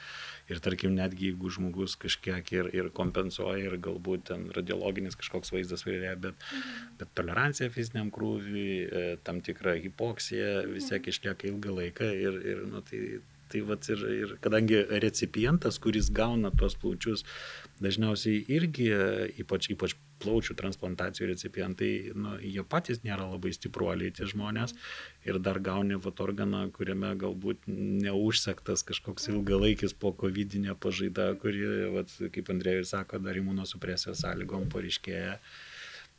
ir 0.49 0.63
tarkim, 0.65 0.95
netgi 0.97 1.35
jeigu 1.35 1.53
žmogus 1.53 1.99
kažkiek 2.01 2.49
ir, 2.55 2.71
ir 2.81 2.89
kompensuoja 2.97 3.67
ir 3.67 3.77
galbūt 3.85 4.25
ten 4.31 4.47
radiologinis 4.57 5.21
kažkoks 5.21 5.53
vaizdas 5.53 5.85
vėlė, 5.85 6.15
bet, 6.23 6.47
bet 7.03 7.13
tolerancija 7.21 7.69
fiziniam 7.77 8.09
krūviui, 8.15 8.71
e, 8.89 9.05
tam 9.29 9.45
tikra 9.45 9.77
hipoksija 9.85 10.63
vis 10.73 10.89
tiek 10.89 11.13
išlieka 11.13 11.53
ilgą 11.53 11.77
laiką 11.83 12.09
ir, 12.23 12.41
ir 12.55 12.65
nu, 12.73 12.81
tai 12.89 13.21
Tai 13.51 13.65
vat 13.67 13.89
ir, 13.91 14.05
ir 14.15 14.37
kadangi 14.45 14.79
recipientas, 15.03 15.81
kuris 15.83 16.11
gauna 16.15 16.53
tuos 16.55 16.77
plaučius, 16.79 17.25
dažniausiai 17.83 18.45
irgi, 18.53 18.87
ypač, 19.43 19.71
ypač 19.75 19.97
plaučių 20.21 20.55
transplantacijų 20.59 21.31
recipientai, 21.31 21.91
nu, 22.15 22.35
jie 22.45 22.63
patys 22.69 23.01
nėra 23.07 23.25
labai 23.31 23.55
stipruoliai 23.57 24.13
tie 24.15 24.29
žmonės. 24.29 24.75
Ir 25.27 25.41
dar 25.43 25.61
gauni 25.65 25.99
vat 26.01 26.21
organą, 26.23 26.67
kuriame 26.77 27.15
galbūt 27.21 27.67
neužsektas 27.71 28.85
kažkoks 28.89 29.31
ilgalaikis 29.33 29.97
po 29.97 30.13
COVID-19 30.21 30.77
pažaida, 30.81 31.33
kuri, 31.41 31.65
vat, 31.97 32.13
kaip 32.35 32.53
Andrėjus 32.53 32.95
sako, 32.95 33.23
dar 33.25 33.41
imunosupresijos 33.41 34.23
sąlygom 34.25 34.69
pariškėja 34.73 35.39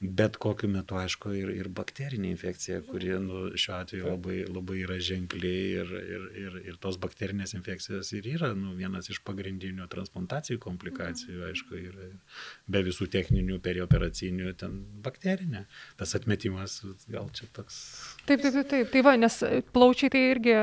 bet 0.02 0.38
kokiu 0.42 0.66
metu, 0.72 0.98
aišku, 0.98 1.30
ir, 1.38 1.50
ir 1.54 1.68
bakterinė 1.70 2.32
infekcija, 2.34 2.80
kuri 2.88 3.12
nu, 3.22 3.44
šiuo 3.54 3.76
atveju 3.78 4.08
labai, 4.10 4.38
labai 4.50 4.80
yra 4.82 4.98
ženkli 4.98 5.52
ir, 5.78 5.92
ir, 6.02 6.24
ir, 6.42 6.56
ir 6.72 6.80
tos 6.82 6.98
bakterinės 7.02 7.54
infekcijos 7.54 8.10
ir 8.18 8.30
yra 8.34 8.50
nu, 8.58 8.74
vienas 8.80 9.12
iš 9.14 9.20
pagrindinių 9.28 9.86
transplantacijų 9.92 10.58
komplikacijų, 10.64 11.44
aišku, 11.52 11.78
ir, 11.78 12.00
ir 12.08 12.40
be 12.66 12.82
visų 12.88 13.12
techninių 13.14 13.60
perioperacinių 13.62 14.56
ten 14.58 14.80
bakterinė. 15.06 15.68
Tas 16.02 16.16
atmetimas 16.18 16.80
gal 17.06 17.30
čia 17.38 17.46
toks. 17.54 17.78
Taip, 18.26 18.42
taip, 18.42 18.58
taip. 18.74 18.90
Tai 18.90 19.06
va, 19.06 19.14
nes 19.22 19.38
plaučiai 19.76 20.10
tai 20.14 20.24
irgi, 20.32 20.58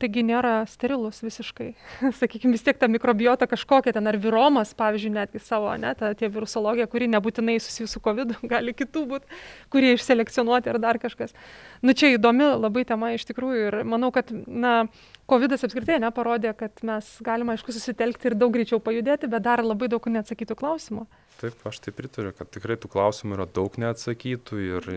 taigi 0.00 0.24
nėra 0.24 0.62
sterilus 0.70 1.20
visiškai. 1.26 1.68
Sakykime, 2.22 2.56
vis 2.56 2.64
tiek 2.64 2.80
ta 2.80 2.88
mikrobiota 2.88 3.50
kažkokia 3.50 3.92
ten, 3.98 4.08
ar 4.08 4.16
viromas, 4.16 4.72
pavyzdžiui, 4.78 5.12
netgi 5.20 5.44
savo, 5.44 5.76
ne, 5.76 5.92
ta 5.98 6.14
tie 6.16 6.32
virusologija, 6.32 6.88
kuri 6.88 7.12
nebūtinai 7.12 7.60
susijusi 7.60 7.98
su 7.98 8.04
COVID, 8.04 8.38
gali 8.54 8.77
kitų 8.78 9.04
būt, 9.12 9.28
kurie 9.74 9.94
išselekcionuoti 9.96 10.72
ar 10.72 10.80
dar 10.82 11.00
kažkas. 11.02 11.34
Nu 11.82 11.94
čia 11.94 12.14
įdomi 12.16 12.48
labai 12.56 12.84
tema 12.88 13.12
iš 13.14 13.26
tikrųjų 13.28 13.68
ir 13.68 13.78
manau, 13.88 14.10
kad, 14.14 14.30
na, 14.46 14.88
COVID 15.28 15.58
apskritai 15.58 15.98
neparodė, 16.00 16.54
kad 16.56 16.80
mes 16.86 17.08
galime, 17.24 17.54
aišku, 17.54 17.74
susitelkti 17.74 18.30
ir 18.30 18.38
daug 18.38 18.54
greičiau 18.54 18.80
pajudėti, 18.80 19.28
bet 19.30 19.44
dar 19.44 19.64
labai 19.64 19.90
daug 19.92 20.06
neatsakytų 20.08 20.56
klausimų. 20.58 21.04
Taip, 21.38 21.54
aš 21.70 21.78
tai 21.78 21.92
pritariu, 21.94 22.32
kad 22.34 22.48
tikrai 22.50 22.74
tų 22.80 22.88
klausimų 22.90 23.36
yra 23.36 23.44
daug 23.54 23.76
neatsakytų 23.78 24.56
ir 24.58 24.88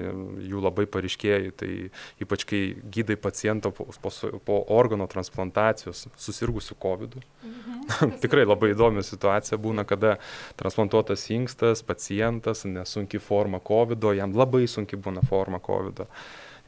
jų 0.49 0.63
labai 0.63 0.87
pareiškėjai. 0.89 1.51
Tai 1.53 1.69
ypač 2.23 2.45
kai 2.49 2.61
gydai 2.95 3.17
pacientą 3.21 3.69
po, 3.77 3.85
po, 4.01 4.11
po 4.47 4.57
organo 4.73 5.05
transplantacijos 5.11 6.07
susirgusių 6.17 6.79
COVID. 6.81 7.19
Mhm. 7.45 8.15
tikrai 8.25 8.47
labai 8.47 8.71
įdomi 8.73 9.05
situacija 9.05 9.59
būna, 9.61 9.85
kada 9.85 10.15
transplantuotas 10.57 11.27
inkstas, 11.29 11.85
pacientas, 11.85 12.65
nesunki 12.65 13.21
forma 13.21 13.61
COVID, 13.61 14.09
jam 14.17 14.33
labai 14.33 14.65
sunki 14.65 14.97
būna 14.97 15.21
forma 15.29 15.61
COVID. 15.61 16.05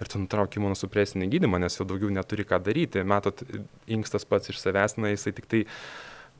Ir 0.01 0.09
tu 0.09 0.21
nutrauki 0.21 0.61
imunosupresinį 0.61 1.33
gydymą, 1.33 1.57
nes 1.61 1.77
jau 1.79 1.85
daugiau 1.89 2.13
neturi 2.13 2.45
ką 2.45 2.61
daryti. 2.61 3.01
Matot, 3.07 3.41
inkstas 3.89 4.25
pats 4.29 4.53
iš 4.53 4.61
savęs, 4.61 4.99
na, 5.01 5.13
jisai 5.13 5.33
tik 5.33 5.49
tai 5.49 5.65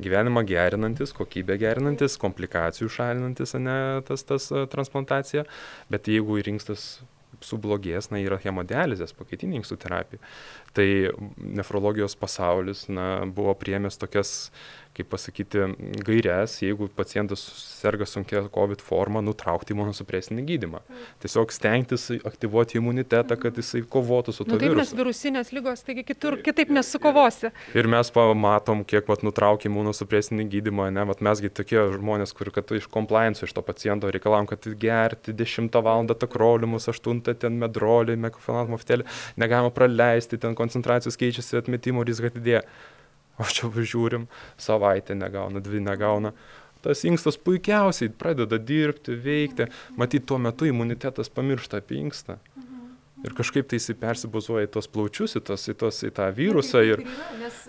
gyvenimą 0.01 0.43
gerinantis, 0.49 1.13
kokybę 1.15 1.57
gerinantis, 1.61 2.17
komplikacijų 2.21 2.89
šalinantis, 2.91 3.55
ne 3.61 3.77
tas, 4.07 4.25
tas 4.27 4.49
transplantacija, 4.73 5.45
bet 5.93 6.09
jeigu 6.09 6.39
įrinkstas 6.41 7.03
sublogės, 7.43 8.09
na, 8.11 8.21
yra 8.23 8.37
hemodializės, 8.41 9.13
pakaitinė 9.17 9.59
inkstų 9.59 9.77
terapija. 9.83 10.21
Tai 10.77 10.87
nefrologijos 11.59 12.15
pasaulis, 12.19 12.85
na, 12.91 13.25
buvo 13.25 13.55
priemęs 13.59 13.99
tokias 14.01 14.33
kaip 14.93 15.09
pasakyti, 15.09 15.63
gairias, 16.05 16.59
jeigu 16.61 16.87
pacientas 16.93 17.41
serga 17.81 18.05
sunkia 18.05 18.43
COVID 18.53 18.81
forma, 18.85 19.23
nutraukti 19.25 19.73
imunosupresinį 19.73 20.43
gydimą. 20.51 20.83
Tiesiog 21.23 21.53
stengtis 21.55 22.05
aktyvuoti 22.21 22.77
imunitetą, 22.77 23.37
kad 23.41 23.57
jisai 23.57 23.81
kovotų 23.95 24.35
su 24.35 24.45
to 24.45 24.53
nu, 24.53 24.59
taip, 24.61 24.69
virusu. 24.69 24.83
Nes 24.83 24.93
virusinės 24.99 25.51
lygos, 25.55 25.81
taigi 25.87 26.05
kitur, 26.05 26.37
kitaip 26.45 26.69
nesukovosi. 26.77 27.49
Ir 27.73 27.89
mes 27.89 28.13
pamatom, 28.13 28.85
kiek 28.85 29.09
vat, 29.09 29.25
nutraukia 29.25 29.71
imunosupresinį 29.71 30.47
gydymą, 30.53 30.91
ne, 30.93 31.07
vat, 31.09 31.25
mesgi 31.25 31.49
tokie 31.49 31.81
žmonės, 31.97 32.35
kur 32.37 32.53
kad 32.53 32.69
iš 32.77 32.85
compliance 32.93 33.47
iš 33.47 33.57
to 33.57 33.65
paciento 33.65 34.13
reikalam, 34.13 34.49
kad 34.49 34.69
gerti 34.79 35.33
10 35.33 35.81
val. 35.81 36.05
takrolimus, 36.13 36.85
8 36.91 37.21
ten 37.33 37.57
medrolį, 37.61 38.15
mekofilant 38.19 38.69
moftelį, 38.69 39.05
negalima 39.39 39.71
praleisti, 39.73 40.37
ten 40.37 40.53
koncentracijos 40.57 41.17
keičiasi, 41.17 41.57
atmetimo 41.63 42.03
rizika 42.05 42.29
didėja 42.33 42.61
o 43.43 43.47
čia 43.51 43.69
važiuorim, 43.73 44.27
savaitę 44.67 45.17
negauna, 45.19 45.63
dvi 45.63 45.83
negauna. 45.83 46.33
Tas 46.83 47.05
inkstas 47.07 47.37
puikiausiai 47.39 48.11
pradeda 48.11 48.57
dirbti, 48.59 49.15
veikti, 49.23 49.69
matyt, 49.95 50.25
tuo 50.27 50.39
metu 50.41 50.67
imunitetas 50.67 51.31
pamiršta 51.31 51.79
apie 51.79 52.01
inkstą. 52.01 52.39
Ir 53.23 53.31
kažkaip 53.37 53.69
tai 53.71 53.77
jisai 53.79 53.95
persibuzuoja 53.95 54.67
į 54.67 54.73
tos 54.73 54.89
plaučius, 54.91 55.37
į, 55.39 55.45
tos, 55.47 55.63
į, 55.71 55.77
tos, 55.79 56.01
į 56.03 56.11
tą 56.17 56.25
virusą 56.35 56.81
ir, 56.83 57.05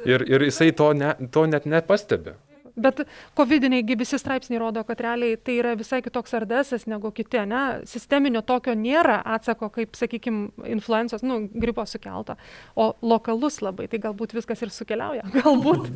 ir, 0.03 0.25
ir 0.27 0.49
jisai 0.49 0.73
to, 0.75 0.89
ne, 0.99 1.13
to 1.31 1.45
net 1.47 1.69
nepastebi 1.71 2.35
bet 2.77 3.01
kovidiniai 3.39 3.85
gi 3.87 3.97
visi 3.99 4.19
straipsniai 4.19 4.61
rodo, 4.61 4.83
kad 4.87 5.01
realiai 5.01 5.39
tai 5.41 5.59
yra 5.61 5.75
visai 5.79 6.01
kitoks 6.05 6.35
RDS 6.41 6.87
negu 6.91 7.11
kiti, 7.15 7.41
ne? 7.49 7.63
Sisteminio 7.89 8.43
tokio 8.47 8.75
nėra 8.79 9.21
atsako, 9.37 9.71
kaip, 9.75 9.95
sakykime, 9.99 10.51
influencos, 10.75 11.23
nu, 11.27 11.41
gripo 11.55 11.85
sukelta, 11.89 12.37
o 12.77 12.91
lokalus 13.03 13.61
labai, 13.65 13.87
tai 13.93 14.01
galbūt 14.03 14.35
viskas 14.37 14.65
ir 14.67 14.73
sukeliauja, 14.75 15.27
galbūt. 15.39 15.91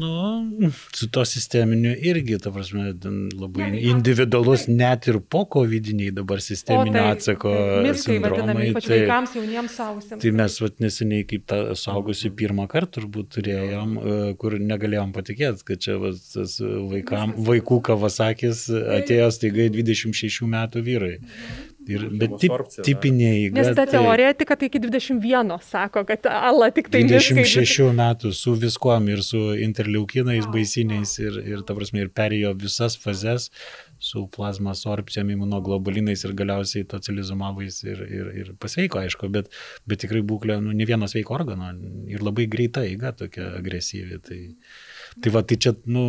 nu, 0.00 0.72
su 0.96 1.10
to 1.12 1.26
sisteminiu 1.28 1.94
irgi, 1.94 2.40
ta 2.42 2.52
prasme, 2.54 2.94
labai 3.36 3.70
individualus, 3.92 4.66
net 4.72 5.10
ir 5.10 5.20
po 5.20 5.44
covidiniai 5.56 6.14
dabar 6.16 6.42
sisteminio 6.44 6.98
tai, 6.98 7.14
atsako 7.16 7.54
miskai 7.86 8.18
vadinami, 8.24 8.72
tai, 8.80 9.02
vaikams, 9.04 9.36
jauniems 9.36 9.78
sausiems. 9.78 10.22
Tai 10.24 10.34
mes, 10.40 10.58
vat, 10.64 10.78
neseniai 10.82 11.28
kaip 11.28 11.46
tą 11.50 11.62
saugusi 11.78 12.32
pirmą 12.36 12.66
kartą 12.72 12.96
turbūt 12.96 13.34
turėjom, 13.36 13.96
e, 13.98 14.16
kur 14.40 14.56
negalėjom 14.60 15.12
patikėti, 15.16 15.64
kad 15.68 15.82
čia 15.84 15.96
tas 16.32 16.58
vaikam, 16.62 17.36
vaikų 17.46 17.80
kavasakis 17.90 18.66
atėjo 19.00 19.30
staiga 19.34 19.70
26 19.72 20.46
metų 20.52 20.84
vyrai. 20.86 21.16
Ir, 21.86 22.02
bet 22.18 22.32
tip, 22.42 22.54
tipiniai. 22.82 23.46
Nes 23.54 23.68
ta 23.78 23.84
teorija 23.86 24.32
tik, 24.34 24.48
kad 24.50 24.62
iki 24.66 24.80
21 24.82 25.52
sako, 25.62 26.02
kad 26.08 26.26
Allah 26.26 26.72
tik 26.74 26.88
tai 26.90 27.04
26 27.06 27.62
viskai... 27.62 27.92
metų 27.94 28.32
su 28.34 28.56
viskuom 28.58 29.06
ir 29.12 29.22
su 29.22 29.42
interleukinais 29.62 30.48
baisiniais 30.50 31.14
ir, 31.22 31.38
ir 31.46 31.62
ta 31.66 31.76
prasme, 31.78 32.02
ir 32.02 32.10
perėjo 32.10 32.56
visas 32.58 32.98
fazes 32.98 33.52
su 34.02 34.24
plazma 34.34 34.74
sorpcijam, 34.74 35.30
imunoglobulinais 35.30 36.26
ir 36.26 36.34
galiausiai 36.36 36.88
tocilizumavais 36.90 37.78
ir, 37.86 38.02
ir, 38.18 38.32
ir 38.42 38.50
pasveiko, 38.60 39.00
aišku, 39.00 39.30
bet, 39.32 39.54
bet 39.86 40.02
tikrai 40.02 40.24
būklė, 40.26 40.58
nu, 40.64 40.74
ne 40.76 40.88
vienas 40.90 41.14
veiko 41.16 41.38
organo 41.38 41.70
ir 42.10 42.26
labai 42.26 42.48
greita 42.50 42.82
eiga 42.84 43.14
tokia 43.16 43.52
agresyvi. 43.60 44.20
Tai, 44.26 44.40
Tai 45.24 45.32
va, 45.32 45.42
tai 45.48 45.56
čia, 45.56 45.72
nu, 45.88 46.02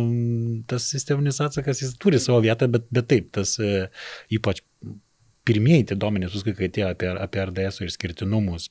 tas 0.68 0.84
sisteminis 0.92 1.40
atsakas, 1.40 1.80
jis 1.80 1.94
turi 2.00 2.20
savo 2.20 2.42
vietą, 2.44 2.68
bet, 2.72 2.84
bet 2.92 3.08
taip, 3.08 3.30
tas 3.32 3.54
e, 3.62 3.86
ypač 4.36 4.60
pirmieji 5.48 5.88
tie 5.88 5.96
duomenys, 5.96 6.34
paskui, 6.34 6.52
kai 6.58 6.68
atėjo 6.68 6.90
apie, 6.92 7.08
apie 7.24 7.44
RDS 7.46 7.80
išskirtinumus. 7.86 8.68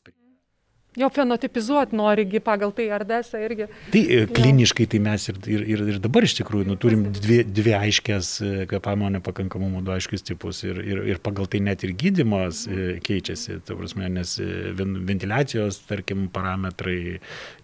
Jo 0.98 1.10
fenotipizuoti 1.14 1.96
norigi 1.96 2.42
pagal 2.44 2.74
tai 2.76 2.88
RDS 2.98 3.36
irgi. 3.40 3.68
Tai 3.94 4.02
e, 4.02 4.24
kliniškai 4.34 4.88
tai 4.92 5.02
mes 5.04 5.28
ir, 5.32 5.40
ir, 5.46 5.66
ir, 5.76 5.84
ir 5.94 6.00
dabar 6.04 6.26
iš 6.26 6.38
tikrųjų 6.40 6.68
nu, 6.72 6.78
turim 6.82 7.06
dvi, 7.14 7.40
dvi 7.46 7.76
aiškias 7.78 8.32
kvepavimo 8.72 9.12
nepakankamumo, 9.18 9.84
du 9.86 9.94
aiškius 9.94 10.26
tipus 10.28 10.64
ir, 10.66 10.82
ir, 10.82 11.04
ir 11.14 11.22
pagal 11.24 11.50
tai 11.52 11.62
net 11.66 11.86
ir 11.86 11.94
gydimas 11.98 12.66
e, 12.66 12.98
keičiasi, 13.06 13.60
ta 13.68 13.78
prasme, 13.78 14.10
nes 14.18 14.38
e, 14.42 14.50
ventiliacijos, 14.78 15.84
tarkim, 15.90 16.28
parametrai, 16.34 17.20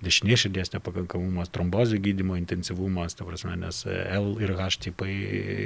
dešinės 0.06 0.46
širdies 0.46 0.74
nepakankamumas, 0.76 1.52
trombozių 1.54 2.02
gydimo 2.04 2.38
intensyvumas, 2.40 3.18
prasme, 3.24 3.56
nes 3.64 3.84
L 3.88 4.36
ir 4.44 4.54
H 4.60 4.70
tipai 4.84 5.14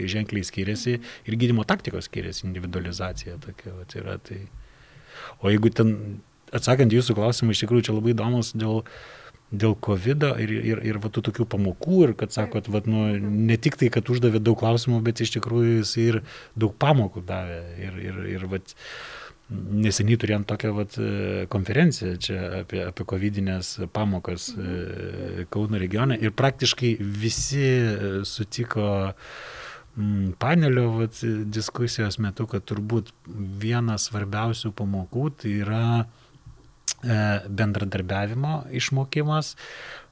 ženkliai 0.10 0.46
skiriasi 0.48 0.98
ir 0.98 1.38
gydimo 1.40 1.66
taktikos 1.68 2.08
skiriasi, 2.08 2.46
individualizacija 2.48 3.38
tokia 3.44 3.76
vat, 3.76 3.96
yra. 4.00 4.18
Tai... 4.24 4.40
O 5.42 5.52
jeigu 5.52 5.70
ten, 5.74 5.94
atsakant 6.56 6.94
jūsų 6.94 7.18
klausimą, 7.18 7.54
iš 7.54 7.64
tikrųjų 7.66 7.88
čia 7.88 7.96
labai 7.98 8.14
įdomus 8.14 8.54
dėl, 8.58 8.82
dėl 9.52 9.76
COVID 9.84 10.26
ir, 10.44 10.54
ir, 10.56 10.82
ir 10.88 11.00
va, 11.04 11.12
tų 11.14 11.24
tokių 11.30 11.48
pamokų 11.54 12.02
ir 12.08 12.16
kad 12.20 12.36
sakot, 12.36 12.70
va, 12.72 12.82
nu, 12.88 13.06
ne 13.20 13.58
tik 13.60 13.80
tai, 13.80 13.92
kad 13.94 14.10
uždavė 14.12 14.42
daug 14.44 14.60
klausimų, 14.60 15.02
bet 15.06 15.24
iš 15.24 15.38
tikrųjų 15.38 15.80
jis 15.80 15.94
ir 16.04 16.20
daug 16.60 16.76
pamokų 16.80 17.24
davė. 17.28 17.62
Ir, 17.80 18.02
ir, 18.10 18.20
ir 18.36 18.48
va, 18.52 18.62
neseniai 19.48 20.20
turėjom 20.20 20.44
tokią 20.48 20.74
vat, 20.76 20.98
konferenciją 21.54 22.18
čia 22.20 22.40
apie, 22.62 22.82
apie 22.84 23.06
COVID-inės 23.08 23.78
pamokas 23.96 24.50
mhm. 24.56 25.48
Kauno 25.54 25.80
regione 25.80 26.18
ir 26.20 26.36
praktiškai 26.36 26.98
visi 27.00 27.70
sutiko 28.28 28.90
mm, 29.96 30.36
panelio 30.42 30.90
vat, 30.98 31.22
diskusijos 31.48 32.20
metu, 32.20 32.48
kad 32.52 32.68
turbūt 32.68 33.14
vienas 33.64 34.10
svarbiausių 34.10 34.74
pamokų 34.76 35.30
tai 35.40 35.56
yra 35.62 35.86
e, 36.02 36.27
bendradarbiavimo 37.04 38.64
išmokimas, 38.74 39.56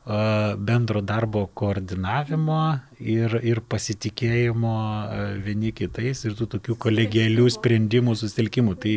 bendro 0.05 1.01
darbo 1.01 1.47
koordinavimo 1.57 2.59
ir, 3.01 3.39
ir 3.41 3.61
pasitikėjimo 3.65 4.73
vieni 5.41 5.71
kitais 5.73 6.19
ir 6.27 6.35
tų 6.37 6.45
tokių 6.53 6.75
kolegialių 6.83 7.47
sprendimų 7.49 8.13
susitelkimų. 8.19 8.75
Tai, 8.83 8.93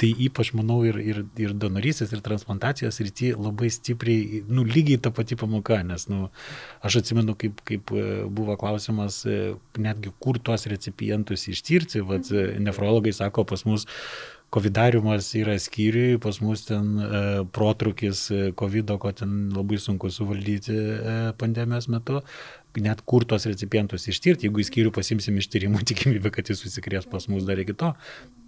tai 0.00 0.08
ypač, 0.28 0.54
manau, 0.56 0.78
ir, 0.88 0.96
ir, 0.96 1.20
ir 1.36 1.52
donorystės, 1.52 2.14
ir 2.16 2.22
transplantacijos 2.24 3.02
rytį 3.04 3.34
labai 3.36 3.68
stipriai, 3.74 4.44
nu, 4.48 4.64
lygiai 4.64 5.02
ta 5.04 5.12
pati 5.12 5.36
pamoka, 5.36 5.82
nes, 5.84 6.08
nu, 6.08 6.30
aš 6.80 7.02
atsimenu, 7.02 7.36
kaip, 7.36 7.60
kaip 7.68 7.92
buvo 8.32 8.56
klausimas, 8.56 9.26
netgi 9.76 10.14
kur 10.24 10.40
tuos 10.40 10.64
recipientus 10.72 11.50
ištirti, 11.52 12.00
vad 12.00 12.32
nefrologai 12.32 13.12
sako, 13.12 13.44
pas 13.44 13.68
mus 13.68 13.84
Covidariumas 14.54 15.32
yra 15.36 15.56
skyriui, 15.58 16.20
pas 16.22 16.38
mus 16.40 16.62
ten 16.68 16.92
e, 17.02 17.22
protrukis 17.52 18.28
COVID, 18.56 18.92
ko 19.02 19.10
ten 19.16 19.34
labai 19.54 19.80
sunku 19.82 20.10
suvaldyti 20.12 20.76
e, 20.76 21.16
pandemijos 21.40 21.90
metu, 21.92 22.20
net 22.80 23.02
kur 23.08 23.26
tos 23.28 23.48
recipientus 23.48 24.06
ištirti, 24.12 24.46
jeigu 24.46 24.62
į 24.62 24.68
skyrių 24.70 24.94
pasimsim 24.94 25.38
ištyrimų, 25.42 25.82
tikimybė, 25.90 26.32
kad 26.38 26.52
jis 26.52 26.62
susikrės 26.62 27.08
pas 27.10 27.26
mus 27.32 27.48
dar 27.48 27.60
iki 27.62 27.74
to, 27.76 27.92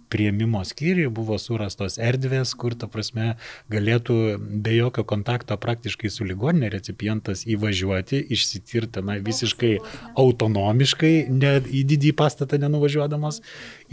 prieimimo 0.09 0.61
skyriui 0.65 1.09
buvo 1.13 1.37
surastos 1.41 1.97
erdvės, 2.01 2.53
kur, 2.59 2.75
ta 2.77 2.89
prasme, 2.91 3.35
galėtų 3.71 4.17
be 4.65 4.75
jokio 4.75 5.05
kontakto 5.07 5.57
praktiškai 5.61 6.11
su 6.13 6.27
ligoninė 6.27 6.71
recipientas 6.73 7.45
įvažiuoti, 7.49 8.21
išsitirti, 8.35 9.03
na, 9.05 9.19
visiškai 9.25 9.75
autonomiškai, 10.19 11.13
ne, 11.33 11.55
į 11.61 11.85
didį 11.93 12.13
pastatą 12.19 12.59
nenuvažiuodamas 12.61 13.41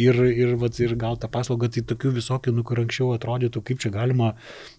ir, 0.01 0.21
ir, 0.31 0.57
vat, 0.61 0.81
ir 0.83 0.97
gauti 0.99 1.25
tą 1.25 1.33
paslaugą, 1.33 1.71
tai 1.73 1.85
tokių 1.93 2.17
visokių, 2.21 2.57
nu, 2.57 2.65
kur 2.67 2.83
anksčiau 2.85 3.13
atrodytų, 3.17 3.65
kaip 3.67 3.83
čia 3.85 3.93
galima, 3.95 4.35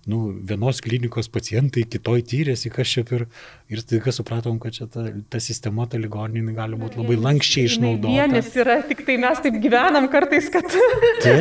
nu, 0.08 0.32
vienos 0.48 0.80
klinikos 0.84 1.28
pacientai, 1.32 1.84
kitoj 1.92 2.22
tyrėsi, 2.32 2.72
kas 2.72 2.88
čia 2.96 3.04
per, 3.08 3.26
ir 3.68 3.82
staiga 3.84 4.14
supratom, 4.16 4.56
kad 4.64 4.76
čia 4.76 4.88
ta, 4.92 5.04
ta 5.28 5.42
sistema, 5.44 5.84
ta 5.92 6.00
ligoninė 6.00 6.54
gali 6.56 6.80
būti 6.80 7.02
labai 7.02 7.18
lankščiai 7.20 7.68
išnaudota. 7.68 8.14
Vienas 8.14 8.52
yra, 8.56 8.78
tik 8.88 9.04
tai 9.08 9.18
mes 9.20 9.42
taip 9.44 9.58
gyvenam 9.64 10.08
kartais, 10.12 10.48
kad 10.54 10.68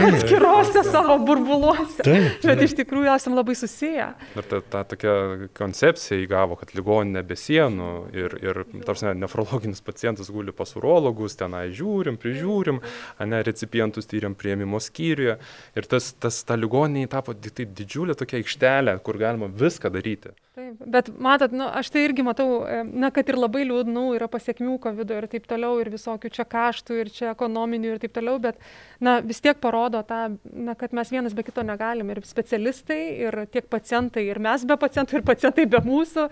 atskiruose 0.09 0.83
savo 0.89 1.19
burbuluose. 1.29 2.03
Taip, 2.03 2.27
taip. 2.43 2.49
Bet 2.51 2.65
iš 2.67 2.75
tikrųjų 2.81 3.13
esam 3.15 3.37
labai 3.39 3.55
susiję. 3.59 4.09
Ir 4.35 4.51
ta, 4.51 4.61
ta 4.75 4.83
tokia 4.91 5.15
koncepcija 5.57 6.19
įgavo, 6.25 6.59
kad 6.59 6.75
ligoninė 6.75 7.23
be 7.27 7.39
sienų 7.39 7.93
ir, 8.19 8.37
ir 8.43 8.63
tarsi 8.89 9.15
nefrologinis 9.15 9.85
pacientas 9.87 10.33
guli 10.35 10.55
pas 10.57 10.75
urologus, 10.79 11.39
tenai 11.39 11.69
žiūrim, 11.77 12.19
prižiūrim, 12.19 12.83
ne 13.31 13.43
recipientus 13.47 14.11
tyriam 14.11 14.35
prieimimo 14.35 14.83
skyriuje. 14.83 15.39
Ir 15.79 15.91
tas, 15.91 16.11
tas 16.19 16.43
ta 16.49 16.59
ligoninė 16.59 17.07
tapo 17.15 17.35
tai 17.37 17.71
didžiulė 17.71 18.19
tokia 18.19 18.43
aikštelė, 18.57 18.99
kur 19.05 19.19
galima 19.19 19.49
viską 19.49 19.91
daryti. 19.93 20.33
Taip, 20.57 20.79
bet 20.89 21.09
matot, 21.21 21.53
nu, 21.53 21.67
aš 21.69 21.91
tai 21.93 22.07
irgi 22.07 22.25
matau, 22.25 22.63
na, 22.89 23.11
kad 23.13 23.29
ir 23.29 23.37
labai 23.37 23.67
liūdnų 23.69 24.05
yra 24.17 24.25
pasiekmių 24.33 24.79
COVID 24.87 25.11
ir 25.13 25.27
taip 25.29 25.45
toliau, 25.51 25.75
ir 25.83 25.91
visokių 25.93 26.31
čia 26.33 26.47
kaštų, 26.49 26.97
ir 27.03 27.11
čia 27.13 27.27
ekonominių 27.35 27.91
ir 27.91 27.99
taip 28.01 28.15
toliau, 28.17 28.39
bet, 28.41 28.57
na, 29.05 29.19
vis 29.21 29.43
tiek 29.45 29.61
parodo 29.61 30.01
tą, 30.09 30.23
na, 30.49 30.73
kad 30.81 30.97
mes 30.97 31.13
vienas 31.13 31.37
be 31.37 31.45
kito 31.45 31.61
negalim. 31.61 32.15
Ir 32.15 32.23
specialistai, 32.25 33.03
ir 33.27 33.37
tiek 33.53 33.69
pacientai, 33.69 34.25
ir 34.31 34.41
mes 34.47 34.65
be 34.65 34.79
pacientų, 34.81 35.19
ir 35.21 35.27
pacientai 35.29 35.69
be 35.77 35.83
mūsų, 35.85 36.25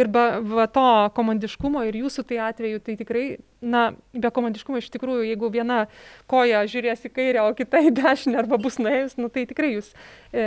ir 0.00 0.08
be 0.08 0.24
va, 0.54 0.64
to 0.72 0.86
komandiškumo, 1.20 1.84
ir 1.84 2.00
jūsų 2.00 2.24
tai 2.32 2.40
atveju, 2.48 2.80
tai 2.88 2.96
tikrai 3.02 3.26
na 3.60 3.92
be 4.12 4.30
komandiškumo 4.30 4.78
iš 4.80 4.88
tikrųjų 4.94 5.24
jeigu 5.30 5.48
viena 5.52 5.86
koja 6.30 6.62
žiūrės 6.68 7.06
į 7.08 7.10
kairę 7.16 7.44
o 7.46 7.52
kita 7.56 7.80
į 7.88 7.92
dešinę 7.96 8.38
arba 8.42 8.58
bus 8.60 8.76
nuėjus 8.80 9.16
nu 9.18 9.30
tai 9.32 9.46
tikrai 9.48 9.72
jūs 9.74 9.92
e, 10.30 10.44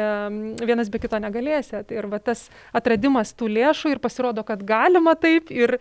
vienas 0.61 0.91
be 0.93 1.01
kito 1.01 1.19
negalėsit 1.21 1.91
ir 1.95 2.07
va 2.11 2.21
tas 2.23 2.47
atradimas 2.75 3.18
tų 3.35 3.49
lėšų 3.57 3.93
ir 3.93 4.01
pasirodo 4.03 4.43
kad 4.47 4.63
galima 4.67 5.15
taip 5.19 5.51
ir 5.53 5.77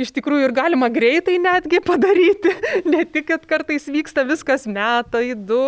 iš 0.00 0.12
tikrųjų 0.16 0.48
ir 0.48 0.54
galima 0.56 0.90
greitai 0.92 1.38
netgi 1.42 1.82
padaryti. 1.90 2.54
Ne 2.90 3.04
tik 3.06 3.28
kad 3.30 3.46
kartais 3.50 3.88
vyksta 3.90 4.26
viskas 4.28 4.66
metai 4.70 5.34
du 5.34 5.60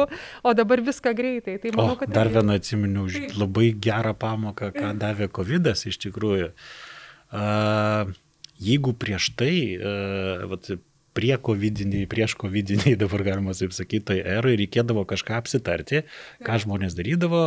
o 0.42 0.54
dabar 0.56 0.82
viską 0.84 1.14
greitai. 1.16 1.58
Tai 1.62 1.74
manau 1.76 1.96
kad 2.00 2.10
o, 2.10 2.16
dar 2.16 2.32
vieną 2.32 2.58
atsiminiau 2.60 3.08
labai 3.38 3.72
gerą 3.88 4.14
pamoką 4.18 4.72
ką 4.76 4.94
davė 5.00 5.30
kovidas 5.32 5.86
iš 5.88 6.00
tikrųjų. 6.06 6.52
Uh, 7.32 8.10
jeigu 8.60 8.92
prieš 8.92 9.30
tai, 9.40 9.54
uh, 9.78 10.44
vat, 10.50 10.68
prie 11.16 11.34
covidiniai, 11.36 12.06
prieš 12.10 12.34
covidiniai, 12.40 12.96
dabar 13.02 13.24
galima 13.26 13.54
taip 13.56 13.74
sakyti, 13.76 14.04
tai 14.10 14.18
erai 14.20 14.54
reikėdavo 14.60 15.04
kažką 15.08 15.36
apsitarti, 15.40 16.04
ką 16.46 16.58
žmonės 16.64 16.96
darydavo, 16.98 17.42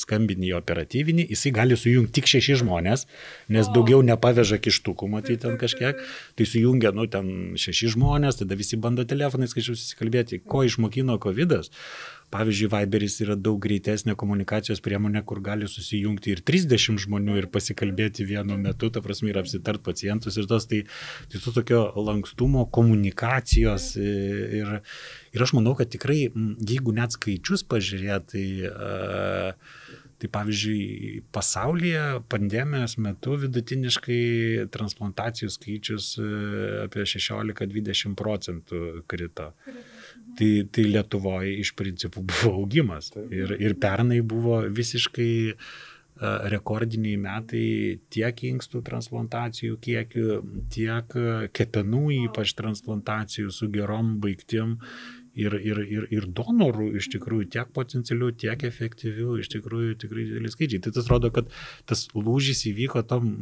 skambinį 0.00 0.54
operatyvinį, 0.58 1.26
jisai 1.32 1.54
gali 1.56 1.78
sujungti 1.78 2.20
tik 2.20 2.30
šeši 2.32 2.60
žmonės, 2.62 3.06
nes 3.52 3.70
daugiau 3.74 4.02
nepaveža 4.06 4.60
kištukų, 4.62 5.10
matyti 5.12 5.42
ten 5.44 5.58
kažkiek, 5.60 6.00
tai 6.38 6.48
sujungia, 6.48 6.94
nu, 6.96 7.08
ten 7.10 7.54
šeši 7.60 7.92
žmonės, 7.96 8.42
tada 8.42 8.58
visi 8.58 8.80
bando 8.80 9.06
telefonais 9.08 9.54
kažkaip 9.56 9.78
susikalbėti, 9.78 10.42
ko 10.48 10.64
išmokino 10.68 11.18
covidas 11.22 11.72
Pavyzdžiui, 12.32 12.70
Viberis 12.72 13.18
yra 13.24 13.36
daug 13.36 13.58
greitesnė 13.60 14.14
komunikacijos 14.18 14.80
priemonė, 14.84 15.20
kur 15.28 15.42
gali 15.44 15.68
susijungti 15.68 16.32
ir 16.32 16.42
30 16.48 17.02
žmonių 17.04 17.36
ir 17.42 17.48
pasikalbėti 17.52 18.24
vienu 18.28 18.56
metu, 18.60 18.88
ta 18.92 19.02
prasme, 19.04 19.28
ir 19.32 19.40
apsitart 19.42 19.84
pacientus 19.84 20.38
ir 20.40 20.48
tos, 20.48 20.68
tai, 20.70 20.82
tai 21.32 21.42
to 21.44 21.52
tokio 21.52 21.82
lankstumo, 22.08 22.64
komunikacijos 22.72 23.92
ir, 24.00 24.78
ir 25.36 25.44
aš 25.44 25.52
manau, 25.58 25.76
kad 25.76 25.92
tikrai, 25.92 26.22
jeigu 26.32 26.96
net 26.96 27.18
skaičius 27.18 27.66
pažiūrėt, 27.68 28.32
tai 28.32 28.46
uh, 28.70 30.00
Tai 30.22 30.28
pavyzdžiui, 30.30 31.24
pasaulyje 31.34 32.02
pandemijos 32.30 32.92
metu 33.02 33.34
vidutiniškai 33.42 34.68
transplantacijų 34.70 35.50
skaičius 35.50 36.12
apie 36.84 37.02
16-20 37.10 38.14
procentų 38.20 38.84
krito. 39.10 39.48
krito. 39.66 39.91
Tai, 40.38 40.50
tai 40.72 40.84
Lietuvoje 40.88 41.56
iš 41.60 41.74
principų 41.78 42.24
buvo 42.30 42.52
augimas. 42.62 43.12
Ir, 43.30 43.56
ir 43.60 43.78
pernai 43.80 44.20
buvo 44.24 44.62
visiškai 44.68 45.32
rekordiniai 46.52 47.16
metai 47.18 47.98
tiek 48.12 48.42
inkstų 48.46 48.82
transplantacijų 48.86 49.78
kiekių, 49.82 50.26
tiek 50.70 51.16
kepenų 51.56 52.02
ypač 52.28 52.52
transplantacijų 52.58 53.50
su 53.50 53.66
gerom 53.72 54.18
baigtim 54.22 54.76
ir, 55.34 55.56
ir, 55.56 55.80
ir, 55.82 56.06
ir 56.12 56.26
donorų 56.36 56.92
iš 57.00 57.08
tikrųjų 57.14 57.48
tiek 57.56 57.72
potencialių, 57.74 58.30
tiek 58.44 58.64
efektyvių, 58.68 59.38
iš 59.42 59.50
tikrųjų 59.56 59.96
tikrai 60.04 60.26
dideli 60.28 60.52
skaičiai. 60.52 60.82
Tai 60.84 60.92
tas 60.98 61.08
rodo, 61.10 61.32
kad 61.34 61.48
tas 61.88 62.06
lūžis 62.14 62.66
įvyko 62.70 63.02
tam 63.08 63.32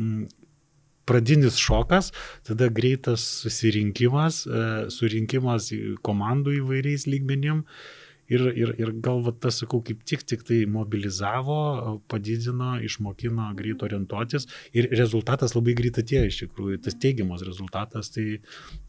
pradinis 1.10 1.58
šokas, 1.58 2.12
tada 2.46 2.70
greitas 2.72 3.24
susirinkimas, 3.42 4.44
e, 4.46 4.66
surinkimas 4.94 5.72
komandų 6.06 6.60
įvairiais 6.62 7.08
lygmenim 7.10 7.64
Ir, 8.30 8.46
ir, 8.54 8.74
ir 8.78 8.92
gal 9.02 9.22
va, 9.26 9.32
tas, 9.34 9.60
sakau, 9.62 9.80
kaip 9.82 10.04
tik 10.06 10.22
tik 10.28 10.44
tai 10.46 10.60
mobilizavo, 10.70 12.00
padidino, 12.10 12.76
išmokino 12.86 13.48
greit 13.58 13.82
orientuotis 13.82 14.46
ir 14.76 14.86
rezultatas 14.94 15.56
labai 15.56 15.74
greit 15.78 15.98
atėjo 15.98 16.28
iš 16.28 16.38
tikrųjų, 16.44 16.78
tas 16.84 16.96
teigiamas 17.02 17.42
rezultatas, 17.46 18.12
tai, 18.14 18.26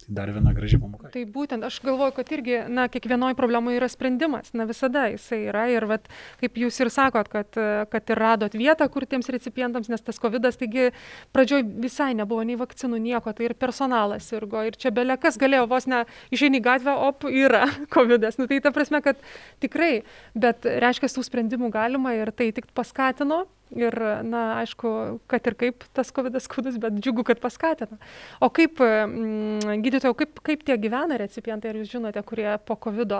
tai 0.03 0.13
dar 0.13 0.31
viena 0.35 0.53
graži 0.53 0.77
pamoka. 0.81 1.09
Tai 1.13 1.23
būtent, 1.33 1.65
aš 1.65 1.79
galvoju, 1.85 2.13
kad 2.19 2.31
irgi, 2.35 2.57
na, 2.69 2.87
kiekvienoje 2.91 3.37
problemoje 3.39 3.79
yra 3.81 3.89
sprendimas, 3.91 4.53
na 4.57 4.67
visada 4.69 5.07
jisai 5.11 5.41
yra 5.49 5.65
ir, 5.73 5.87
vat, 5.89 6.05
kaip 6.41 6.59
jūs 6.61 6.77
ir 6.83 6.91
sakot, 6.93 7.31
kad, 7.31 7.57
kad 7.91 8.13
ir 8.13 8.21
radot 8.21 8.57
vietą, 8.57 8.87
kur 8.93 9.07
tiems 9.09 9.31
recipientams, 9.33 9.89
nes 9.91 10.05
tas 10.05 10.21
COVID, 10.21 10.49
taigi 10.61 10.89
pradžioj 11.35 11.65
visai 11.81 12.11
nebuvo 12.17 12.45
nei 12.47 12.59
vakcinų, 12.59 13.01
nieko, 13.01 13.33
tai 13.33 13.49
ir 13.49 13.57
personalas 13.57 14.29
irgo, 14.35 14.61
ir 14.67 14.77
čia 14.79 14.93
belekas 14.95 15.39
galėjo 15.41 15.67
vos 15.71 15.87
ne 15.89 16.03
išeini 16.33 16.61
gatvę, 16.63 16.95
op, 17.09 17.25
yra 17.25 17.65
COVID. 17.95 18.27
-as. 18.27 18.39
Nu, 18.39 18.47
tai 18.47 18.61
ta 18.61 18.71
prasme, 18.71 19.01
kad 19.01 19.17
tikrai, 19.63 20.03
bet 20.37 20.65
reiškia, 20.65 21.11
tų 21.15 21.25
sprendimų 21.27 21.71
galima 21.73 22.13
ir 22.17 22.33
tai 22.35 22.51
tik 22.55 22.69
paskatino. 22.77 23.45
Ir, 23.71 23.95
na, 24.27 24.57
aišku, 24.59 24.89
kad 25.31 25.45
ir 25.47 25.55
kaip 25.55 25.85
tas 25.95 26.09
COVID 26.11 26.35
skudus, 26.43 26.75
bet 26.81 26.97
džiugu, 26.97 27.23
kad 27.23 27.39
paskatino. 27.39 28.01
O 28.43 28.49
kaip, 28.51 28.81
mm, 28.83 29.77
gydytojau, 29.85 30.11
kaip, 30.19 30.41
kaip 30.43 30.65
tie 30.67 30.75
gyvena 30.75 31.15
recipientai, 31.21 31.71
ar 31.71 31.79
jūs 31.79 31.93
žinote, 31.93 32.19
kurie 32.27 32.49
po 32.67 32.75
COVID, 32.75 33.15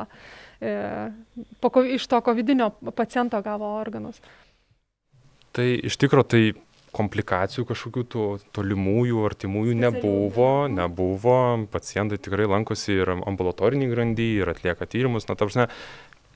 e, 0.60 0.74
po, 1.64 1.72
iš 1.88 2.10
to 2.12 2.20
COVID 2.20 2.52
paciento 3.00 3.40
gavo 3.46 3.72
organus? 3.80 4.20
Tai 5.56 5.70
iš 5.88 5.96
tikrųjų, 6.04 6.28
tai 6.28 6.44
komplikacijų 6.96 7.66
kažkokių 7.70 8.04
tų 8.12 8.26
tolimųjų, 8.56 9.24
artimųjų 9.30 9.76
nebuvo, 9.80 10.52
nebuvo. 10.72 11.38
Pacientai 11.72 12.20
tikrai 12.20 12.50
lankosi 12.52 12.98
ir 13.00 13.14
ambulatorinį 13.16 13.92
grandį, 13.94 14.30
ir 14.44 14.52
atlieka 14.52 14.88
tyrimus. 14.92 15.30
Na, 15.30 15.38
tarsi, 15.40 15.68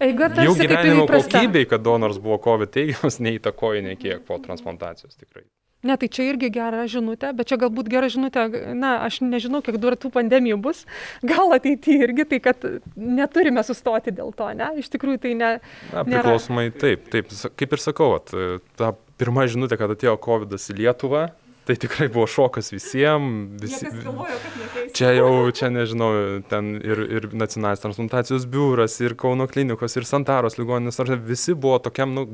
Eiga 0.04 0.30
tarsi 0.32 0.48
jų 0.50 0.56
gyvenimo 0.60 1.06
kokybei, 1.12 1.68
kad 1.72 1.84
donoras 1.84 2.20
buvo 2.24 2.40
COVID 2.44 2.72
teigiamas, 2.72 3.20
neįtakoja 3.28 3.84
nekiek 3.86 4.26
po 4.28 4.40
transplantacijos 4.44 5.16
tikrai. 5.16 5.46
Ne, 5.86 5.94
tai 6.02 6.08
čia 6.10 6.24
irgi 6.32 6.48
gera 6.50 6.88
žinutė, 6.90 7.30
bet 7.38 7.52
čia 7.52 7.60
galbūt 7.62 7.92
gera 7.94 8.08
žinutė, 8.10 8.48
na, 8.74 8.96
aš 9.06 9.20
nežinau, 9.22 9.62
kiek 9.62 9.76
dar 9.78 9.94
tų 10.02 10.10
pandemijų 10.16 10.58
bus, 10.64 10.82
gal 11.22 11.54
ateityje 11.54 12.08
irgi, 12.08 12.26
tai 12.32 12.40
kad 12.42 12.66
neturime 12.98 13.62
sustoti 13.68 14.16
dėl 14.16 14.34
to, 14.34 14.50
ne, 14.58 14.72
iš 14.82 14.90
tikrųjų 14.96 15.22
tai 15.22 15.36
ne. 15.38 15.52
Na, 15.92 16.06
priklausomai, 16.08 16.72
nėra... 16.72 16.80
taip, 16.82 17.06
taip, 17.14 17.30
kaip 17.62 17.78
ir 17.78 17.84
sakau, 17.84 18.16
at, 18.18 18.34
ta 18.80 18.96
pirma 19.22 19.48
žinutė, 19.50 19.80
kad 19.80 19.96
atėjo 19.96 20.18
COVID 20.22 20.56
į 20.56 20.78
Lietuvą, 20.80 21.26
tai 21.66 21.76
tikrai 21.82 22.08
buvo 22.14 22.28
šokas 22.30 22.70
visiems. 22.74 23.62
Visi, 23.62 23.90
čia 24.96 25.10
jau, 25.16 25.30
čia 25.56 25.72
nežinau, 25.74 26.10
ten 26.50 26.76
ir, 26.78 27.02
ir 27.18 27.28
nacionalinis 27.34 27.82
transplantacijos 27.82 28.46
biuras, 28.52 29.00
ir 29.02 29.16
Kauno 29.18 29.48
klinikos, 29.50 29.98
ir 29.98 30.06
Santaros 30.06 30.60
ligoninės, 30.60 31.02
visi 31.26 31.56
buvo 31.58 31.80
tokiam, 31.88 32.14
nu, 32.14 32.28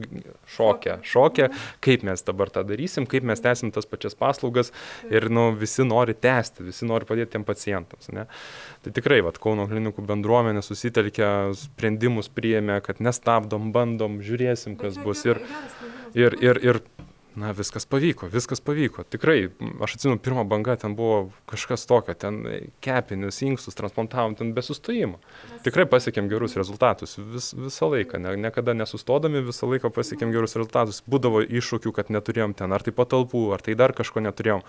šokė, 0.52 0.98
šokė, 1.08 1.48
kaip 1.84 2.04
mes 2.08 2.26
dabar 2.28 2.52
tą 2.52 2.66
darysim, 2.68 3.08
kaip 3.10 3.24
mes 3.28 3.44
tęsim 3.44 3.72
tas 3.72 3.88
pačias 3.88 4.18
paslaugas 4.20 4.74
ir, 5.10 5.30
nu, 5.32 5.50
visi 5.56 5.88
nori 5.88 6.18
tęsti, 6.18 6.68
visi 6.68 6.90
nori 6.90 7.08
padėti 7.08 7.38
tiem 7.38 7.48
pacientams. 7.48 8.12
Ne? 8.12 8.28
Tai 8.84 8.96
tikrai, 9.00 9.22
vat, 9.24 9.40
Kauno 9.42 9.64
klinikų 9.72 10.04
bendruomenė 10.12 10.66
susitelkė, 10.66 11.32
sprendimus 11.58 12.28
priėmė, 12.36 12.82
kad 12.84 13.00
nestabdom, 13.00 13.72
bandom, 13.72 14.20
žiūrėsim, 14.26 14.76
kas 14.82 15.00
bus. 15.02 15.24
Ir, 15.30 15.40
ir, 16.18 16.36
ir, 16.44 16.60
ir 16.64 16.80
na, 17.36 17.52
viskas 17.56 17.86
pavyko, 17.88 18.28
viskas 18.32 18.62
pavyko. 18.64 19.06
Tikrai, 19.08 19.46
aš 19.84 19.96
atsimenu, 19.96 20.20
pirmą 20.24 20.44
bangą 20.50 20.76
ten 20.82 20.96
buvo 20.98 21.32
kažkas 21.50 21.86
tokio, 21.88 22.16
ten 22.20 22.42
kepinis, 22.84 23.42
inkstus 23.48 23.78
transplantavom, 23.80 24.36
ten 24.40 24.52
be 24.56 24.64
sustojimo. 24.66 25.22
Tikrai 25.66 25.88
pasiekėm 25.92 26.30
gerus 26.32 26.58
rezultatus 26.60 27.18
vis, 27.18 27.52
visą 27.56 27.92
laiką, 27.94 28.20
ne, 28.22 28.36
niekada 28.46 28.76
nesustodami 28.78 29.44
visą 29.48 29.70
laiką 29.72 29.94
pasiekėm 29.96 30.36
gerus 30.36 30.58
rezultatus. 30.60 31.04
Būdavo 31.08 31.44
iššūkių, 31.48 31.96
kad 31.96 32.12
neturėjom 32.14 32.56
ten 32.60 32.76
ar 32.76 32.84
tai 32.84 32.96
patalpų, 32.96 33.48
ar 33.56 33.64
tai 33.64 33.78
dar 33.80 33.96
kažko 33.98 34.24
neturėjom, 34.28 34.66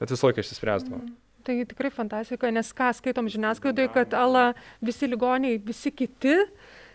bet 0.00 0.16
visą 0.16 0.30
laiką 0.30 0.46
išsispręsdavo. 0.46 1.02
Mm. 1.04 1.16
Tai 1.48 1.54
tikrai 1.64 1.88
fantastika, 1.94 2.50
nes 2.52 2.68
ką 2.76 2.90
skaitom 2.92 3.28
žiniasklaidoje, 3.32 3.88
kad 3.94 4.12
ala 4.12 4.50
visi 4.84 5.06
ligoniai, 5.08 5.60
visi 5.64 5.88
kiti 5.94 6.34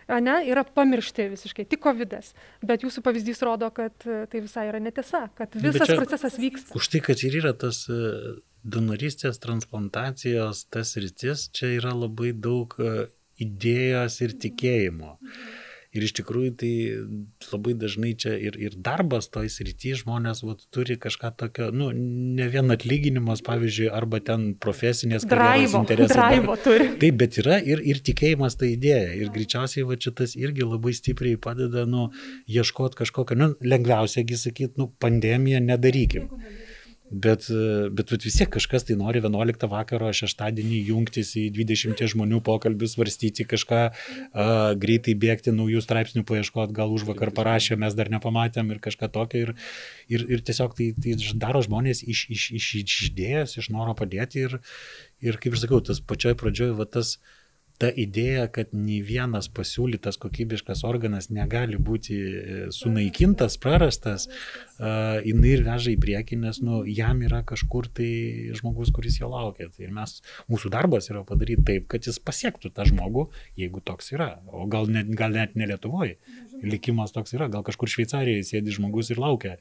ane, 0.08 0.38
yra 0.49 0.64
pamiršti 0.64 1.30
visiškai, 1.34 1.66
tik 1.66 1.84
COVID. 1.84 2.16
-as. 2.18 2.34
Bet 2.62 2.84
jūsų 2.84 3.04
pavyzdys 3.06 3.43
rodo, 3.45 3.70
kad 3.70 3.93
e, 4.06 4.26
tai 4.28 4.41
visai 4.41 4.68
yra 4.70 4.80
netiesa, 4.80 5.30
kad 5.38 5.56
visas 5.56 5.88
čia, 5.88 5.97
procesas 5.99 6.39
vyksta. 6.39 6.76
Už 6.76 6.88
tai, 6.88 7.01
kad 7.01 7.24
ir 7.24 7.39
yra 7.41 7.54
tas 7.54 7.86
e, 7.89 7.99
donoristės, 8.64 9.39
transplantacijos, 9.43 10.66
tas 10.70 10.95
rytis, 10.95 11.49
čia 11.51 11.76
yra 11.80 11.93
labai 11.95 12.34
daug 12.34 12.76
e, 12.80 13.08
idėjos 13.43 14.22
ir 14.22 14.39
tikėjimo. 14.39 15.18
Mhm 15.20 15.62
Ir 15.94 16.06
iš 16.08 16.16
tikrųjų 16.18 16.52
tai 16.58 16.72
labai 17.52 17.76
dažnai 17.78 18.14
čia 18.18 18.34
ir, 18.41 18.56
ir 18.58 18.74
darbas 18.82 19.28
toj 19.34 19.52
srity 19.54 19.94
žmonės 20.00 20.41
vat, 20.41 20.64
turi 20.74 20.98
kažką 21.02 21.30
tokio, 21.38 21.68
nu, 21.76 21.91
ne 21.94 22.48
vien 22.50 22.74
atlyginimas, 22.74 23.44
pavyzdžiui, 23.46 23.91
arba 23.94 24.22
ten 24.26 24.48
profesinės 24.64 25.28
karjeros 25.30 25.76
interesai. 25.78 26.18
Draivo 26.18 26.58
turi. 26.64 26.89
Taip, 27.04 27.20
bet 27.22 27.38
yra 27.44 27.60
ir, 27.62 27.84
ir 27.86 28.02
tikėjimas 28.10 28.58
tą 28.58 28.72
idėją. 28.72 29.14
Ir 29.22 29.34
greičiausiai 29.36 29.86
va 29.89 30.00
šitas 30.02 30.34
irgi 30.39 30.66
labai 30.66 30.96
stipriai 30.98 31.38
padeda, 31.41 31.86
nu, 31.89 32.10
ieškoti 32.50 33.04
kažkokio, 33.04 33.38
nu, 33.38 33.52
lengviausiagi 33.62 34.39
sakyti, 34.48 34.80
nu, 34.82 34.89
pandemiją 35.04 35.62
nedarykim. 35.62 36.32
Bet, 37.14 37.45
bet, 37.93 38.09
bet 38.09 38.26
vis 38.26 38.38
tiek 38.39 38.49
kažkas 38.49 38.88
tai 38.88 38.95
nori 38.97 39.22
11 39.22 39.68
vakaro 39.70 40.09
šeštadienį 40.18 40.80
jungtis 40.88 41.36
į 41.38 41.43
20 41.53 42.01
žmonių 42.14 42.39
pokalbius, 42.45 42.95
svarstyti 42.95 43.45
kažką, 43.49 43.82
a, 43.86 44.47
greitai 44.80 45.14
bėgti, 45.20 45.53
naujų 45.53 45.84
straipsnių 45.86 46.26
paieškoti, 46.30 46.74
gal 46.74 46.95
už 46.95 47.05
vakar 47.09 47.34
parašė, 47.36 47.78
mes 47.78 47.93
dar 47.97 48.09
nepamatėm 48.14 48.74
ir 48.74 48.82
kažką 48.82 49.11
tokio. 49.14 49.43
Ir, 49.45 49.53
ir, 50.09 50.26
ir 50.38 50.43
tiesiog 50.47 50.74
tai, 50.80 50.89
tai 50.97 51.16
daro 51.38 51.61
žmonės 51.66 52.01
iš, 52.01 52.26
iš, 52.34 52.49
iš, 52.57 52.74
iš 52.82 52.97
idėjos, 53.11 53.55
iš 53.61 53.70
noro 53.76 53.93
padėti. 53.99 54.47
Ir, 54.47 54.59
ir 55.22 55.39
kaip 55.43 55.53
ir 55.53 55.61
sakiau, 55.61 55.84
tas 55.86 56.01
pačioj 56.01 56.38
pradžioj, 56.41 56.76
va 56.82 56.89
tas... 56.89 57.18
Ta 57.82 57.88
idėja, 57.89 58.45
kad 58.53 58.70
nei 58.78 58.99
vienas 59.01 59.47
pasiūlytas 59.49 60.20
kokybiškas 60.22 60.84
organas 60.86 61.32
negali 61.34 61.80
būti 61.82 62.20
sunaikintas, 62.72 63.57
prarastas, 63.59 64.28
uh, 64.84 65.19
jinai 65.23 65.53
ir 65.55 65.63
veža 65.65 65.93
į 65.93 65.97
priekį, 66.03 66.39
nes 66.43 66.59
nu, 66.63 66.81
jam 66.89 67.21
yra 67.23 67.41
kažkur 67.47 67.88
tai 67.95 68.09
žmogus, 68.57 68.91
kuris 68.95 69.19
jo 69.21 69.29
laukia. 69.31 69.69
Tai 69.73 69.89
mes, 69.95 70.17
mūsų 70.51 70.71
darbas 70.73 71.09
yra 71.11 71.23
padaryti 71.27 71.65
taip, 71.69 71.88
kad 71.91 72.05
jis 72.07 72.19
pasiektų 72.23 72.73
tą 72.75 72.88
žmogų, 72.89 73.29
jeigu 73.59 73.84
toks 73.86 74.13
yra. 74.15 74.34
O 74.51 74.67
gal 74.71 74.89
net, 74.91 75.11
gal 75.17 75.36
net 75.36 75.55
ne 75.59 75.69
Lietuvoje. 75.69 76.17
Likimas 76.63 77.11
toks 77.15 77.34
yra, 77.36 77.49
gal 77.51 77.63
kažkur 77.65 77.91
Šveicarijoje 77.91 78.45
sėdi 78.47 78.75
žmogus 78.75 79.09
ir 79.11 79.19
laukia. 79.19 79.57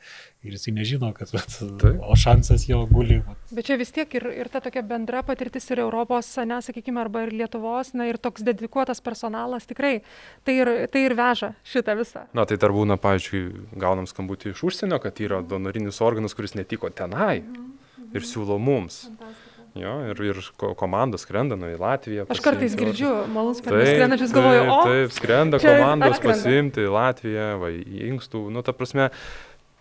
Ir 0.47 0.55
jisai 0.55 0.75
nežino, 0.77 1.11
kad, 1.17 1.33
vat, 1.35 1.57
o 2.07 2.19
šansas 2.19 2.69
jo 2.69 2.83
guli. 2.91 3.21
Vat. 3.27 3.41
Bet 3.55 3.67
čia 3.67 3.79
vis 3.81 3.91
tiek 3.95 4.13
ir, 4.19 4.29
ir 4.45 4.51
ta 4.53 4.63
tokia 4.63 4.85
bendra 4.87 5.25
patirtis 5.27 5.67
ir 5.73 5.83
Europos, 5.83 6.31
nesakykime, 6.37 7.01
arba 7.03 7.25
ir 7.27 7.35
Lietuvos, 7.35 7.93
na 7.99 8.07
ir 8.11 8.21
toks 8.23 8.45
dedikuotas 8.47 9.03
personalas 9.03 9.67
tikrai 9.67 9.97
tai 10.47 10.57
ir, 10.61 10.71
tai 10.93 11.05
ir 11.09 11.17
veža 11.19 11.53
šitą 11.67 11.97
visą. 11.99 12.25
Na, 12.37 12.47
tai 12.49 12.59
dar 12.61 12.75
būna, 12.75 12.99
pavyzdžiui, 13.03 13.43
gaunam 13.83 14.07
skambutį 14.11 14.53
iš 14.53 14.63
užsienio, 14.69 15.01
kad 15.03 15.12
yra 15.21 15.43
donorinis 15.45 16.01
organas, 16.01 16.35
kuris 16.39 16.57
netiko 16.59 16.91
tenai 16.91 17.43
mhm. 17.43 17.73
ir 18.17 18.29
siūlo 18.29 18.59
mums. 18.63 19.07
Jo, 19.73 19.93
ir, 20.11 20.19
ir 20.21 20.39
komandos 20.77 21.23
skrenda 21.25 21.57
nu, 21.57 21.71
į 21.73 21.79
Latviją. 21.81 22.27
Aš 22.33 22.43
kartais 22.45 22.75
girdžiu, 22.77 23.13
malus 23.33 23.63
per 23.65 23.79
skrendančius 23.81 24.35
galvoju, 24.37 24.67
o. 24.69 24.81
Taip, 24.85 25.15
skrenda 25.17 25.61
komandos 25.63 26.19
atskrenda. 26.19 26.35
pasiimti 26.37 26.85
į 26.85 26.91
Latviją, 26.93 27.47
va, 27.63 27.71
į 27.73 28.03
Inkstų. 28.11 28.43
Nu, 28.53 28.61
ta 28.67 28.75
prasme, 28.77 29.09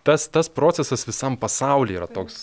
tas, 0.08 0.24
tas 0.32 0.48
procesas 0.48 1.04
visam 1.04 1.36
pasaulyje 1.36 2.00
yra 2.00 2.08
toks 2.08 2.38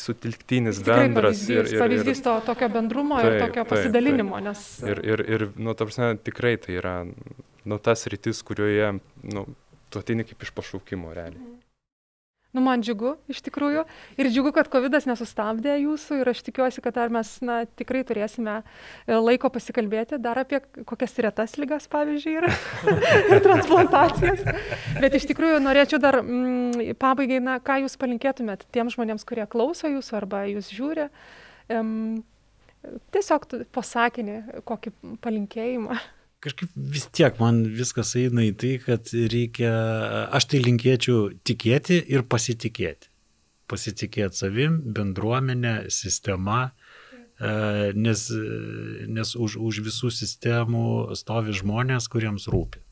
sutilktinis 0.00 0.80
bendras. 0.86 1.42
Pavyzdys, 1.44 1.52
ir, 1.52 1.68
ir, 1.74 1.82
pavyzdys 1.84 2.24
to 2.24 2.38
tokio 2.48 2.70
bendrumo 2.72 3.20
taip, 3.20 3.28
ir 3.28 3.44
tokio 3.44 3.60
taip, 3.66 3.72
pasidalinimo. 3.74 4.40
Taip. 4.40 4.48
Nes... 4.48 4.64
Ir, 4.88 5.04
ir, 5.04 5.24
ir 5.36 5.46
nu, 5.60 5.76
ta 5.76 5.84
prasme, 5.84 6.14
tikrai 6.24 6.56
tai 6.64 6.78
yra 6.80 6.96
nu, 7.04 7.78
tas 7.82 8.08
rytis, 8.08 8.40
kurioje 8.46 8.94
nu, 9.36 9.44
tu 9.92 10.00
atini 10.00 10.24
kaip 10.24 10.48
iš 10.48 10.56
pašaukimo 10.56 11.12
realiai. 11.12 11.55
Nu, 12.54 12.62
man 12.64 12.80
džiugu, 12.80 13.16
iš 13.28 13.42
tikrųjų. 13.44 13.82
Ir 14.16 14.28
džiugu, 14.32 14.52
kad 14.56 14.70
COVID 14.72 14.94
nesustabdė 15.10 15.74
jūsų 15.82 16.20
ir 16.22 16.30
aš 16.30 16.40
tikiuosi, 16.46 16.80
kad 16.84 16.94
dar 16.96 17.10
mes 17.12 17.28
na, 17.44 17.58
tikrai 17.76 18.00
turėsime 18.06 18.54
e, 18.62 19.16
laiko 19.18 19.50
pasikalbėti 19.52 20.16
dar 20.22 20.40
apie 20.40 20.62
kokias 20.88 21.18
retas 21.26 21.58
lygas, 21.60 21.88
pavyzdžiui, 21.92 22.36
ir, 22.38 22.46
ir 23.34 23.42
transplantacijas. 23.44 24.46
Bet 25.02 25.18
iš 25.18 25.28
tikrųjų 25.32 25.60
norėčiau 25.66 26.00
dar 26.00 26.22
mm, 26.22 26.96
pabaigai, 27.02 27.42
na, 27.44 27.58
ką 27.60 27.82
jūs 27.84 27.98
palinkėtumėt 28.00 28.64
tiems 28.72 28.96
žmonėms, 28.96 29.26
kurie 29.28 29.44
klauso 29.50 29.92
jūsų 29.92 30.16
arba 30.22 30.46
jūs 30.48 30.72
žiūri. 30.72 31.10
Um, 31.76 32.22
tiesiog 33.12 33.50
pasakinį, 33.74 34.62
kokį 34.64 34.96
palinkėjimą 35.20 35.98
kažkaip 36.46 36.72
vis 36.94 37.08
tiek 37.14 37.40
man 37.42 37.64
viskas 37.74 38.14
eina 38.18 38.44
į 38.46 38.54
tai, 38.60 38.72
kad 38.82 39.10
reikia, 39.32 39.72
aš 40.36 40.48
tai 40.52 40.62
linkėčiau 40.62 41.30
tikėti 41.46 41.98
ir 42.12 42.24
pasitikėti. 42.30 43.10
Pasitikėti 43.66 44.44
savim, 44.44 44.78
bendruomenė, 44.94 45.88
sistema, 45.90 46.68
e, 46.70 47.92
nes, 47.98 48.26
nes 49.10 49.34
už, 49.34 49.58
už 49.58 49.82
visų 49.88 50.12
sistemų 50.14 51.16
stovi 51.18 51.56
žmonės, 51.56 52.06
kuriems 52.12 52.46
rūpi. 52.52 52.84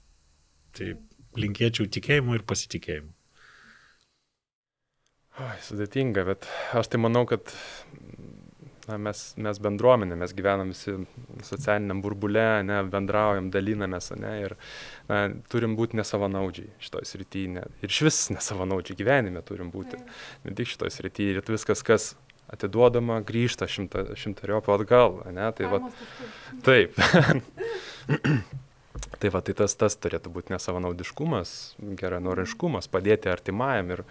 Tai 0.75 0.95
linkėčiau 1.39 1.87
tikėjimo 1.95 2.35
ir 2.35 2.43
pasitikėjimo. 2.49 3.13
Oi, 5.45 5.55
sudėtinga, 5.67 6.27
bet 6.27 6.51
aš 6.79 6.91
tai 6.93 6.99
manau, 7.03 7.25
kad 7.27 7.51
na, 8.89 8.99
mes, 9.01 9.23
mes 9.41 9.61
bendruomenė, 9.63 10.17
mes 10.21 10.35
gyvenam 10.37 10.73
visi 10.73 10.97
socialiniam 11.47 12.03
burbule, 12.05 12.47
ne, 12.67 12.81
bendraujam, 12.91 13.51
dalinamės, 13.55 14.13
ne, 14.21 14.35
ir 14.45 14.57
na, 15.11 15.25
turim 15.53 15.77
būti 15.79 15.99
nesavanaudžiai 16.01 16.73
šitoj 16.85 17.07
srityje. 17.09 17.65
Ir 17.85 17.95
iš 17.95 18.03
vis 18.09 18.21
nesavanaudžiai 18.35 18.99
gyvenime 19.01 19.45
turim 19.47 19.73
būti. 19.75 20.01
Ne 20.45 20.57
tik 20.59 20.71
šitoj 20.75 20.93
srityje. 20.95 21.39
Ir 21.39 21.55
viskas, 21.55 21.85
kas 21.87 22.13
atiduodama, 22.53 23.21
grįžta 23.27 23.69
šimta, 23.71 24.11
šimtariopą 24.19 24.77
atgal. 24.79 25.23
Ne, 25.35 25.49
tai 25.57 25.71
va, 25.71 25.81
taip. 26.67 26.99
tai 29.21 29.33
va, 29.33 29.43
tai 29.45 29.57
tas, 29.59 29.77
tas 29.81 29.97
turėtų 29.99 30.33
būti 30.35 30.55
nesavanaudiškumas, 30.55 31.55
geranoriškumas, 32.01 32.91
padėti 32.93 33.33
artimajam 33.33 33.97
ir 33.97 34.05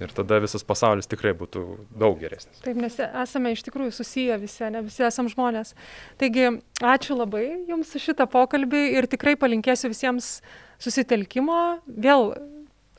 ir 0.00 0.12
tada 0.16 0.38
visas 0.42 0.64
pasaulis 0.66 1.08
tikrai 1.10 1.32
būtų 1.36 1.64
daug 2.00 2.18
geresnis. 2.20 2.60
Taip, 2.64 2.78
nes 2.80 2.96
esame 3.08 3.52
iš 3.54 3.64
tikrųjų 3.66 3.92
susiję 3.94 4.38
visi, 4.42 4.64
ne 4.72 4.82
visi 4.86 5.04
esame 5.06 5.32
žmonės. 5.32 5.74
Taigi, 6.20 6.48
ačiū 6.80 7.18
labai 7.18 7.44
Jums 7.68 7.92
už 7.96 8.10
šitą 8.10 8.26
pokalbį 8.30 8.84
ir 8.96 9.08
tikrai 9.10 9.36
palinkėsiu 9.40 9.92
visiems 9.92 10.38
susitelkimo. 10.80 11.60
Vėl, 11.86 12.32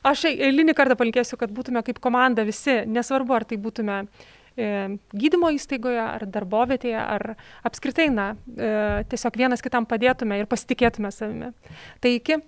aš 0.06 0.28
eilinį 0.32 0.78
kartą 0.78 0.98
palinkėsiu, 1.00 1.40
kad 1.42 1.54
būtume 1.54 1.84
kaip 1.86 2.02
komanda 2.04 2.46
visi, 2.48 2.82
nesvarbu, 2.90 3.38
ar 3.38 3.48
tai 3.50 3.58
būtume 3.62 3.98
e, 4.04 4.70
gydymo 5.14 5.52
įstaigoje, 5.58 6.02
ar 6.04 6.28
darbovietėje, 6.30 7.00
ar 7.02 7.34
apskritai, 7.68 8.12
na, 8.14 8.32
e, 8.54 8.74
tiesiog 9.12 9.42
vienas 9.42 9.66
kitam 9.66 9.90
padėtume 9.90 10.42
ir 10.42 10.50
pasitikėtume 10.52 11.14
savimi. 11.16 11.54
Tai 12.02 12.16
iki. 12.20 12.42